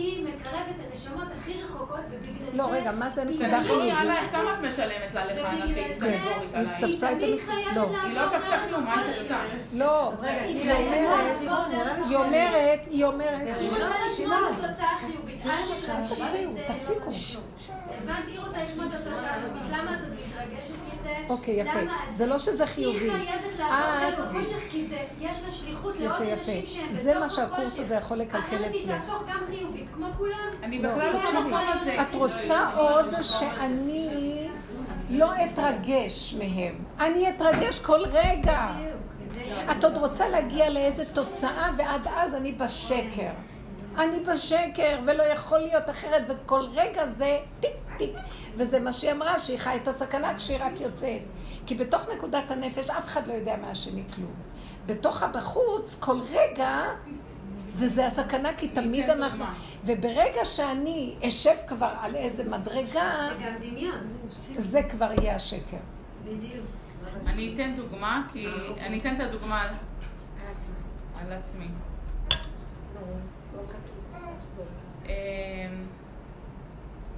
[0.00, 0.44] היא מקרבת
[0.80, 2.58] את הנשמות הכי רחוקות ובגלל זה...
[2.58, 3.94] לא, רגע, מה זה נקודה חיובית?
[4.32, 6.78] כמה את משלמת לה לחנה שהיא ובגלל זה- סנגורית אז עליי?
[6.78, 7.82] את היא תמיד חייבת לא.
[7.82, 9.22] לעבור היא לא תפסה כלום, מה היא החושך.
[9.22, 9.38] תפסה?
[9.72, 10.64] לא, היא
[11.70, 15.46] דרך היא אומרת, היא אומרת, היא רוצה לשמוע את התוצאה החיובית.
[15.46, 17.00] אל תפסיקו.
[17.06, 17.42] לא חשוב.
[18.02, 19.62] הבנתי, היא רוצה לשמוע את התוצאה החיובית.
[19.72, 21.14] למה את עוד מתרגשת מזה?
[21.28, 21.82] אוקיי, יפה.
[21.82, 22.98] את- זה לא שזה חיובי.
[22.98, 26.20] היא חייבת לעבור אה, דרך החושך, כי זה, יש לה שליחות לעוד.
[26.22, 27.80] אנשים שהם זה בתוך מה שהקורס החושך.
[27.80, 29.04] הזה יכול לקלקל אחרת היא אצלך.
[29.06, 30.50] תהפוך גם חיובית, כמו כולם.
[30.62, 31.42] אני לא, בכלל לא תקשיבי.
[31.42, 32.02] במקום הזה.
[32.02, 34.48] את רוצה עוד שאני
[35.10, 36.74] לא אתרגש מהם.
[37.00, 38.68] אני אתרגש כל רגע.
[39.70, 43.30] את עוד רוצה להגיע לאיזה תוצאה, ועד אז אני בשקר.
[43.98, 48.16] אני בשקר, ולא יכול להיות אחרת, וכל רגע זה טיק טיק.
[48.56, 51.22] וזה מה שהיא אמרה, שהיא חיה את הסכנה כשהיא רק יוצאת.
[51.66, 54.32] כי בתוך נקודת הנפש אף אחד לא יודע מהשני כלום.
[54.86, 56.82] בתוך הבחוץ, כל רגע,
[57.80, 59.44] וזה הסכנה, כי תמיד אנחנו...
[59.84, 64.00] וברגע שאני אשב כבר על איזה מדרגה, זה גם דמיון.
[64.56, 65.76] זה כבר יהיה השקר.
[66.24, 66.66] בדיוק.
[67.26, 68.46] אני אתן דוגמה, כי
[68.80, 69.68] אני אתן את הדוגמה
[71.20, 71.68] על עצמי.
[72.94, 73.00] לא,
[73.56, 74.00] לא מחכים.
[75.04, 75.10] אמ,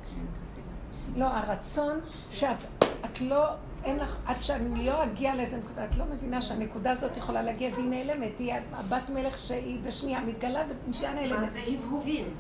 [0.05, 1.02] כן, תעשי לי.
[1.17, 2.01] לא, הרצון
[2.31, 2.57] שאת
[3.05, 3.45] את לא,
[3.85, 7.71] אין לך, עד שאני לא אגיע לאיזה נקודה, את לא מבינה שהנקודה הזאת יכולה להגיע
[7.75, 11.53] והיא נעלמת, היא הבת מלך שהיא בשנייה מתגלה ובשנייה נעלמת.
[11.53, 12.35] זה הבהובים?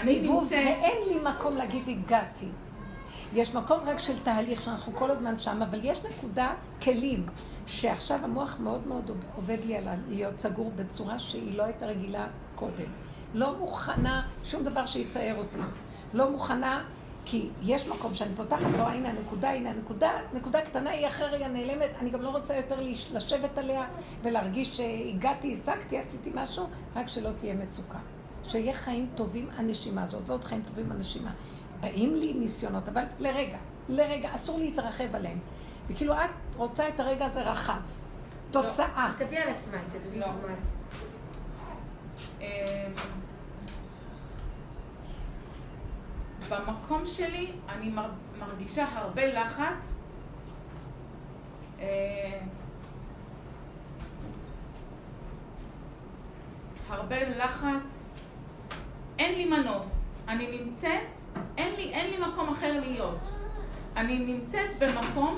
[0.00, 2.48] זה נמצאת, ואין לי מקום להגיד הגעתי.
[3.34, 7.26] יש מקום רק של תהליך שאנחנו כל הזמן שם, אבל יש נקודה, כלים,
[7.66, 12.88] שעכשיו המוח מאוד מאוד עובד לי על להיות סגור בצורה שהיא לא הייתה רגילה קודם.
[13.34, 15.60] לא מוכנה שום דבר שיצייר אותי.
[16.14, 16.84] לא מוכנה,
[17.24, 21.48] כי יש מקום שאני פותחת, לא, הנה הנקודה, הנה הנקודה, נקודה קטנה, היא אחרי רגע
[21.48, 23.84] נעלמת, אני גם לא רוצה יותר לש- לשבת עליה
[24.22, 26.66] ולהרגיש שהגעתי, השגתי, עשיתי משהו,
[26.96, 27.98] רק שלא תהיה מצוקה.
[28.44, 31.30] שיהיה חיים טובים הנשימה הזאת, ועוד חיים טובים הנשימה.
[31.80, 33.58] באים לי ניסיונות, אבל לרגע,
[33.88, 35.38] לרגע, אסור להתרחב עליהם.
[35.88, 36.20] וכאילו את
[36.56, 37.80] רוצה את הרגע הזה רחב.
[38.50, 39.12] תוצאה.
[39.18, 40.26] תביא על עצמה, תביא לא.
[40.26, 40.82] דוגמה על עצמה.
[46.52, 49.98] במקום שלי אני מר- מרגישה הרבה לחץ.
[51.80, 52.38] אה,
[56.90, 58.06] הרבה לחץ.
[59.18, 60.04] אין לי מנוס.
[60.28, 61.20] אני נמצאת,
[61.56, 63.18] אין לי לי, אין לי מקום אחר להיות.
[63.96, 65.36] אני נמצאת במקום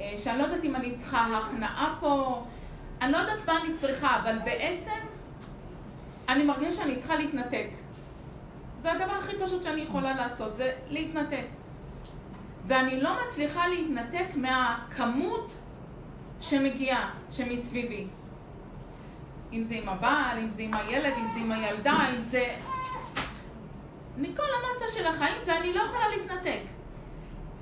[0.00, 2.44] אה, שאני לא יודעת אם אני צריכה הכנעה פה,
[3.02, 4.90] אני לא יודעת מה אני צריכה, אבל בעצם
[6.28, 7.66] אני מרגישה שאני צריכה להתנתק.
[8.84, 11.44] זה הדבר הכי פשוט שאני יכולה לעשות, זה להתנתק.
[12.66, 15.58] ואני לא מצליחה להתנתק מהכמות
[16.40, 18.06] שמגיעה, שמסביבי.
[19.52, 22.56] אם זה עם הבעל, אם זה עם הילד, אם זה עם הילדה, אם זה...
[24.16, 26.60] מכל המסה של החיים, ואני לא יכולה להתנתק.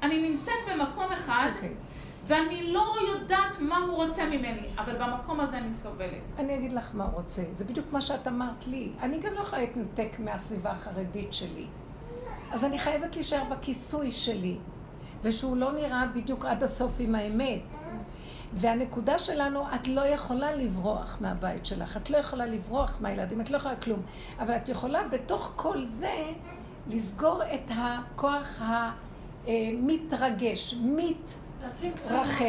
[0.02, 1.91] אני נמצאת במקום אחד, okay.
[2.26, 6.22] ואני לא יודעת מה הוא רוצה ממני, אבל במקום הזה אני סובלת.
[6.38, 7.42] אני אגיד לך מה הוא רוצה.
[7.52, 8.92] זה בדיוק מה שאת אמרת לי.
[9.00, 11.66] אני גם לא יכולה להתנתק מהסביבה החרדית שלי.
[12.50, 14.56] אז אני חייבת להישאר בכיסוי שלי,
[15.22, 17.76] ושהוא לא נראה בדיוק עד הסוף עם האמת.
[18.52, 23.56] והנקודה שלנו, את לא יכולה לברוח מהבית שלך, את לא יכולה לברוח מהילדים, את לא
[23.56, 24.02] יכולה כלום.
[24.38, 26.22] אבל את יכולה בתוך כל זה
[26.88, 28.62] לסגור את הכוח
[29.46, 30.74] המתרגש,
[31.84, 32.44] מתרחב,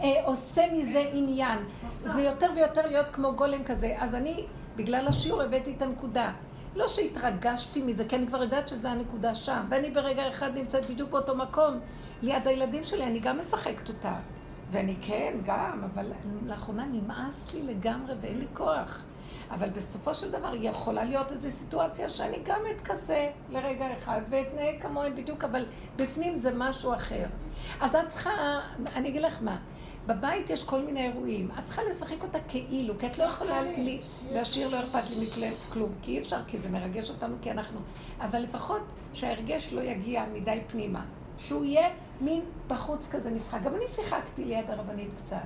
[0.00, 1.58] אה, עושה מזה עניין.
[1.88, 3.94] זה יותר ויותר להיות כמו גולם כזה.
[3.98, 4.46] אז אני,
[4.76, 6.32] בגלל השיעור, הבאתי את הנקודה.
[6.76, 9.66] לא שהתרגשתי מזה, כי אני כבר יודעת שזה הנקודה שם.
[9.68, 11.78] ואני ברגע אחד נמצאת בדיוק באותו מקום,
[12.22, 14.14] ליד הילדים שלי, אני גם משחקת אותה.
[14.70, 16.06] ואני כן, גם, אבל
[16.46, 19.02] לאחרונה נמאס לי לגמרי ואין לי כוח.
[19.50, 25.16] אבל בסופו של דבר יכולה להיות איזו סיטואציה שאני גם אתכסה לרגע אחד ואתנהג כמוהם
[25.16, 25.64] בדיוק, אבל
[25.96, 27.26] בפנים זה משהו אחר.
[27.80, 28.30] אז את צריכה,
[28.94, 29.56] אני אגיד לך מה,
[30.06, 34.00] בבית יש כל מיני אירועים, את צריכה לשחק אותה כאילו, כי את לא יכולה לי,
[34.32, 37.80] להשאיר לא אכפת לי מכלום, כי אי אפשר, כי זה מרגש אותנו, כי אנחנו...
[38.20, 41.04] אבל לפחות שההרגש לא יגיע מדי פנימה.
[41.38, 41.88] שהוא יהיה
[42.20, 43.58] מין בחוץ כזה משחק.
[43.64, 45.36] גם אני שיחקתי ליד הרבנית קצת.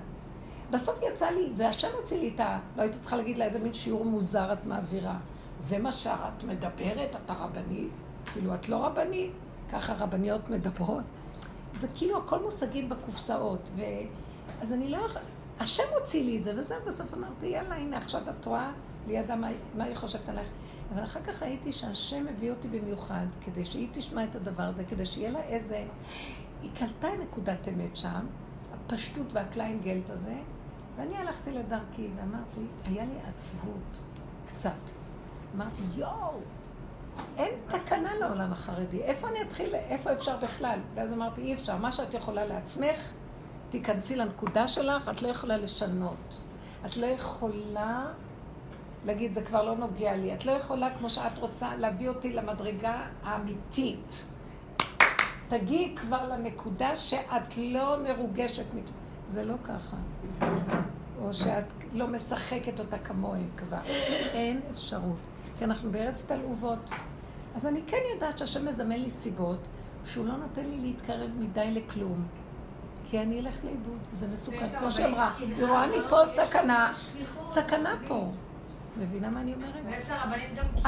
[0.70, 2.58] בסוף יצא לי, זה השם הוציא לי את ה...
[2.76, 5.16] לא הייתי צריכה להגיד לה איזה מין שיעור מוזר את מעבירה.
[5.58, 7.16] זה מה שאת מדברת?
[7.24, 7.90] אתה רבנית?
[8.32, 9.32] כאילו, את לא רבנית?
[9.72, 11.04] ככה רבניות מדברות.
[11.74, 13.70] זה כאילו הכל מושגים בקופסאות.
[13.76, 13.82] ו...
[14.60, 15.24] אז אני לא יכולה...
[15.60, 18.72] השם הוציא לי את זה, וזה בסוף אמרתי, יאללה, הנה, עכשיו את רואה
[19.06, 20.48] לידה מה, מה היא חושבת עלייך.
[20.94, 25.06] אבל אחר כך ראיתי שהשם הביא אותי במיוחד, כדי שהיא תשמע את הדבר הזה, כדי
[25.06, 25.86] שיהיה לה איזה...
[26.62, 28.26] היא קלטה נקודת אמת שם,
[28.74, 30.34] הפשטות והקליינגלט הזה,
[30.96, 34.00] ואני הלכתי לדרכי ואמרתי, היה לי עצבות,
[34.46, 34.70] קצת.
[35.56, 36.40] אמרתי, יואו,
[37.36, 40.78] אין תקנה לעולם החרדי, איפה אני אתחיל, איפה אפשר בכלל?
[40.94, 43.12] ואז אמרתי, אי אפשר, מה שאת יכולה לעצמך,
[43.70, 46.40] תיכנסי לנקודה שלך, את לא יכולה לשנות.
[46.86, 48.06] את לא יכולה
[49.04, 50.34] להגיד, זה כבר לא נוגע לי.
[50.34, 54.24] את לא יכולה, כמו שאת רוצה, להביא אותי למדרגה האמיתית.
[55.48, 59.00] תגיעי כבר לנקודה שאת לא מרוגשת מכלום.
[59.26, 59.96] זה לא ככה.
[61.22, 63.80] או שאת לא משחקת אותה כמוהם כבר.
[64.32, 65.18] אין אפשרות.
[65.58, 66.90] כי אנחנו בארץ תלעובות.
[67.54, 69.58] אז אני כן יודעת שהשם מזמן לי סיבות
[70.04, 72.26] שהוא לא נותן לי להתקרב מדי לכלום.
[73.10, 74.68] כי אני אלך לאיבוד, זה מסוכן.
[74.78, 76.92] כמו שאמרה, היא רואה מפה סכנה,
[77.44, 78.30] סכנה פה.
[78.96, 80.02] מבינה מה אני אומרת?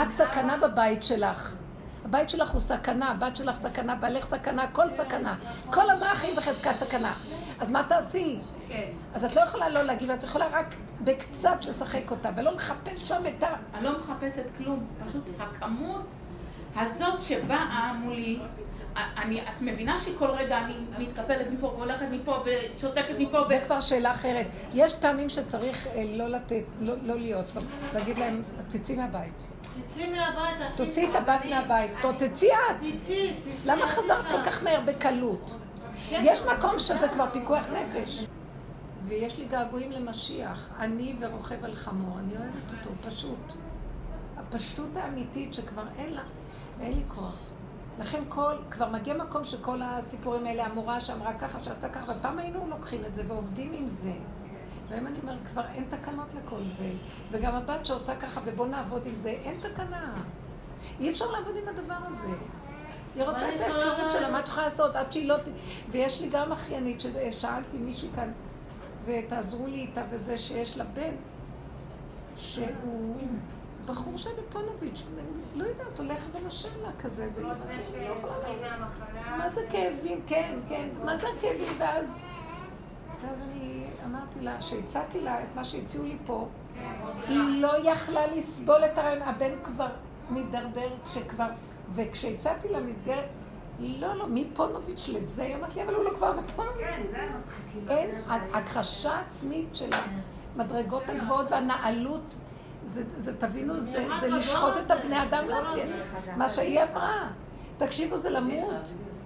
[0.02, 1.56] את סכנה בבית שלך.
[2.04, 5.36] הבית שלך הוא סכנה, הבת שלך סכנה, בעלך סכנה, כל סכנה.
[5.70, 7.12] כל הדרכים בחזקת סכנה.
[7.60, 8.40] אז מה תעשי?
[8.68, 8.90] כן.
[9.14, 13.22] אז את לא יכולה לא להגיב, את יכולה רק בקצת לשחק אותה, ולא לחפש שם
[13.28, 13.54] את ה...
[13.74, 16.04] אני לא מחפשת כלום, פשוט הכמות
[16.76, 18.38] הזאת שבאה מולי,
[18.96, 23.66] אני, את מבינה שכל רגע אני מתקפלת מפה והולכת מפה ושותקת מפה זה ו...
[23.66, 24.46] כבר שאלה אחרת.
[24.74, 27.46] יש פעמים שצריך אה, לא לתת, לא, לא להיות,
[27.94, 29.32] להגיד להם, תצאי מהבית.
[29.86, 31.90] תצאי מהבית, תוציאי את הבת מהבית.
[32.18, 32.76] תצאי את.
[32.80, 33.34] תצאי,
[33.66, 35.54] למה חזרת כל כך מהר בקלות?
[36.10, 38.26] יש מקום שזה כבר פיקוח נפש.
[39.08, 40.70] ויש לי געגועים למשיח.
[40.78, 43.52] אני ורוכב על חמור, אני אוהבת אותו, פשוט.
[44.36, 46.22] הפשטות האמיתית שכבר אין לה,
[46.78, 47.38] ואין לי כוח.
[48.00, 52.66] לכן כל, כבר מגיע מקום שכל הסיפורים האלה, המורה שאמרה ככה, שעשתה ככה, ופעם היינו
[52.70, 54.12] לוקחים את זה ועובדים עם זה.
[54.88, 56.90] והיום אני אומרת, כבר אין תקנות לכל זה.
[57.30, 60.12] וגם הבת שעושה ככה, ובוא נעבוד עם זה, אין תקנה.
[61.00, 62.28] אי אפשר לעבוד עם הדבר הזה.
[63.14, 65.36] היא רוצה את ההפקרות שלה, מה את יכולה לעשות עד שהיא לא...
[65.90, 68.32] ויש לי גם אחיינית, ששאלתי מישהי כאן,
[69.04, 71.14] ותעזרו לי איתה, וזה שיש לה בן,
[72.36, 73.16] שהוא...
[73.86, 75.02] בחור שם בפונוביץ',
[75.56, 78.14] לא יודעת, הולך ונושם לה כזה, והיא לא
[79.38, 80.20] מה זה כאבים?
[80.26, 81.72] כן, כן, מה זה הכאבים?
[81.78, 82.18] ואז...
[83.22, 86.48] ואז אני אמרתי לה, שהצעתי לה את מה שהציעו לי פה,
[87.28, 89.88] היא לא יכלה לסבול את הרעיון, הבן כבר
[90.30, 91.48] מידרדר כשכבר,
[91.94, 93.24] וכשהצעתי לה מסגרת,
[93.80, 96.80] לא, לא, מפונוביץ' לזה, היא אמרת לי, אבל הוא לא כבר בפונוביץ'.
[96.80, 97.90] כן, זה מצחיק.
[97.90, 98.10] אין,
[98.52, 99.90] הכחשה עצמית של
[100.56, 102.34] המדרגות הגבוהות והנעלות.
[102.84, 105.84] זה, זה תבינו, זה, זה לשחוט את הבני אדם להוציא,
[106.36, 107.28] מה שהיא עברה.
[107.78, 108.74] תקשיבו, זה למות.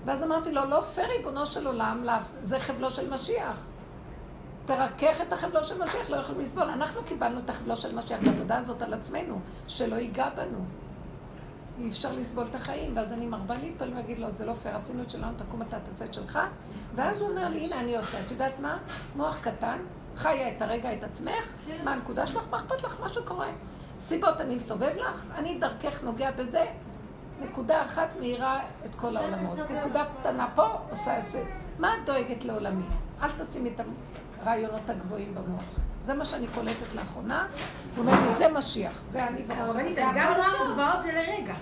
[0.05, 3.67] ואז אמרתי לו, לא פייר, ריבונו של עולם, לא, זה חבלו של משיח.
[4.65, 6.71] תרכך את החבלו של משיח, לא יכולים לסבול.
[6.71, 10.59] אנחנו קיבלנו את החבלו של משיח, את העבודה הזאת על עצמנו, שלא ייגע בנו.
[11.79, 15.03] אי אפשר לסבול את החיים, ואז אני מרבה להתפלל ולהגיד לו, זה לא פייר, עשינו
[15.03, 16.39] את שלנו, תקום אתה תעשה את שלך.
[16.95, 18.79] ואז הוא אומר לי, הנה אני עושה, את יודעת מה?
[19.17, 19.79] מוח קטן,
[20.17, 23.49] חיה את הרגע, את עצמך, מה הנקודה שלך, מה אכפת לך, מה שקורה.
[23.99, 26.65] סיבות אני מסובב לך, אני דרכך נוגע בזה,
[27.41, 29.59] נקודה אחת מאירה את כל העולמות.
[29.59, 31.43] נקודה קטנה פה, עושה את זה.
[31.79, 32.85] מה את דואגת לעולמי?
[33.23, 33.81] אל תשימי את
[34.43, 35.65] הרעיונות הגבוהים במוח.
[36.03, 37.47] זה מה שאני קולטת לאחרונה.
[37.97, 41.55] הוא אומר לי, זה משיח, זה אני אז גם נוער הגבעות זה לרגע.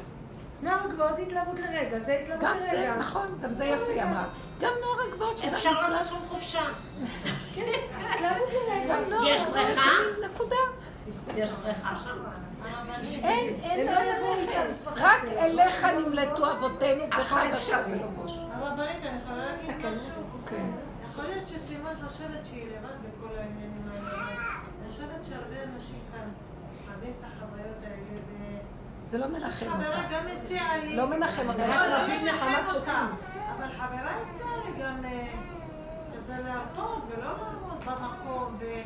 [0.63, 2.71] נוער הגבעות זה התלהבות לרגע, זה התלהבות גם לרגע.
[2.71, 4.25] זה, נכון, גם זה יפה, היא אמרה.
[4.65, 5.89] גם נוער הגבעות, שזה אפשר.
[5.91, 6.65] לעשות שם חופשה.
[7.55, 7.63] כן.
[8.89, 9.91] גם נוער יש בריכה?
[10.25, 10.57] נקודה.
[11.37, 12.19] יש בריכה שם.
[13.23, 13.93] אין, אין לא
[14.97, 15.25] רק.
[15.25, 17.05] אליך נמלטו אבותינו
[18.17, 18.33] בוש.
[18.53, 20.49] הרבנית, אני יכולה להגיד משהו?
[20.51, 20.67] כן.
[21.09, 24.25] יכול להיות שסלימון חושבת שהיא לבד בכל העניינים האלה.
[24.83, 26.29] אני חושבת שהרבה אנשים כאן
[26.89, 27.95] אוהבים את החוויות האלה.
[29.07, 30.09] זה לא מנחם חברה אותה.
[30.11, 30.97] גם הציעה לי...
[30.97, 31.67] לא מנחם אותה.
[31.67, 33.07] לא, אנחנו לא נותנים מנחם נחמת אותה.
[33.59, 35.27] אבל חברה הציעה לי גם אה,
[36.17, 38.83] כזה להרפות ולא לעמוד במקום ו-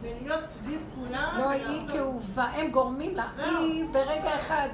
[0.00, 1.34] ולהיות סביב כולם.
[1.38, 3.26] לא, היא כאובה, הם גורמים לה.
[3.36, 3.46] זהו.
[3.62, 4.68] היא ברגע אחד.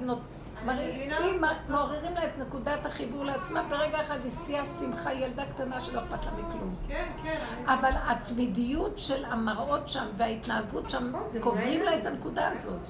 [0.69, 5.99] אם מעוררים לה את נקודת החיבור לעצמה, ברגע אחד היא שיא השמחה, ילדה קטנה שלא
[6.01, 6.75] אכפת לה מכלום.
[6.89, 7.41] כן, כן.
[7.67, 11.95] אבל התמידיות של המראות שם וההתנהגות שם נכון, קוברים מנהל.
[11.95, 12.81] לה את הנקודה הזאת.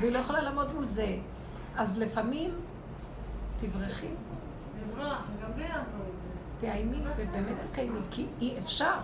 [0.00, 1.16] והיא לא יכולה לעמוד מול זה.
[1.76, 2.50] אז לפעמים
[3.56, 4.06] תברכי,
[6.58, 8.94] תאיימי ובאמת תקיימי, כי אי אפשר.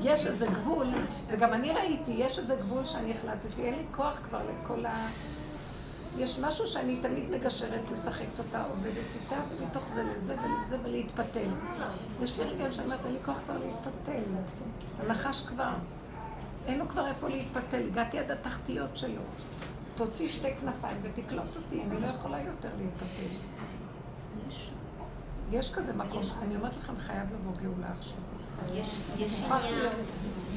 [0.00, 0.86] יש איזה גבול,
[1.28, 5.06] וגם אני ראיתי, יש איזה גבול שאני החלטתי, אין לי כוח כבר לכל ה...
[6.18, 11.48] יש משהו שאני תמיד מגשרת, משחקת אותה, עובדת איתה, ומתוך זה לזה ולזה ולהתפתל.
[12.22, 14.22] יש לי רגעים שאני אומרת, אין לי כוח כבר להתפתל.
[15.00, 15.72] הנחש כבר.
[16.66, 19.22] אין לו כבר איפה להתפתל, הגעתי עד התחתיות שלו.
[19.94, 23.34] תוציא שתי כנפיים ותקלוט אותי, אני לא יכולה יותר להתפתל.
[25.52, 28.16] יש כזה מקום, אני אומרת לכם, חייב לבוא גאולה עכשיו.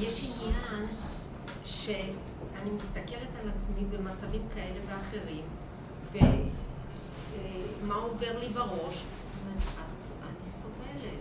[0.00, 0.86] יש, עניין,
[1.64, 5.44] שאני מסתכלת על עצמי במצבים כאלה ואחרים,
[6.12, 9.04] ומה עובר לי בראש,
[9.84, 11.20] אז אני סובלת,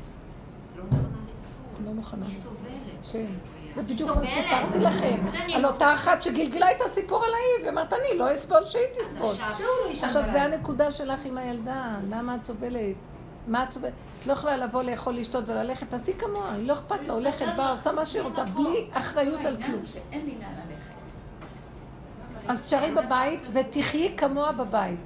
[0.77, 1.85] לא מוכנה לסבול.
[1.85, 2.25] לא מוכנה.
[2.25, 3.11] היא סובלת.
[3.11, 3.31] כן.
[3.75, 4.25] זה בדיוק מה.
[4.25, 5.17] שסיפרתי לכם,
[5.55, 9.35] על אותה אחת שגלגלה את הסיפור עליי, והיא אומרת, אני לא אסבול שהיא תסבול.
[9.91, 10.41] עכשיו, זה.
[10.41, 12.95] הנקודה שלך עם הילדה, למה את סובלת?
[13.47, 13.93] מה את סובלת?
[14.21, 17.91] את לא יכולה לבוא לאכול, לשתות וללכת, תעשי כמוה, לא אכפת לה, הולכת, באה, עושה
[17.91, 19.81] מה שהיא רוצה, בלי אחריות על כלום.
[22.47, 24.99] אז תשארי בבית ותחיי כמוה בבית.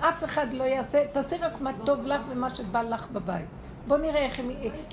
[0.00, 3.46] אף אחד לא יעשה, תעשי רק מה טוב לך ומה שבא לך בבית.
[3.86, 4.40] בוא נראה איך.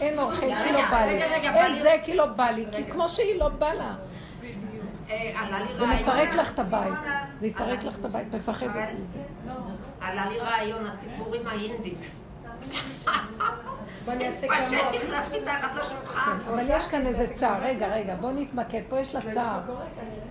[0.02, 1.24] אין אוכל כי לא בא לי.
[1.24, 2.66] אין זה כי לא בא לי.
[2.72, 3.96] כי כמו שהיא לא בא לה.
[5.10, 6.94] אה, עלה לי זה רעיון, מפרק לך את הבית.
[7.38, 9.18] זה יפרק לך את הבית, מפחדת מזה.
[10.02, 11.94] עלה לי רעיון, הסיפור עם האינדים.
[14.06, 14.92] בוא נעשה פשוט כמוה.
[14.92, 16.38] נכנס מתחת לשולחן.
[16.48, 17.62] אבל יש כאן איזה צער.
[17.62, 18.82] רגע, רגע, בוא נתמקד.
[18.90, 19.60] פה יש לה צער.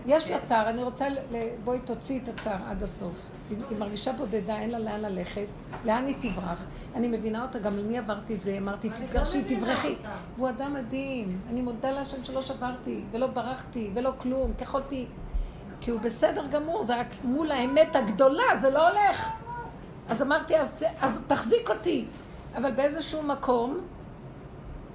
[0.06, 1.16] יש לה צער, אני רוצה, ל-
[1.64, 3.22] בואי תוציאי את הצער עד הסוף.
[3.50, 5.46] היא, היא מרגישה בודדה, אין לה לאן ללכת,
[5.84, 6.64] לאן היא תברח.
[6.94, 9.94] אני מבינה אותה, גם אני עברתי את זה, אמרתי, תתגרשי, תברחי.
[10.36, 15.06] והוא אדם מדהים, אני מודה להשם שלא שברתי, ולא ברחתי, ולא כלום, כי יכולתי...
[15.80, 19.30] כי הוא בסדר גמור, זה רק מול האמת הגדולה, זה לא הולך.
[20.08, 22.04] אז אמרתי, אז, אז תחזיק אותי.
[22.56, 23.80] אבל באיזשהו מקום,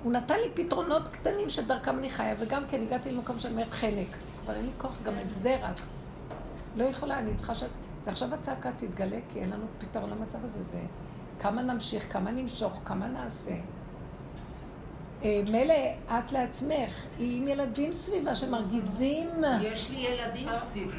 [0.04, 4.08] הוא נתן לי פתרונות קטנים שדרכם אני חיה, וגם כן הגעתי למקום שאני אומרת חנק.
[4.50, 5.80] כבר אין לי כוח גם את זה רק.
[6.76, 7.64] לא יכולה, אני צריכה ש...
[8.02, 10.62] זה עכשיו הצעקה תתגלה, כי אין לנו פתרון למצב הזה.
[10.62, 10.80] זה
[11.40, 13.52] כמה נמשיך, כמה נמשוך, כמה נעשה.
[15.24, 15.74] אה, מילא
[16.08, 19.30] את לעצמך, היא עם ילדים סביבה שמרגיזים.
[19.62, 20.92] יש לי ילדים סביבי,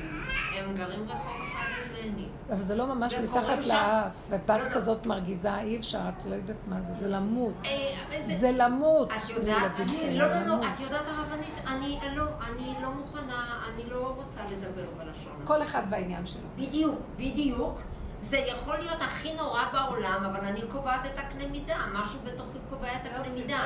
[0.59, 1.17] הם גרים רחוב
[1.55, 1.67] אחד
[2.07, 2.27] ממני.
[2.51, 4.71] אבל זה לא ממש מתחת שם- לאף, ובת לא, לא.
[4.75, 7.55] כזאת מרגיזה, אי אפשר, את לא יודעת מה זה, זה למות.
[7.67, 9.13] אה, זה למות.
[9.13, 10.55] את יודעת, אני, לא, לא, לא.
[10.75, 15.47] את יודעת הרבנית, אני לא, אני לא מוכנה, אני לא רוצה לדבר בלשון הזאת.
[15.47, 16.49] כל אחד והעניין שלו.
[16.57, 17.81] בדיוק, בדיוק.
[18.21, 22.89] זה יכול להיות הכי נורא בעולם, אבל אני קובעת את הקנה מידה, משהו בתוכי קובע
[22.89, 23.59] את הקנה מידה.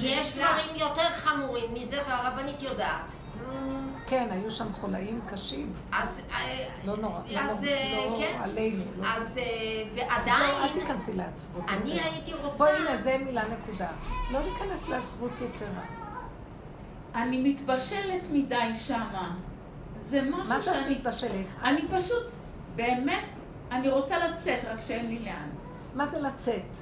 [0.00, 3.12] יש דברים יותר חמורים מזה, והרבנית יודעת.
[4.06, 5.72] כן, היו שם חולאים קשים.
[5.92, 6.20] אז...
[6.32, 8.40] אה, לא נורא, לא, אז אה, לא כן.
[8.42, 8.84] עלינו.
[8.98, 9.06] לא.
[9.06, 12.04] אז אה, זהו, אל ועדיין, תיכנסי לעצבות אני יותר.
[12.04, 12.56] הייתי רוצה...
[12.56, 13.88] בואי, הנה, זה מילה נקודה.
[14.30, 16.03] לא להיכנס לעצבות יתרה.
[17.14, 19.30] אני מתבשלת מדי שמה.
[19.96, 20.94] זה משהו מה זה את שאני...
[20.94, 21.46] מתבשלת?
[21.62, 22.22] אני פשוט,
[22.76, 23.24] באמת,
[23.72, 25.48] אני רוצה לצאת, רק שאין לי לאן.
[25.94, 26.76] מה זה לצאת?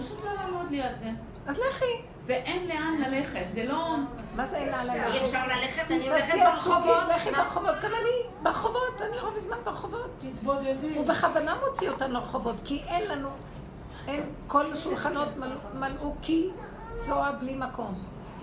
[0.00, 1.10] פשוט לא לעמוד ליד זה.
[1.46, 1.84] אז לכי.
[2.26, 3.96] ואין לאן ללכת, זה לא...
[4.36, 5.24] מה זה אין לאן אי ללכת?
[5.24, 6.96] אפשר ללכת, אני הולכת ברחובות.
[7.14, 8.10] לכי מה- ברחובות, גם אני
[8.42, 10.10] ברחובות, אני רוב הזמן ברחובות.
[10.18, 10.96] תתבודדי.
[10.96, 13.28] הוא בכוונה מוציא אותנו לרחובות, כי אין לנו,
[14.08, 16.50] אין, כל השולחנות מל- מלאו כי
[16.98, 17.94] צואה בלי מקום.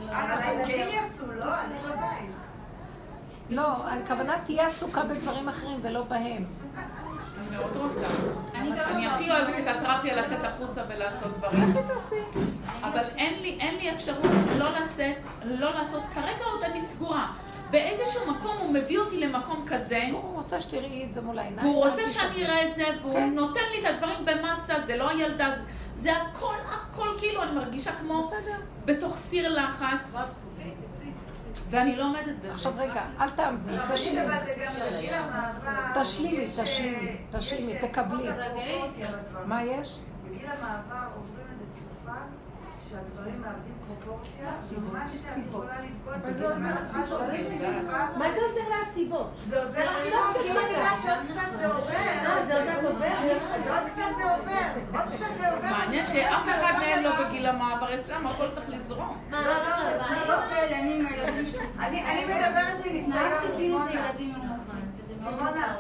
[0.10, 1.44] הילדים יצאו, לא?
[1.62, 2.30] אני בבית.
[3.50, 6.46] לא, הכוונה תהיה עסוקה בדברים אחרים ולא בהם.
[6.78, 8.08] אני מאוד רוצה.
[8.56, 11.70] אני לא- הכי אוהבת את התרפיה לצאת החוצה ולעשות דברים.
[11.70, 12.40] לכי תעשי.
[12.84, 14.26] אבל אין לי, אין לי אפשרות
[14.60, 15.16] לא לצאת,
[15.46, 17.28] לא לעשות, כרגע עוד אני סגורה.
[17.72, 21.68] באיזשהו מקום הוא מביא אותי למקום כזה, הוא רוצה שתראי את זה מול העיניים.
[21.68, 22.46] והוא רוצה שאני.
[22.46, 23.30] אראה את זה, והוא כן.
[23.34, 25.52] נותן לי את הדברים במסה, זה לא הילדה,
[25.98, 28.58] זה- הכל, הכל כאילו, אני מרגישה כמו בסדר.
[28.86, 30.14] בתוך סיר לחץ,
[31.70, 32.52] ואני לא עומדת בזה.
[32.52, 34.28] עכשיו רגע, אל תעמדי, תשלימי.
[36.02, 38.28] תשלימי, יש, תשלימי, אה, תשלימי, אה, תקבלי.
[39.46, 39.98] מה יש?
[40.26, 41.41] בגיל המעבר עוברים
[42.92, 49.32] שהדברים מאבדים פרופורציה, ומה שאת יכולה לסבול מה זה עוזר בזמן מה זה עוזר להסיבות?
[49.48, 50.10] זה עוזר לך, כי
[50.52, 51.94] אם את יודעת שעוד קצת זה עובר.
[51.94, 53.08] אה, זה עוד מעט עובר?
[53.54, 55.68] אז עוד קצת זה עובר, עוד קצת זה עובר.
[55.68, 57.28] מעניין שאף אחד מהם לא.
[57.28, 59.18] בגיל המעבר אצלם, הכל צריך לזרום.
[59.32, 60.44] לא, לא, לא, לא.
[61.82, 64.12] אני מדברת מניסיון, עשינו זה סימונה.
[64.18, 65.76] סימונה.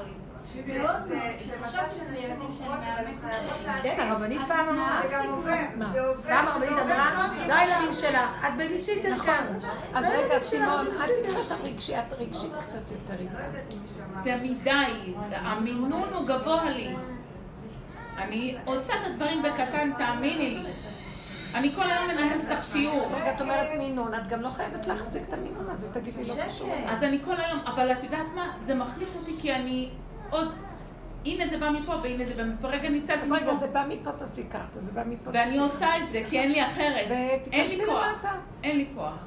[0.66, 4.00] זה מצב שנשים עוברות, אבל הן חייבות כן, להבין.
[4.00, 5.02] הרבנית פעם אמרה.
[5.02, 5.92] זה גם עובר, מה?
[5.94, 6.22] זה עובר.
[6.30, 9.48] פעם הרבנית אמרה, טוב, לא הילדים שלך, את בייביסיטר כאן.
[9.94, 11.10] אז לא רגע, יודעת סימון, שלא, אל.
[11.24, 13.40] תקחי אותה רגשי, את רגשית קצת יותר לא
[13.96, 14.18] שמעת.
[14.18, 16.96] זה מדי, המינון הוא גבוה לי.
[18.18, 20.64] אני עושה את הדברים בקטן, תאמיני לי.
[21.56, 23.06] אני כל היום מנהלת איתך שיעור.
[23.06, 26.36] אז רגע, את אומרת מינון, את גם לא חייבת להחזיק את המינון הזה, תגידי, לא
[26.48, 26.74] קשור.
[26.88, 28.52] אז אני כל היום, אבל את יודעת מה?
[28.62, 29.90] זה מחליש אותי כי אני
[30.32, 30.48] עוד...
[31.26, 32.68] הנה זה בא מפה והנה זה בא מפה.
[32.68, 33.60] רגע ניצלתי אז רגע, מפה.
[33.60, 35.30] זה בא מפה, תעשי ככה, זה בא מפה.
[35.34, 37.12] ואני עושה את זה כי אין לי אחרת.
[37.52, 38.26] אין לי כוח.
[38.64, 39.26] אין לי כוח.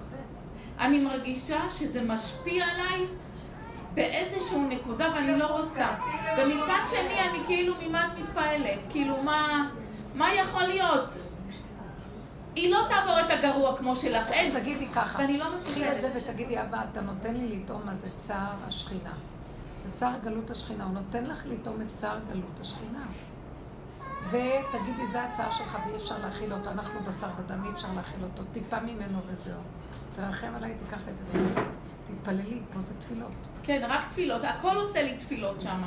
[0.81, 3.07] אני מרגישה שזה משפיע עליי
[3.95, 5.89] באיזשהו נקודה ואני לא רוצה.
[6.39, 8.79] ומצד שני אני כאילו, ממה את מתפעלת?
[8.91, 9.71] כאילו, מה,
[10.15, 11.13] מה יכול להיות?
[12.57, 14.61] היא לא תעבור את הגרוע כמו שלך, אז אין.
[14.61, 16.23] תגידי ככה, ואני לא קחי את זה מפחדת.
[16.29, 19.13] ותגידי, אבא, אתה נותן לי לטעום מה זה צער השכינה.
[19.95, 23.05] צער גלות השכינה, הוא נותן לך לטעום את צער גלות השכינה.
[24.27, 28.43] ותגידי, זה הצער שלך ואי אפשר להכיל אותו, אנחנו בשר ודם, אי אפשר להכיל אותו,
[28.53, 29.61] טיפה ממנו וזהו.
[30.17, 33.33] תרחם עליי, תיקח את זה ותתפללי, פה זה תפילות.
[33.63, 34.45] כן, רק תפילות.
[34.45, 35.83] הכל עושה לי תפילות שם.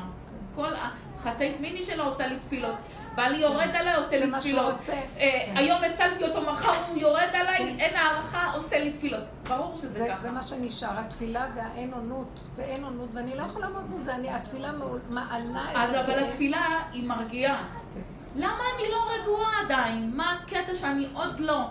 [0.56, 2.76] כל החצאית מיני שלו עושה לי תפילות.
[3.18, 4.76] בעלי יורד עליי, עושה לי תפילות.
[4.90, 5.58] אה, כן.
[5.58, 7.80] היום הצלתי אותו, מחר הוא יורד עליי, כן.
[7.80, 9.24] אין הערכה, עושה לי תפילות.
[9.48, 10.22] ברור שזה זה, ככה.
[10.22, 12.40] זה מה שנשאר, התפילה והאין אונות.
[12.56, 14.72] זה אין אונות, ואני לא יכולה לעמוד מול זה, אני, התפילה
[15.10, 16.02] מעלה את אז זה.
[16.02, 17.64] אבל התפילה היא מרגיעה.
[17.94, 18.00] כן.
[18.36, 20.12] למה אני לא רגועה עדיין?
[20.16, 21.66] מה הקטע שאני עוד לא?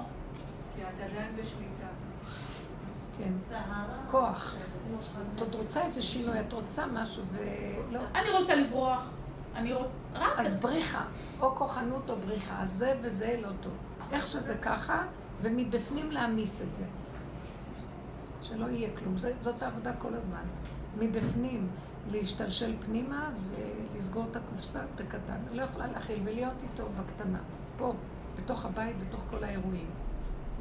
[0.77, 1.87] כי את עדיין בשליטה.
[3.19, 3.55] כן.
[4.11, 4.55] כוח.
[5.35, 8.01] את עוד רוצה איזה שינוי, את רוצה משהו ולא.
[8.15, 9.03] אני רוצה לברוח.
[9.57, 9.89] אני רוצה...
[10.15, 10.39] רק...
[10.39, 11.05] אז בריחה,
[11.41, 13.73] או כוחנות או בריחה, אז זה וזה לא טוב.
[14.13, 15.03] איך שזה ככה,
[15.43, 16.85] ומבפנים להעמיס את זה.
[18.43, 19.17] שלא יהיה כלום.
[19.17, 20.43] זה, זאת העבודה כל הזמן.
[20.99, 21.69] מבפנים
[22.11, 25.39] להשתלשל פנימה ולסגור את הקופסה בקטן.
[25.53, 27.39] לא יכולה להכיל ולהיות איתו בקטנה.
[27.77, 27.95] פה,
[28.37, 29.91] בתוך הבית, בתוך כל האירועים.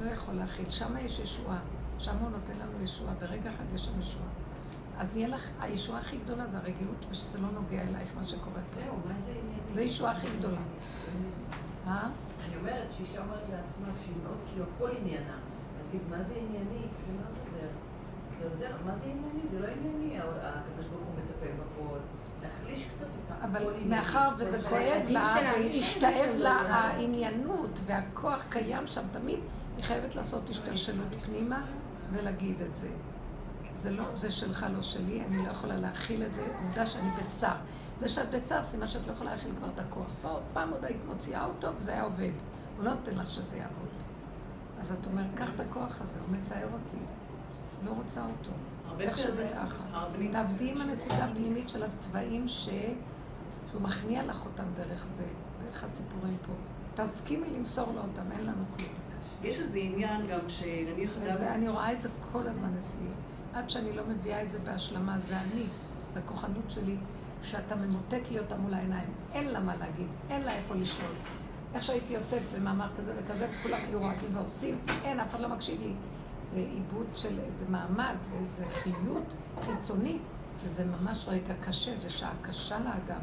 [0.03, 0.69] לא יכול להכיל.
[0.69, 1.59] שם יש ישועה.
[1.97, 3.13] שם הוא נותן לנו ישועה.
[3.13, 4.25] ברגע אחד יש שם ישועה.
[4.97, 8.83] אז יהיה לך, הישועה הכי גדולה זה הרגיעות, ושזה לא נוגע אלייך, מה שקורה אצלך.
[8.85, 9.33] זהו, מה זה?
[9.73, 10.57] זה ישועה הכי גדולה.
[11.87, 12.09] אה?
[12.47, 15.37] אני אומרת שאישה אומרת לעצמה, כשהיא מאוד, כאילו הכל עניינה.
[15.77, 16.81] להגיד, מה זה ענייני?
[17.07, 17.67] זה לא עוזר.
[18.39, 19.49] זה עוזר, מה זה ענייני?
[19.51, 20.19] זה לא ענייני.
[20.19, 21.97] הקדוש ברוך הוא מטפל בכל.
[23.43, 23.63] אבל.
[23.85, 25.35] מאחר וזה כואב לה,
[25.73, 29.39] והשתאב לה העניינות, והכוח קיים שם תמיד,
[29.77, 31.65] היא חייבת לעשות השתלשלות פנימה
[32.13, 32.87] ולהגיד את זה.
[33.75, 37.55] זה לא, זה שלך, לא שלי, אני לא יכולה להכיל את זה, עובדה שאני בצער.
[37.95, 40.07] זה שאת בצער, סימן שאת לא יכולה להכיל כבר את הכוח.
[40.21, 42.31] פה, פעם עוד היית מוציאה אותו וזה היה עובד.
[42.77, 43.87] הוא לא נותן לך שזה יעבוד.
[44.79, 46.97] אז את אומרת, קח את הכוח הזה, הוא מצער אותי.
[47.85, 48.51] לא רוצה אותו.
[48.99, 49.83] איך שזה זה- ככה.
[50.31, 52.69] תעבדי עם הנקודה הפנימית של התוואים ש...
[53.71, 55.25] שהוא מכניע לך אותם דרך זה,
[55.65, 56.53] דרך הסיפורים פה.
[57.03, 58.89] תסכימי למסור לו אותם, אין לנו כלום.
[59.43, 61.09] יש איזה עניין גם שנניח
[61.41, 63.07] אני רואה את זה כל הזמן אצלי.
[63.55, 65.65] עד שאני לא מביאה את זה בהשלמה, זה אני,
[66.13, 66.95] זה הכוחנות שלי,
[67.43, 69.09] שאתה ממוטט לי אותה מול העיניים.
[69.33, 71.17] אין לה מה להגיד, אין לה איפה לשלוט.
[71.73, 75.81] איך שהייתי יוצאת במאמר כזה וכזה, וכולם היו רועדים ועושים, אין, אף אחד לא מקשיב
[75.81, 75.93] לי.
[76.43, 80.21] זה עיבוד של איזה מעמד, איזה חיות חיצונית,
[80.63, 83.21] וזה ממש רגע קשה, זה שעה קשה לאדם.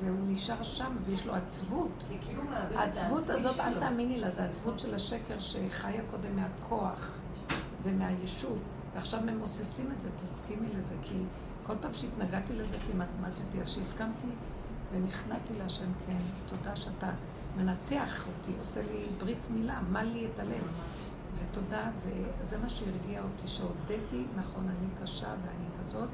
[0.00, 2.04] והוא נשאר שם, ויש לו עצבות.
[2.20, 2.42] כאילו
[2.74, 3.80] העצבות הזאת, אל.
[3.80, 7.18] תאמיני לה, זה עצבות של השקר שחיה קודם מהכוח
[7.82, 8.62] ומהיישוב,
[8.94, 11.14] ועכשיו ממוססים את זה, תסכימי לזה, כי
[11.66, 14.26] כל פעם שהתנגדתי לזה כמעט מתתי, אז שהסכמתי
[14.92, 17.10] ונכנעתי להשם, כן, תודה שאתה
[17.56, 20.64] מנתח אותי, עושה לי ברית מילה, מל לי את הלב.
[21.38, 21.90] ותודה,
[22.40, 26.08] וזה מה שהרגיע אותי, שהודיתי, נכון, אני קשה ואני כזאת,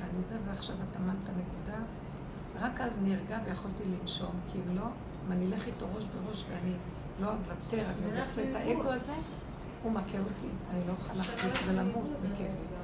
[0.00, 1.78] ואני זה, ועכשיו את אמרת נקודה.
[2.60, 4.86] רק אז נרגע ויכולתי לנשום, כי אם לא,
[5.26, 6.74] אם אני אלך איתו ראש בראש ואני
[7.20, 9.12] לא אוותר, אני עוד ארצה את האגו הזה,
[9.84, 12.74] הוא מכה אותי, אני לא אוכל להחזיק, זה למות בכאבי.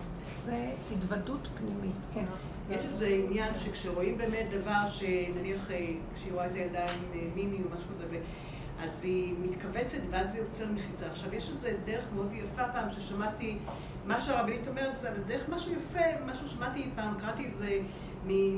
[0.44, 2.24] זה התוודות פנימית, כן.
[2.70, 7.56] יש איזה עניין שכשרואים באמת דבר שנניח אה, כשהיא רואה את הילדה עם אה, מיני
[7.56, 8.04] או משהו כזה,
[8.82, 11.06] אז היא מתכווצת ואז זה יוצר מחיצה.
[11.06, 13.58] עכשיו יש איזה דרך מאוד יפה פעם ששמעתי,
[14.06, 17.78] מה שהרבנית אומרת זה דרך משהו יפה, משהו שמעתי פעם, קראתי איזה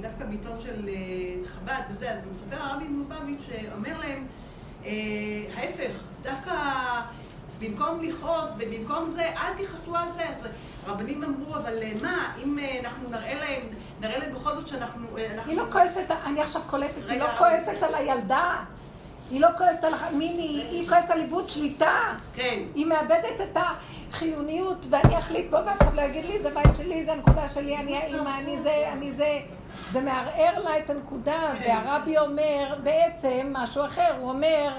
[0.03, 4.27] דווקא בעיתון של אה, חב"ד וזה, אז מספר הרבי מלובביץ' שאומר להם,
[5.55, 6.53] ההפך, דווקא
[7.63, 10.23] במקום לכעוס ובמקום זה, אל תכעסו על זה.
[10.29, 10.47] אז
[10.87, 13.61] רבנים אמרו, אבל אה, מה, אם אה, אנחנו נראה להם,
[14.01, 15.19] נראה להם בכל זאת שאנחנו...
[15.19, 18.57] אה, אנחנו- היא לא כועסת, אני עכשיו קולטת, היא לא כועסת על הילדה.
[19.31, 21.99] היא לא כועסת על מיני, היא כועסת על איבוד שליטה.
[22.35, 22.59] כן.
[22.75, 23.57] היא מאבדת את
[24.11, 27.77] החיוניות, ואני אחליט פה ואף אחד לא יגיד לי, זה בית שלי, זה הנקודה שלי,
[27.77, 29.39] אני האימא, אני זה, אני זה.
[29.91, 31.65] זה מערער לה את הנקודה, כן.
[31.85, 34.73] והרבי אומר בעצם משהו אחר, הוא אומר,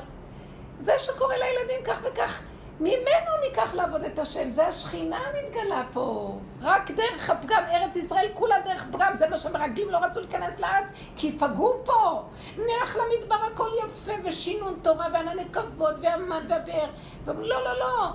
[0.81, 2.41] זה שקורה לילדים כך וכך,
[2.80, 6.38] ממנו ניקח לעבוד את השם, זה השכינה מתגלה פה.
[6.62, 10.88] רק דרך הפגם, ארץ ישראל כולה דרך פגם, זה מה שמרגלים לא רצו להיכנס לארץ,
[11.16, 12.24] כי פגעו פה.
[12.58, 16.90] נלך למדבר הכל יפה, ושינון תורה, וענני כבוד, והמן והבאר.
[17.26, 18.10] ואומרים, לא, לא, לא.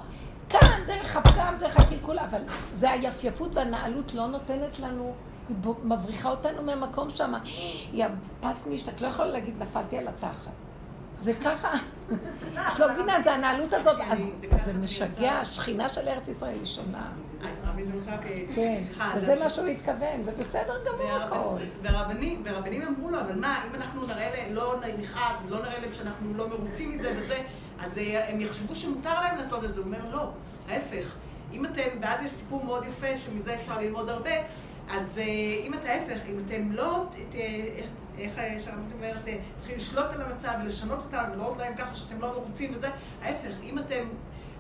[0.48, 5.14] כאן, דרך הפגם, דרך הקלקול, אבל זה היפייפות והנעלות לא נותנת לנו,
[5.48, 7.35] היא מבריחה אותנו מהמקום שם.
[7.93, 10.67] היא הפס משנה, את לא יכולה להגיד, נפלתי על התחת.
[11.20, 11.70] זה ככה,
[12.72, 17.12] את לא מבינה, זה הנעלות הזאת, אז זה משגע, השכינה של ארץ ישראל היא שונה.
[17.42, 17.48] אה,
[18.54, 18.82] כן,
[19.16, 21.56] וזה מה שהוא התכוון, זה בסדר גמור הכל.
[21.82, 25.92] והרבנים, והרבנים אמרו לו, אבל מה, אם אנחנו נראה להם, לא נכעס, ולא נראה להם
[25.92, 27.42] שאנחנו לא מרוצים מזה וזה,
[27.80, 29.80] אז אה, הם יחשבו שמותר להם לעשות את זה.
[29.80, 30.30] הוא אומר, לא,
[30.68, 31.14] ההפך.
[31.52, 34.30] אם אתם, ואז יש סיפור מאוד יפה, שמזה אפשר ללמוד הרבה,
[34.90, 35.24] אז אה,
[35.66, 37.04] אם את ההפך, אם אתם לא,
[38.18, 39.22] איך- שהרבנית אומרת,
[39.58, 42.88] תתחילו לשלוט על המצב ולשנות אותם, ולא להם ככה שאתם לא מרוצים וזה,
[43.22, 44.04] ההפך, אם אתם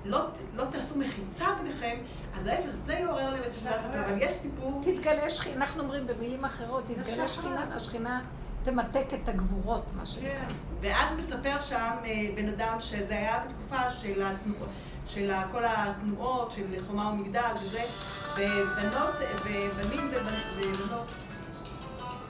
[0.04, 1.96] לא, לא תעשו מחיצה ביניכם,
[2.38, 4.04] אז ההפך, זה יעורר להם את הטבע.
[4.04, 4.80] אבל יש סיפור...
[4.84, 8.20] תתגלה שכינה, אנחנו אומרים במילים אחרות, תתגלה שכינה, והשכינה
[8.62, 10.28] תמתק את הגבורות, מה שנקרא.
[10.30, 10.44] כן.
[10.80, 14.68] ואז מספר שם אה, בן אדם שזה היה בתקופה של, התנועות,
[15.06, 17.82] של כל התנועות, של חומה ומגדל וזה,
[18.34, 19.14] ובנות,
[19.44, 21.06] ובנים ובנות,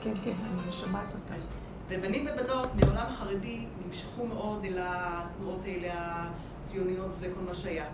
[0.01, 1.43] כן, כן, אני שומעת אותך.
[1.87, 5.93] ובנים ובנות מהעולם החרדי נמשכו מאוד אל התנועות האלה
[6.63, 7.85] הציוניות, זה כל מה שהיה.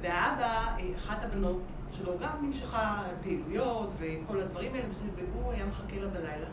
[0.00, 1.62] והאבא, אה, אחת הבנות
[1.92, 4.84] שלו גם נמשכה פעילויות וכל הדברים האלה,
[5.16, 6.46] והוא היה מחכה לה בלילה.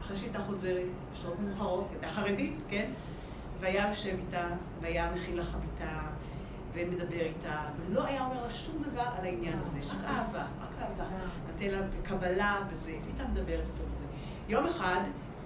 [0.00, 2.90] אחרי שהייתה חוזרת, בשעות מאוחרות, הייתה חרדית, כן?
[3.60, 4.46] והיה יושב איתה,
[4.80, 6.00] והיה מכין לה חביתה,
[6.72, 11.04] ומדבר איתה, ולא היה אומר לה שום דבר על העניין הזה, רק אהבה, רק אהבה.
[11.52, 14.05] נותן לה קבלה וזה, והייתה מדברת איתו וזה.
[14.48, 15.00] יום אחד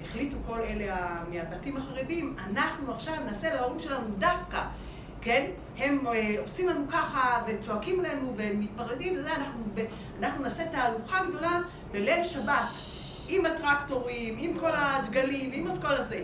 [0.05, 4.63] החליטו כל אלה מהבתים החרדים, אנחנו עכשיו נעשה להורים שלנו דווקא,
[5.21, 5.47] כן?
[5.79, 9.61] הם אה, עושים לנו ככה וצועקים לנו ומתמרדים וזה, אנחנו,
[10.19, 11.61] אנחנו נעשה תהלוכה גדולה
[11.93, 12.69] בליל שבת,
[13.29, 16.23] עם הטרקטורים, עם כל הדגלים, עם את כל הזה.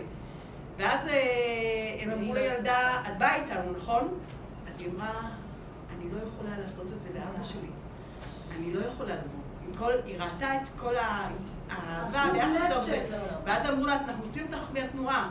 [0.77, 4.07] ואז אה, הם אמרו לילדה, את באה איתנו, נכון?
[4.67, 5.21] אז היא אמרה,
[5.97, 7.67] אני לא יכולה לעשות את זה לאבא שלי.
[8.57, 9.37] אני לא יכולה לבוא.
[9.79, 11.29] כל, היא ראתה את כל ה-
[11.69, 13.07] האהבה ביחד איתו וזה.
[13.45, 15.29] ואז אמרו לה, אנחנו רוצים אותך מהתנועה.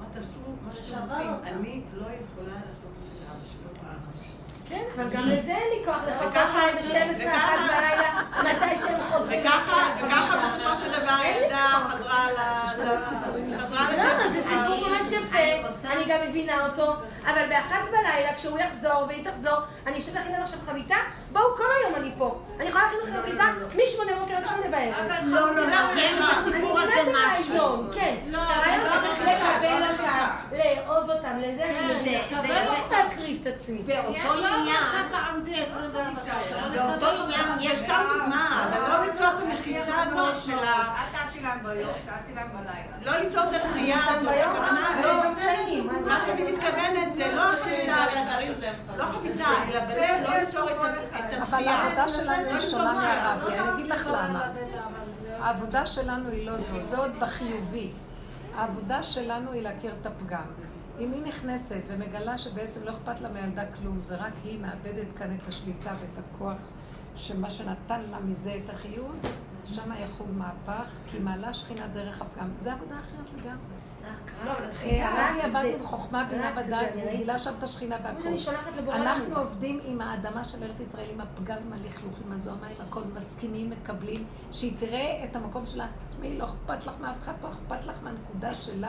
[0.00, 1.30] מה תעשו מה שאתם רוצים.
[1.44, 4.35] אני לא יכולה לעשות את זה לאבא שלי.
[4.68, 8.10] כן, אבל גם לזה אין לי כוח לחכות להם ב-12 אחת בלילה,
[8.42, 9.40] מתי שהם חוזרים.
[9.40, 9.88] וככה.
[10.00, 12.34] בסופו של דבר הילדה חזרה ל...
[12.82, 12.98] ל-
[13.58, 14.26] חזרה לא, לדרך.
[14.28, 15.38] זה סיפור ממש יפה,
[15.92, 16.92] אני גם מבינה אותו,
[17.26, 19.56] אבל באחת בלילה, כשהוא יחזור והיא תחזור,
[19.86, 20.96] אני אשב להכין להם עכשיו חביתה?
[21.32, 22.38] בואו, כל היום אני פה.
[22.60, 23.44] אני יכולה להכין לכם חביתה
[23.84, 25.06] משמונה בבוקר עד שמונה בערב.
[25.24, 27.92] לא, לא, לא, יש בסיפור הזה משהו.
[27.92, 28.14] כן.
[28.26, 30.26] לא, את הרעיון לא לקבל לא אותם.
[30.52, 32.22] לאהוב אותם, לזה אני מבינה.
[32.28, 32.48] זה אבל.
[32.64, 33.78] לא להקריב את עצמי.
[33.82, 34.82] באותו עניין,
[36.74, 40.64] באותו עניין יש סתם דוגמה, אבל לא ליצור את המחיצה הזאת של ה...
[40.64, 42.96] את תעשי להם ביום, תעשי להם בלילה.
[43.18, 44.32] לא ליצור את הדחייה הזאת.
[46.06, 47.96] מה שאני מתכוונת זה לא חביתה,
[48.96, 51.72] לא חביתה, אלא בלב לא ליצור את ה- את אבל הדחייה.
[51.76, 54.48] העבודה שלנו היא שונה מהרבי, אני אגיד לך לא למה.
[55.40, 57.90] העבודה שלנו היא לא זאת, זה עוד בחיובי.
[58.56, 60.42] העבודה שלנו היא להכיר את הפגם.
[60.98, 65.36] אם היא נכנסת ומגלה שבעצם לא אכפת לה מילדה כלום, זה רק היא מאבדת כאן
[65.36, 66.58] את השליטה ואת הכוח
[67.16, 69.16] שמה שנתן לה מזה את החיות,
[69.64, 72.48] שם יחול מהפך, כי מעלה שכינה דרך הפגם.
[72.56, 73.76] זה עבודה אחרת לגמרי.
[75.02, 78.28] הרי עבדנו בחוכמה, בינה ודעת, הוא גילה שם את השכינה והכל.
[78.92, 83.02] אנחנו עובדים עם האדמה של ארץ ישראל, עם הפגם, עם הלכלוך, עם הזוהמה, עם הכל,
[83.14, 85.86] מסכימים, מקבלים, שהיא תראה את המקום שלה.
[86.10, 88.86] תשמעי, לא אכפת לך מאף אחד, לא אכפת לך מהנקודה שלך.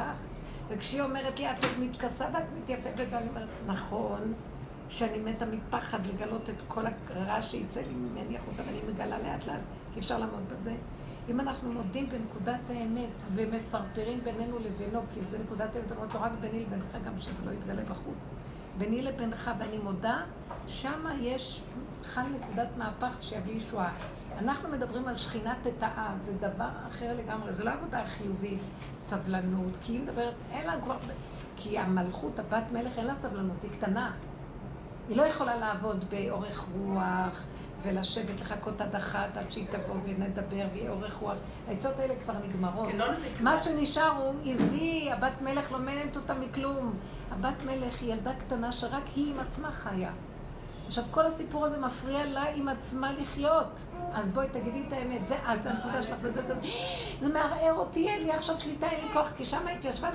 [0.69, 4.34] וכשהיא אומרת לי, את מתכסה ואת מתייפפת, ואני אומרת, נכון,
[4.89, 6.84] שאני מתה מפחד לגלות את כל
[7.15, 9.60] הרע שיצא לי ממני החוצה, ואני מגלה לאט לאט,
[9.95, 10.73] אי אפשר לעמוד בזה.
[11.30, 16.31] אם אנחנו מודים בנקודת האמת ומפרפרים בינינו לבינו, כי זה נקודת האמת, אומרת לו רק
[16.41, 18.26] ביני לבינך, גם שזה לא יתגלה בחוץ.
[18.77, 20.22] ביני לבינך, ואני מודה,
[20.68, 21.61] שמה יש,
[22.03, 23.94] חל נקודת מהפך שיביא ישועה.
[24.38, 28.59] אנחנו מדברים על שכינת תתאה, זה דבר אחר לגמרי, זה לא עבודה חיובית,
[28.97, 30.97] סבלנות, כי היא מדברת, אין לה כבר,
[31.55, 34.11] כי המלכות, הבת מלך, אין לה סבלנות, היא קטנה.
[35.09, 37.43] היא לא יכולה לעבוד באורך רוח
[37.81, 41.38] ולשבת לחכות עד אחת, עד שהיא תבוא ונדבר ויהיה אורך רוח.
[41.68, 42.88] העצות האלה כבר נגמרות.
[42.91, 43.05] כן, לא
[43.39, 46.93] מה שנשאר הוא, עזבי, הבת מלך לא מעניינת אותה מכלום.
[47.31, 50.11] הבת מלך היא ילדה קטנה שרק היא עם עצמה חיה.
[50.88, 53.80] עכשיו, כל הסיפור הזה מפריע לה עם עצמה לחיות.
[54.14, 56.55] אז בואי תגידי את האמת, זה את, זה הנקודה שלך, זה זה זה.
[57.22, 60.09] זה מערער אותי, אין לי עכשיו שליטה, אין לי כוח, כי שם התיישבה.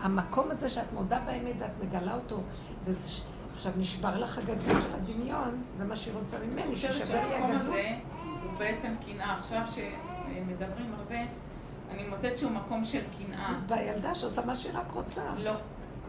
[0.00, 2.40] המקום הזה שאת מודה באמת ואת מגלה אותו,
[2.84, 3.22] וזה...
[3.54, 7.30] עכשיו נשבר לך הגדלות של הדמיון, זה מה שהיא רוצה ממני, אני חושבת ששווה לי
[7.30, 7.62] שהמקום הגדלות.
[7.62, 7.88] הזה
[8.42, 9.34] הוא בעצם קנאה.
[9.34, 11.16] עכשיו שמדברים הרבה,
[11.90, 13.58] אני מוצאת שהוא מקום של קנאה.
[13.68, 15.22] בילדה שעושה מה שהיא רק רוצה.
[15.36, 15.52] לא,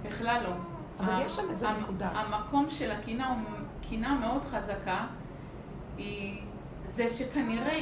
[0.04, 0.54] בכלל לא.
[1.00, 2.08] אבל יש שם איזה נקודה.
[2.08, 3.38] המקום של הקנאה הוא
[3.90, 5.06] קנאה מאוד חזקה.
[5.98, 6.42] היא
[6.86, 7.80] זה שכנראה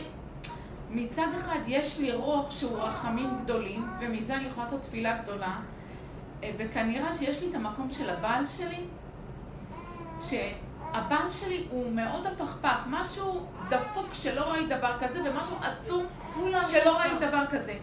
[0.89, 5.59] מצד אחד יש לי רוח שהוא רחמים גדולים, ומזה אני יכולה לעשות תפילה גדולה,
[6.43, 8.83] אה, וכנראה שיש לי את המקום של הבעל שלי,
[10.21, 16.05] שהבעל שלי הוא מאוד הפכפך, משהו דפוק שלא ראית דבר כזה, ומשהו עצום
[16.67, 17.73] שלא ראית דבר כזה.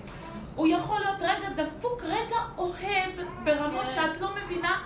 [0.54, 3.10] הוא יכול להיות רגע דפוק, רגע אוהב,
[3.44, 4.78] ברמות שאת לא מבינה,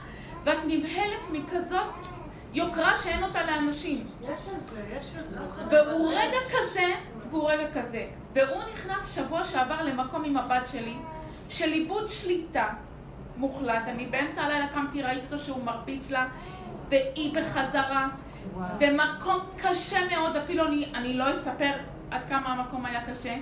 [0.44, 2.06] ואת נבהלת מכזאת
[2.52, 4.06] יוקרה שאין אותה לאנשים.
[4.22, 5.82] יש את זה, יש את זה.
[5.90, 6.94] והוא רגע כזה,
[7.30, 8.06] והוא רגע כזה.
[8.34, 10.96] והוא נכנס שבוע שעבר למקום עם הבת שלי,
[11.48, 12.68] של איבוד שליטה
[13.36, 13.82] מוחלט.
[13.86, 16.26] אני באמצע הלילה קמתי, ראיתי אותו שהוא מרביץ לה,
[16.88, 18.08] והיא בחזרה.
[18.78, 21.72] ומקום קשה מאוד, אפילו אני, אני לא אספר
[22.10, 23.36] עד כמה המקום היה קשה.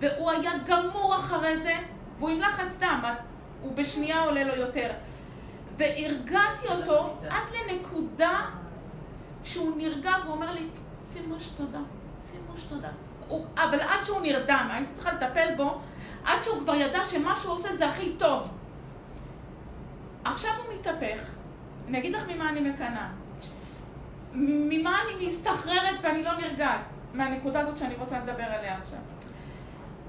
[0.00, 1.74] והוא היה גמור אחרי זה,
[2.18, 3.00] והוא עם לחץ דם,
[3.62, 4.90] הוא בשנייה עולה לו יותר.
[5.76, 8.46] והרגעתי אותו עד לנקודה
[9.44, 10.68] שהוא נרגע והוא אומר לי,
[11.00, 11.80] סימוש תודה,
[12.20, 12.88] סימוש תודה.
[13.28, 15.80] הוא, אבל עד שהוא נרדם, הייתי צריכה לטפל בו,
[16.24, 18.50] עד שהוא כבר ידע שמה שהוא עושה זה הכי טוב.
[20.24, 21.30] עכשיו הוא מתהפך,
[21.88, 23.08] אני אגיד לך ממה אני מקנאה.
[24.32, 26.80] ממה אני מסתחררת ואני לא נרגעת?
[27.14, 28.98] מהנקודה הזאת שאני רוצה לדבר עליה עכשיו.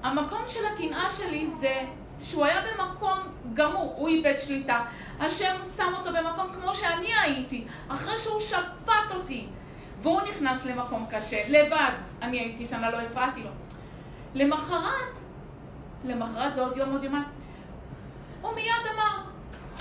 [0.04, 1.82] המקום של הקנאה שלי זה
[2.24, 3.20] שהוא היה במקום
[3.54, 4.86] גמור, הוא איבד שליטה.
[5.20, 9.48] השם שם אותו במקום כמו שאני הייתי, אחרי שהוא שפט אותי.
[10.02, 11.92] והוא נכנס למקום קשה, לבד.
[12.22, 13.50] אני הייתי שם, לא הפרעתי לו.
[14.34, 15.20] למחרת,
[16.04, 17.24] למחרת זה עוד יום, עוד יומיים,
[18.42, 19.18] הוא מיד אמר,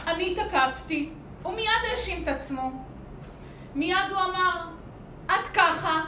[0.07, 1.11] אני תקפתי.
[1.43, 2.85] הוא מיד האשים את עצמו.
[3.75, 4.67] מיד הוא אמר,
[5.27, 6.01] את ככה.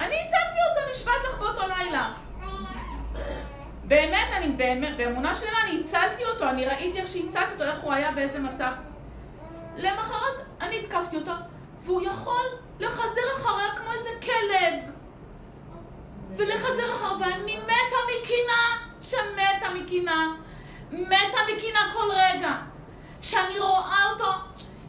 [0.00, 2.12] אני הצלתי אותו, נשבעת לך באותו לילה.
[3.88, 7.92] באמת, אני באמת, באמונה שלמה אני הצלתי אותו, אני ראיתי איך שהצלתי אותו, איך הוא
[7.92, 8.72] היה, באיזה מצב.
[9.76, 11.32] למחרת אני התקפתי אותו,
[11.82, 12.44] והוא יכול
[12.80, 14.74] לחזר אחריה כמו איזה כלב.
[16.36, 20.24] ולחזר אחריה, ואני מתה מקנאה, שמתה מקנאה.
[20.90, 22.56] מתה מקנאה כל רגע.
[23.22, 24.30] שאני רואה אותו,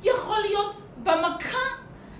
[0.03, 1.67] יכול להיות במכה,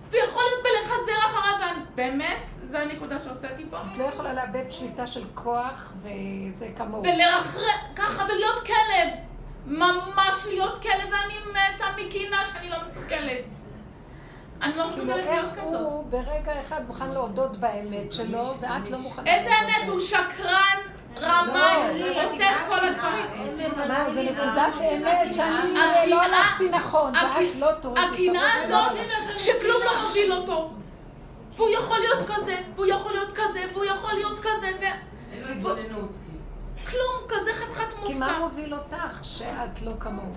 [0.10, 1.50] ויכול להיות בלחזר אחריו.
[1.96, 3.78] באמת, זו הנקודה שהוצאתי פה.
[3.92, 7.04] את לא יכולה לאבד שליטה של כוח, וזה כמוהו.
[7.04, 9.10] ולרחרח, ככה, ולהיות כלב.
[9.66, 13.44] ממש להיות כלב, ואני מתה מקנאה שאני לא מסוגלת.
[14.62, 15.82] אני לא כאילו, מסוגלת להיות איך כזאת.
[15.82, 19.36] הוא ברגע אחד מוכן להודות באמת שלו, ואת לא מוכנה...
[19.36, 19.90] איזה אמת?
[19.90, 20.78] הוא שקרן,
[21.22, 21.76] רמאי,
[22.26, 23.26] עושה את כל הדברים.
[23.88, 25.80] לא, זה נקודת אמת שאני
[26.10, 28.98] לא הלכתי נכון, ואת לא תורידי את הקנאה הזאת.
[29.38, 30.72] שכלום לא מוביל אותו.
[31.56, 34.84] והוא יכול להיות כזה, והוא יכול להיות כזה, והוא יכול להיות כזה, ו...
[35.34, 36.10] אין לו התבוננות.
[36.90, 38.40] כלום, כזה חתיכת כי מה מופקע.
[38.40, 40.32] מוביל אותך שאת לא כמוהו?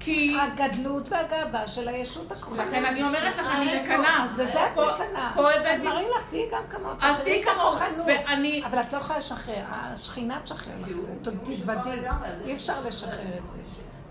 [0.00, 0.36] כי...
[0.40, 2.66] הגדלות והגאווה של הישות הכוחנית.
[2.68, 4.24] לכן אני אומרת לך, אני מקנאה.
[4.24, 5.30] אז בזה את מקנאה.
[5.34, 6.21] פה אז הבאתי- מראים לך, תהיי
[6.52, 7.04] גם כמות.
[7.04, 8.06] אז שחררי תהיי את כמוך, הכוחנות.
[8.06, 10.88] ואני- אבל את לא יכולה לשחרר, השכינה תשחרר לך.
[11.22, 12.00] תתוודי.
[12.44, 13.56] אי אפשר לשחרר את זה.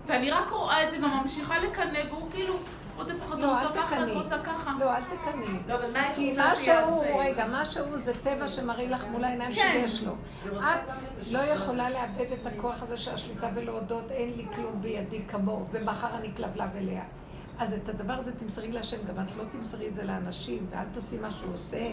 [0.06, 2.54] ואני רק רואה את זה וממשיכה לקנא, והוא כאילו
[2.98, 3.66] לא, אל.
[4.78, 5.58] לא, אל תקנאי.
[5.68, 6.54] לא, אבל מה היית כי מה?
[6.54, 9.70] שהוא, רגע, מה שהוא זה טבע שמראה לך מול העיניים כן.
[9.72, 10.12] שיש לו.
[10.58, 10.92] את
[11.30, 16.16] לא יכולה לאבד את הכוח הזה של השליטה ולהודות, אין לי כלום בידי כמוהו, ומחר
[16.16, 17.02] אני כלבלב אליה.
[17.58, 21.18] אז את הדבר הזה תמסרי להשם, גם את לא תמסרי את זה לאנשים, ואל תעשי
[21.18, 21.90] מה שהוא עושה,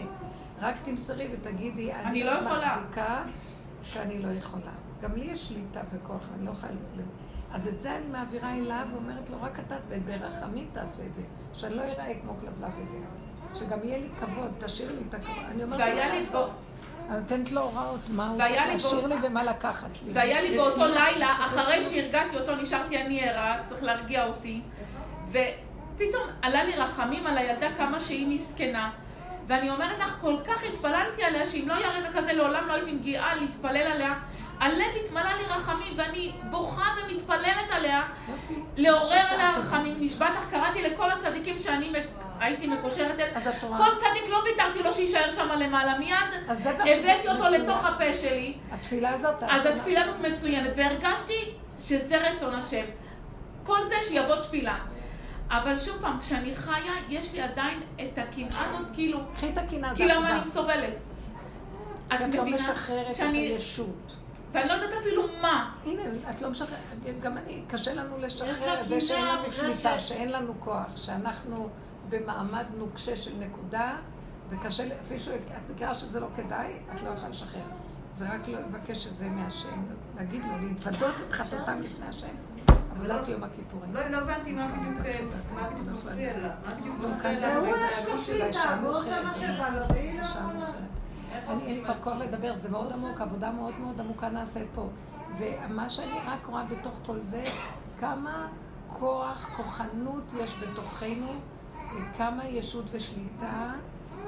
[0.60, 3.22] רק תמסרי ותגידי, אני אני לא יכולה." מחזיקה
[3.82, 4.72] שאני לא יכולה.
[5.02, 6.72] גם לי יש שליטה וכוח, אני לא יכולה...
[7.52, 11.22] אז את זה אני מעבירה אליו ואומרת לו, רק אתה, וברחמים תעשה את זה,
[11.54, 13.06] שאני לא אראה כמו כלבלב אליה.
[13.54, 15.44] שגם יהיה לי כבוד, תשאיר לי את הכבוד.
[15.50, 16.46] אני אומרת, והיה לו, לי לעצור.
[16.46, 16.52] בו-
[17.08, 20.12] אני נותנת לו הוראות, מה הוא צריך להשאיר לי ומה לקחת לי.
[20.12, 24.60] והיה לי באותו לי- לילה, אחרי שהרגעתי אותו, נשארתי אני ערה, צריך להרגיע אותי.
[25.28, 28.90] ופתאום עלה לי רחמים על הילדה כמה שהיא מסכנה.
[29.50, 32.92] ואני אומרת לך, כל כך התפללתי עליה, שאם לא היה רגע כזה, לעולם לא הייתי
[32.92, 34.14] מגיעה להתפלל עליה.
[34.60, 38.02] הלב התמלא לי רחמים, ואני בוכה ומתפללת עליה,
[38.76, 39.96] לעורר עליה רחמים.
[40.00, 41.92] נשבעת לך, קראתי לכל הצדיקים שאני
[42.40, 43.26] הייתי מקושרת אל...
[43.76, 45.98] כל צדיק לא ויתרתי לו שיישאר שם למעלה.
[45.98, 46.16] מיד
[46.48, 47.44] הבאתי אותו.
[47.44, 48.54] לתוך הפה שלי.
[48.72, 52.84] התפילה הזאת אז התפילה הזאת מצוינת, והרגשתי שזה רצון השם.
[53.64, 54.78] כל זה שיבוא תפילה.
[55.50, 59.94] אבל שוב פעם, כשאני חיה, יש לי עדיין את הקנאה הזאת, כאילו, קחי את הקנאה,
[59.96, 60.42] כי למה עבודה.
[60.42, 60.94] אני סובלת?
[62.08, 64.16] את כי את לא מבינה משחררת את שאני, הישות.
[64.52, 65.74] ואני לא יודעת אפילו מה.
[65.86, 66.80] הנה, את לא משחררת,
[67.22, 71.68] גם אני, קשה לנו לשחרר את זה שאין לנו שליטה, שאין לנו כוח, שאנחנו
[72.08, 73.96] במעמד נוקשה של נקודה,
[74.50, 75.40] וקשה, ל- אפילו שאת
[75.74, 77.60] מכירה שזה לא כדאי, את לא יכולה לשחרר.
[78.12, 79.82] זה רק לבקש את זה מהשם,
[80.16, 82.34] להגיד לו, להתוודות את חטאתם לפני השם.
[83.00, 83.94] עבודת יום הכיפורים.
[83.94, 85.20] לא, לא הבנתי מה בדיוק אה,
[85.54, 86.48] מה בדיוק מפריע לה.
[86.64, 87.56] מה בדיוק מפריע לה?
[87.56, 89.22] הוא יש לו שליטה, והוא עושה.
[89.22, 90.26] מה שבא לו, והיא לא...
[91.48, 94.88] אין לי כבר כוח לדבר, זה מאוד עמוק, עבודה מאוד מאוד עמוקה נעשית פה.
[95.38, 97.44] ומה שאני רק רואה בתוך כל זה,
[98.00, 98.48] כמה
[98.88, 101.32] כוח, כוחנות יש בתוכנו,
[102.18, 103.72] כמה ישות ושליטה,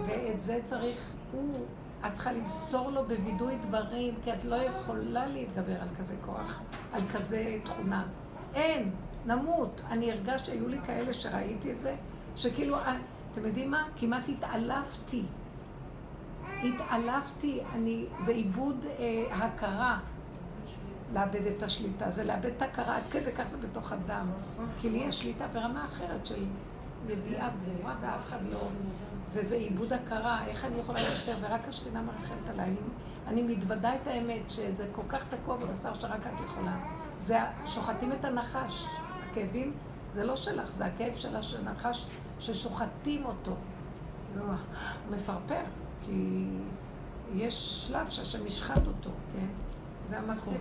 [0.06, 1.66] ואת זה צריך, הוא,
[2.06, 6.60] את צריכה למסור לו בווידוי דברים, כי את לא יכולה להתגבר על כזה כוח,
[6.92, 8.04] על כזה תכונה.
[8.54, 8.90] אין,
[9.26, 9.80] נמות.
[9.90, 11.94] אני הרגשתי, היו לי כאלה שראיתי את זה,
[12.36, 12.96] שכאילו, אה,
[13.32, 13.88] אתם יודעים מה?
[13.96, 15.22] כמעט התעלפתי.
[16.62, 19.98] התעלפתי, אני, זה איבוד אה, הכרה,
[21.14, 24.26] לאבד את השליטה, זה לאבד את ההכרה, עד כדי כך זה בתוך הדם.
[24.80, 26.44] כי לי יש שליטה ברמה אחרת של
[27.08, 28.58] ידיעה ברורה ואף אחד לא...
[29.32, 32.66] וזה איבוד הכרה, איך אני יכולה יותר, ורק השכינה מרחמת עליי.
[32.66, 32.76] אני,
[33.26, 36.76] אני מתוודה את האמת שזה כל כך תקוע בבשר שרק את יכולה.
[37.22, 38.84] זה, שוחטים את הנחש.
[39.30, 39.72] הכאבים
[40.10, 42.06] זה לא שלך, זה הכאב שלה של הנחש
[42.40, 43.54] ששוחטים אותו.
[44.34, 45.62] והוא הוא מפרפר,
[46.06, 46.46] כי
[47.34, 49.46] יש שלב שהשם ישחט אותו, כן?
[50.10, 50.56] זה המקום.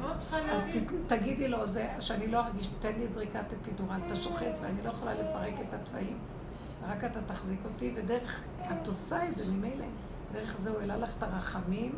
[0.51, 0.67] אז
[1.07, 5.13] תגידי לו, זה, שאני לא ארגיש, תן לי זריקת אפידורל, אתה שוחט ואני לא יכולה
[5.13, 6.17] לפרק את התוואים,
[6.87, 9.85] רק אתה תחזיק אותי, ודרך, את עושה את זה ממילא,
[10.31, 11.95] דרך זה הוא העלה לך את הרחמים,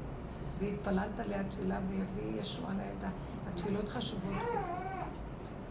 [0.59, 3.09] והתפללת עליה תפילה ויביא ישועה לילדה.
[3.53, 4.33] התפילות חשובות.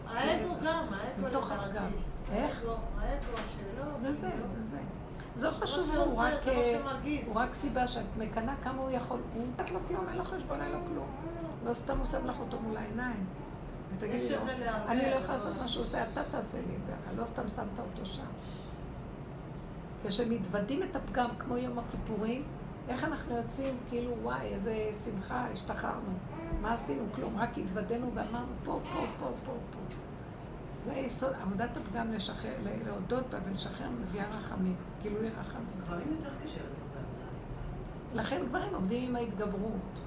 [0.07, 1.53] האגו גם, האגו לדעתי.
[1.53, 1.91] הפגם.
[2.31, 2.59] איך?
[2.59, 3.99] האגו, האגו שלו.
[3.99, 4.77] זה זה, זה זה.
[5.35, 6.79] זה לא חשוב, הוא רק, זה אה.
[7.25, 9.19] הוא רק סיבה שאת מקנאה כמה הוא יכול.
[9.35, 11.07] הוא נתת לו כלום, אין לו חשבון, אין לו כלום.
[11.65, 13.25] לא סתם הוא שם לך אותו מול העיניים.
[13.91, 16.91] ותגידי לו, זה אני לא יכולה לעשות מה שהוא עושה, אתה תעשה לי את זה,
[17.07, 18.25] אבל לא סתם שמת אותו שם.
[20.07, 22.43] כשמתוודים את הפגם כמו יום הכיפורים,
[22.89, 26.13] איך אנחנו יוצאים, כאילו, וואי, איזה שמחה, השתחררנו.
[26.63, 27.03] מה עשינו?
[27.15, 29.79] כלום, רק התוודענו ואמרנו, פה, פה, פה, פה, פה.
[30.83, 32.53] זה יסוד, עבודת הפגם לשחרר,
[32.85, 35.67] להודות בה ולשחרר מביאה רחמים, גילוי רחמים.
[35.79, 36.83] גברים יותר קשה לעשות.
[38.13, 39.99] לכן גברים עובדים עם ההתגברות.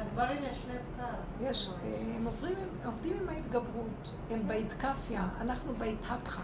[0.00, 1.14] לגברים יש לב קר.
[1.40, 1.70] יש,
[2.16, 6.42] הם עוברים, עובדים עם ההתגברות, הם בהתקפיה, אנחנו בהתהפכה.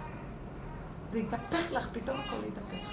[1.06, 2.90] זה יתהפך לך, פתאום הכל יתהפך.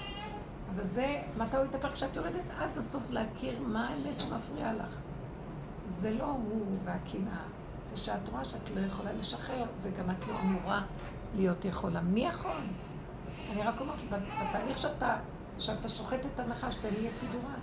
[0.74, 1.92] אבל זה, מתי הוא יתהפך?
[1.92, 5.05] כשאת יורדת עד הסוף להכיר מה האמת שמפריעה לך.
[5.88, 7.42] זה לא הוא והקנאה,
[7.82, 10.82] זה שאת רואה שאת לא יכולה לשחרר, וגם את לא אמורה
[11.34, 12.00] להיות יכולה.
[12.00, 12.60] מי יכול?
[13.50, 15.16] אני רק אומרת, בתהליך שאתה,
[15.58, 17.60] שאתה שוחט את הנחש, תן לי אפידורל.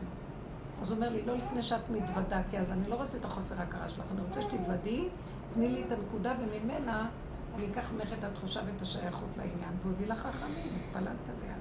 [0.81, 3.59] אז הוא אומר לי, לא לפני שאת מתוודה, כי אז אני לא רוצה את החוסר
[3.59, 5.07] ההכרה שלך, אני רוצה שתתוודי,
[5.49, 7.09] תני לי את הנקודה, וממנה
[7.55, 11.55] אני אקח ממך את התחושה ואת השייכות לעניין, והוא הביא לך חכמים, התפללת עליה.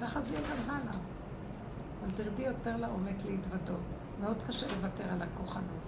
[0.00, 0.94] ככה זה יהיה גם הלאה.
[2.00, 3.95] אבל תרדי יותר לעומק להתוודות.
[4.20, 5.86] מאוד קשה לוותר על הכוחנות.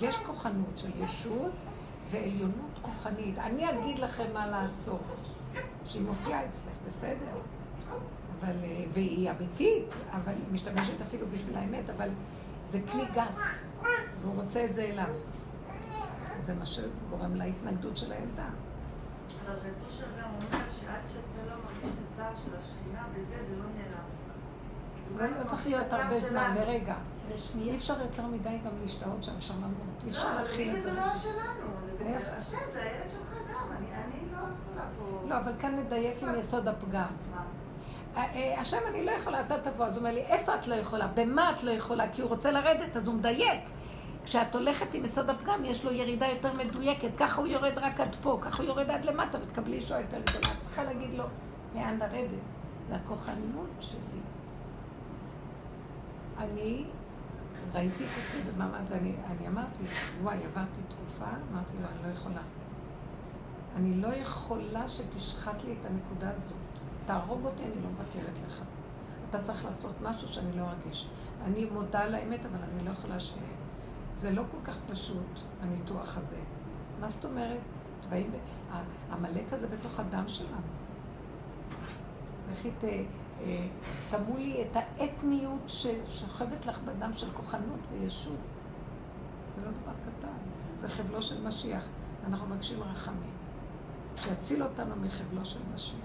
[0.00, 1.52] יש כוחנות של ישות,
[2.10, 3.38] ועליונות כוחנית.
[3.38, 5.00] אני אגיד לכם מה לעשות.
[5.86, 7.38] שהיא מופיעה אצלך, בסדר.
[8.40, 12.08] אבל, אה, והיא אמיתית, אבל היא משתמשת אפילו בשביל האמת, אבל
[12.64, 13.72] זה כלי גס,
[14.20, 15.14] והוא רוצה את זה אליו.
[16.38, 18.48] זה מה שגורם להתנגדות של הילדה.
[19.44, 23.56] אבל רב אושר גם אומר שעד שאתה לא מרגיש את הצער של השכינה בזה, זה
[23.56, 24.06] לא נעלם.
[25.30, 26.94] זה לא צריך להיות הרבה זמן, לרגע.
[27.60, 29.32] אי אפשר יותר מדי גם להשתהות שם.
[29.32, 31.00] אי אפשר לא, להכיל את זה זה.
[31.00, 31.66] לא שלנו.
[32.00, 32.28] איך?
[32.36, 35.28] השם זה הילד שלך גם, אני לא יכולה פה...
[35.28, 37.06] לא, אבל כאן נדייק עם יסוד הפגם.
[38.16, 39.84] אה, השם, אני לא יכולה, אתה תבוא.
[39.86, 41.06] אז הוא אומר לי, איפה את לא יכולה?
[41.06, 42.12] במה את לא יכולה?
[42.12, 43.60] כי הוא רוצה לרדת, אז הוא מדייק.
[44.24, 47.08] כשאת הולכת עם יסוד הפגם, יש לו ירידה יותר מדויקת.
[47.16, 50.52] ככה הוא יורד רק עד פה, ככה הוא יורד עד למטה, ותקבלי ישועה יותר גדולה.
[50.52, 51.24] את צריכה להגיד לו,
[51.74, 52.30] לאן לרדת?
[52.88, 54.20] זה הכוחנות שלי.
[56.38, 56.84] אני
[57.74, 59.84] ראיתי את עצמי במעמד, ואני אני אמרתי,
[60.22, 62.42] וואי, עברתי תקופה, אמרתי לו, אני לא יכולה.
[63.76, 66.56] אני לא יכולה שתשחט לי את הנקודה הזאת.
[67.06, 68.62] תהרוג אותי, אני לא מוותרת לך.
[69.30, 71.08] אתה צריך לעשות משהו שאני לא ארגיש.
[71.44, 73.34] אני מודה על האמת, אבל אני לא יכולה ש...
[74.14, 76.36] זה לא כל כך פשוט, הניתוח הזה.
[77.00, 77.60] מה זאת אומרת?
[78.00, 78.30] תוואים...
[79.12, 80.56] עמלק הזה בתוך הדם שלנו.
[82.52, 82.70] לכי.
[84.10, 88.38] תמו לי את האתניות ששוכבת לך בדם של כוחנות וישות.
[89.56, 90.36] זה לא דבר קטן,
[90.76, 91.88] זה חבלו של משיח.
[92.26, 93.30] אנחנו מבקשים רחמים.
[94.16, 95.96] שיציל אותנו מחבלו של משיח.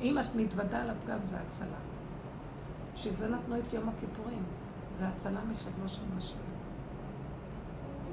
[0.00, 1.76] אם את מתוודה על הפגם, זה הצלה.
[2.94, 4.42] בשביל זה נתנו את יום הכיפורים.
[4.92, 6.36] זה הצלה מחבלו של משיח.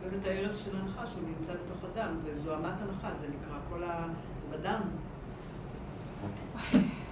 [0.02, 4.08] באמת הארץ של הנחש, הוא נמצא בתוך הדם, זה זוהמת הנחש, זה נקרא, כל ה...
[4.52, 4.82] בדם.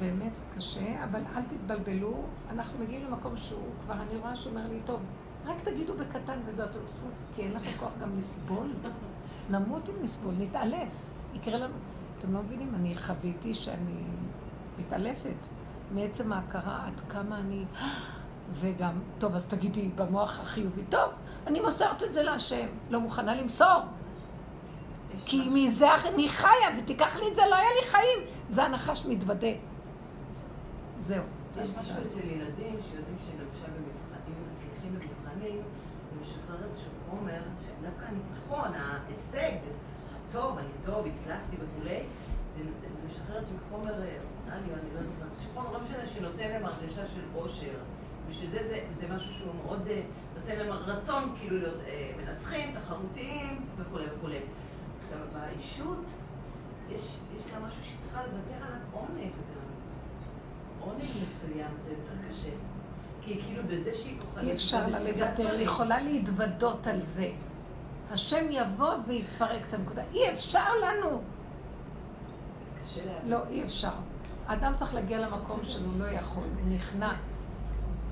[0.00, 2.14] באמת קשה, אבל אל תתבלבלו.
[2.50, 5.00] אנחנו מגיעים למקום שהוא כבר, אני רואה שהוא אומר לי, טוב,
[5.46, 8.72] רק תגידו בקטן וזהו, אתם צריכים, כי אין לכם כוח גם לסבול.
[9.50, 10.92] נמות אם נסבול, נתעלף.
[11.34, 11.74] יקרה לנו.
[12.18, 14.02] אתם לא מבינים, אני חוויתי שאני
[14.78, 15.48] מתעלפת
[15.94, 17.64] מעצם ההכרה עד כמה אני...
[18.52, 21.10] וגם, טוב, אז תגידי במוח החיובי, טוב,
[21.46, 23.80] אני מוסרת את זה להשם, לא מוכנה למסור.
[25.26, 28.18] כי מזה אני חיה, ותיקח לי את זה, לא היה לי חיים.
[28.48, 29.48] זה הנחש מתוודה.
[30.98, 31.24] זהו.
[31.60, 35.62] יש משהו אצל ילדים שיודעים שהם למשל במבחנים, מצליחים במבחנים,
[36.10, 39.56] זה משחרר איזשהו חומר, שדווקא הניצחון, ההישג,
[40.28, 42.02] הטוב, אני טוב, הצלחתי וכולי,
[42.56, 46.48] זה, זה משחרר איזשהו חומר, אה, נראה לי, אני לא זוכרת, חומר, לא משנה, שנותן
[46.48, 47.78] להם הרגשה של אושר.
[48.28, 50.02] בשביל זה זה, זה משהו שהוא מאוד אה,
[50.40, 54.40] נותן להם רצון כאילו להיות אה, מנצחים, תחרותיים וכולי וכולי.
[55.02, 56.04] עכשיו, באישות,
[56.90, 59.32] יש, יש לה משהו שהיא צריכה לוותר עליו עונג.
[60.84, 62.50] עונג מסוים זה יותר קשה.
[63.22, 64.48] כי כאילו בזה שהיא כוחנית...
[64.48, 65.64] אי אפשר לה לוותר, היא.
[65.64, 67.30] יכולה להתוודות על זה.
[68.10, 70.02] השם יבוא ויפרק את הנקודה.
[70.12, 71.20] אי אפשר לנו.
[73.26, 73.92] לא, אי אפשר.
[74.46, 77.12] האדם צריך להגיע למקום שהוא לא יכול, הוא נכנע.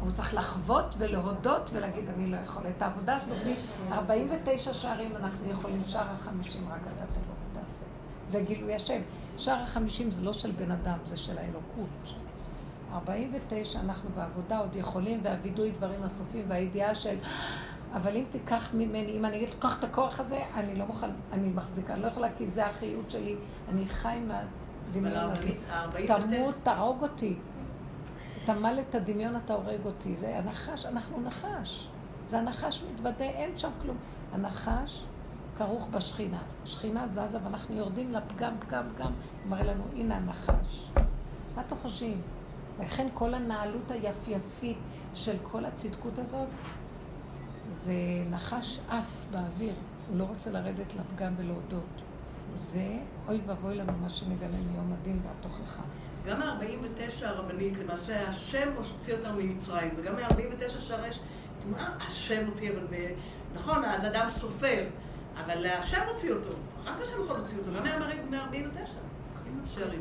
[0.00, 2.62] הוא צריך לחוות ולהודות ולהגיד, אני לא יכול.
[2.76, 3.58] את העבודה הסופית,
[3.92, 7.84] 49 שערים אנחנו יכולים, שער החמישים רק אתה תבוא ותעשה.
[8.28, 9.00] זה גילוי השם.
[9.38, 12.21] שער החמישים זה לא של בן אדם, זה של האלוקות.
[12.92, 17.16] 49 אנחנו בעבודה עוד יכולים, והווידוי דברים הסופיים, והידיעה של...
[17.94, 21.48] אבל אם תיקח ממני, אם אני אגיד, קח את הכוח הזה, אני לא מוכן, אני
[21.48, 23.36] מחזיקה, אני לא יכולה, כי זה החיות שלי,
[23.68, 25.48] אני חי מהדמיון הזה.
[25.70, 27.34] ה-49 תמות, תהרוג אותי.
[28.44, 30.16] תמל את הדמיון, אתה הורג אותי.
[30.16, 31.88] זה הנחש, אנחנו נחש.
[32.28, 33.96] זה הנחש מתוודה, אין שם כלום.
[34.32, 35.04] הנחש
[35.58, 36.38] כרוך בשכינה.
[36.64, 39.12] שכינה זזה ואנחנו יורדים לפגם, פגם, פגם.
[39.48, 40.90] מראה לנו, הנה הנחש.
[41.56, 42.20] מה אתם חושבים?
[42.82, 44.78] לכן כל הנעלות היפייפית
[45.14, 46.48] של כל הצדקות הזאת,
[47.68, 47.92] זה
[48.30, 49.74] נחש עף באוויר.
[50.08, 52.02] הוא לא רוצה לרדת לפגם ולהודות.
[52.52, 52.98] זה
[53.28, 55.82] אוי ואבוי לנו מה שנגלה מיום הדין והתוכחה.
[56.26, 59.94] גם ה-49 הרבנית, למעשה השם הוציא אותנו ממצרים.
[59.94, 61.10] זה גם מ-49 שערי...
[61.70, 62.94] מה השם הוציא, אבל ב...
[63.54, 64.84] נכון, אז אדם סופר,
[65.44, 66.50] אבל השם הוציא אותו.
[66.84, 67.84] רק השם יכול להוציא אותו, גם
[68.30, 68.88] מ-49.
[69.66, 70.00] שערים.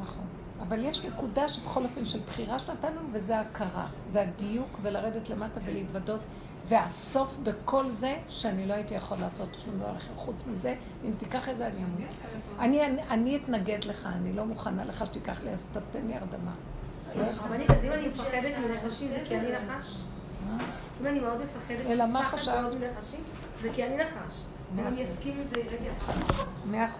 [0.00, 0.24] נכון.
[0.60, 6.20] אבל יש נקודה שבכל אופן של בחירה שנתנו, וזה הכרה, והדיוק, ולרדת למטה ולהתוודות,
[6.66, 10.14] והסוף בכל זה, שאני לא הייתי יכול לעשות שום דבר אחר.
[10.16, 10.74] חוץ מזה,
[11.04, 12.08] אם תיקח את זה, אני אמור.
[12.58, 16.52] אני, אני, אני אתנגד לך, אני לא מוכנה לך שתיקח לי, אז תתן לי הרדמה.
[17.16, 17.24] לא.
[17.44, 19.96] רבנית, אז אם אני מפחדת מנחשים זה כי אני נחש?
[21.00, 22.72] אם אני מאוד מפחדת אלא מה חשבת?
[23.62, 24.42] זה כי אני נחש.
[24.78, 25.92] אם אני אסכים עם זה, רגע.
[26.70, 26.98] מאה אחוז.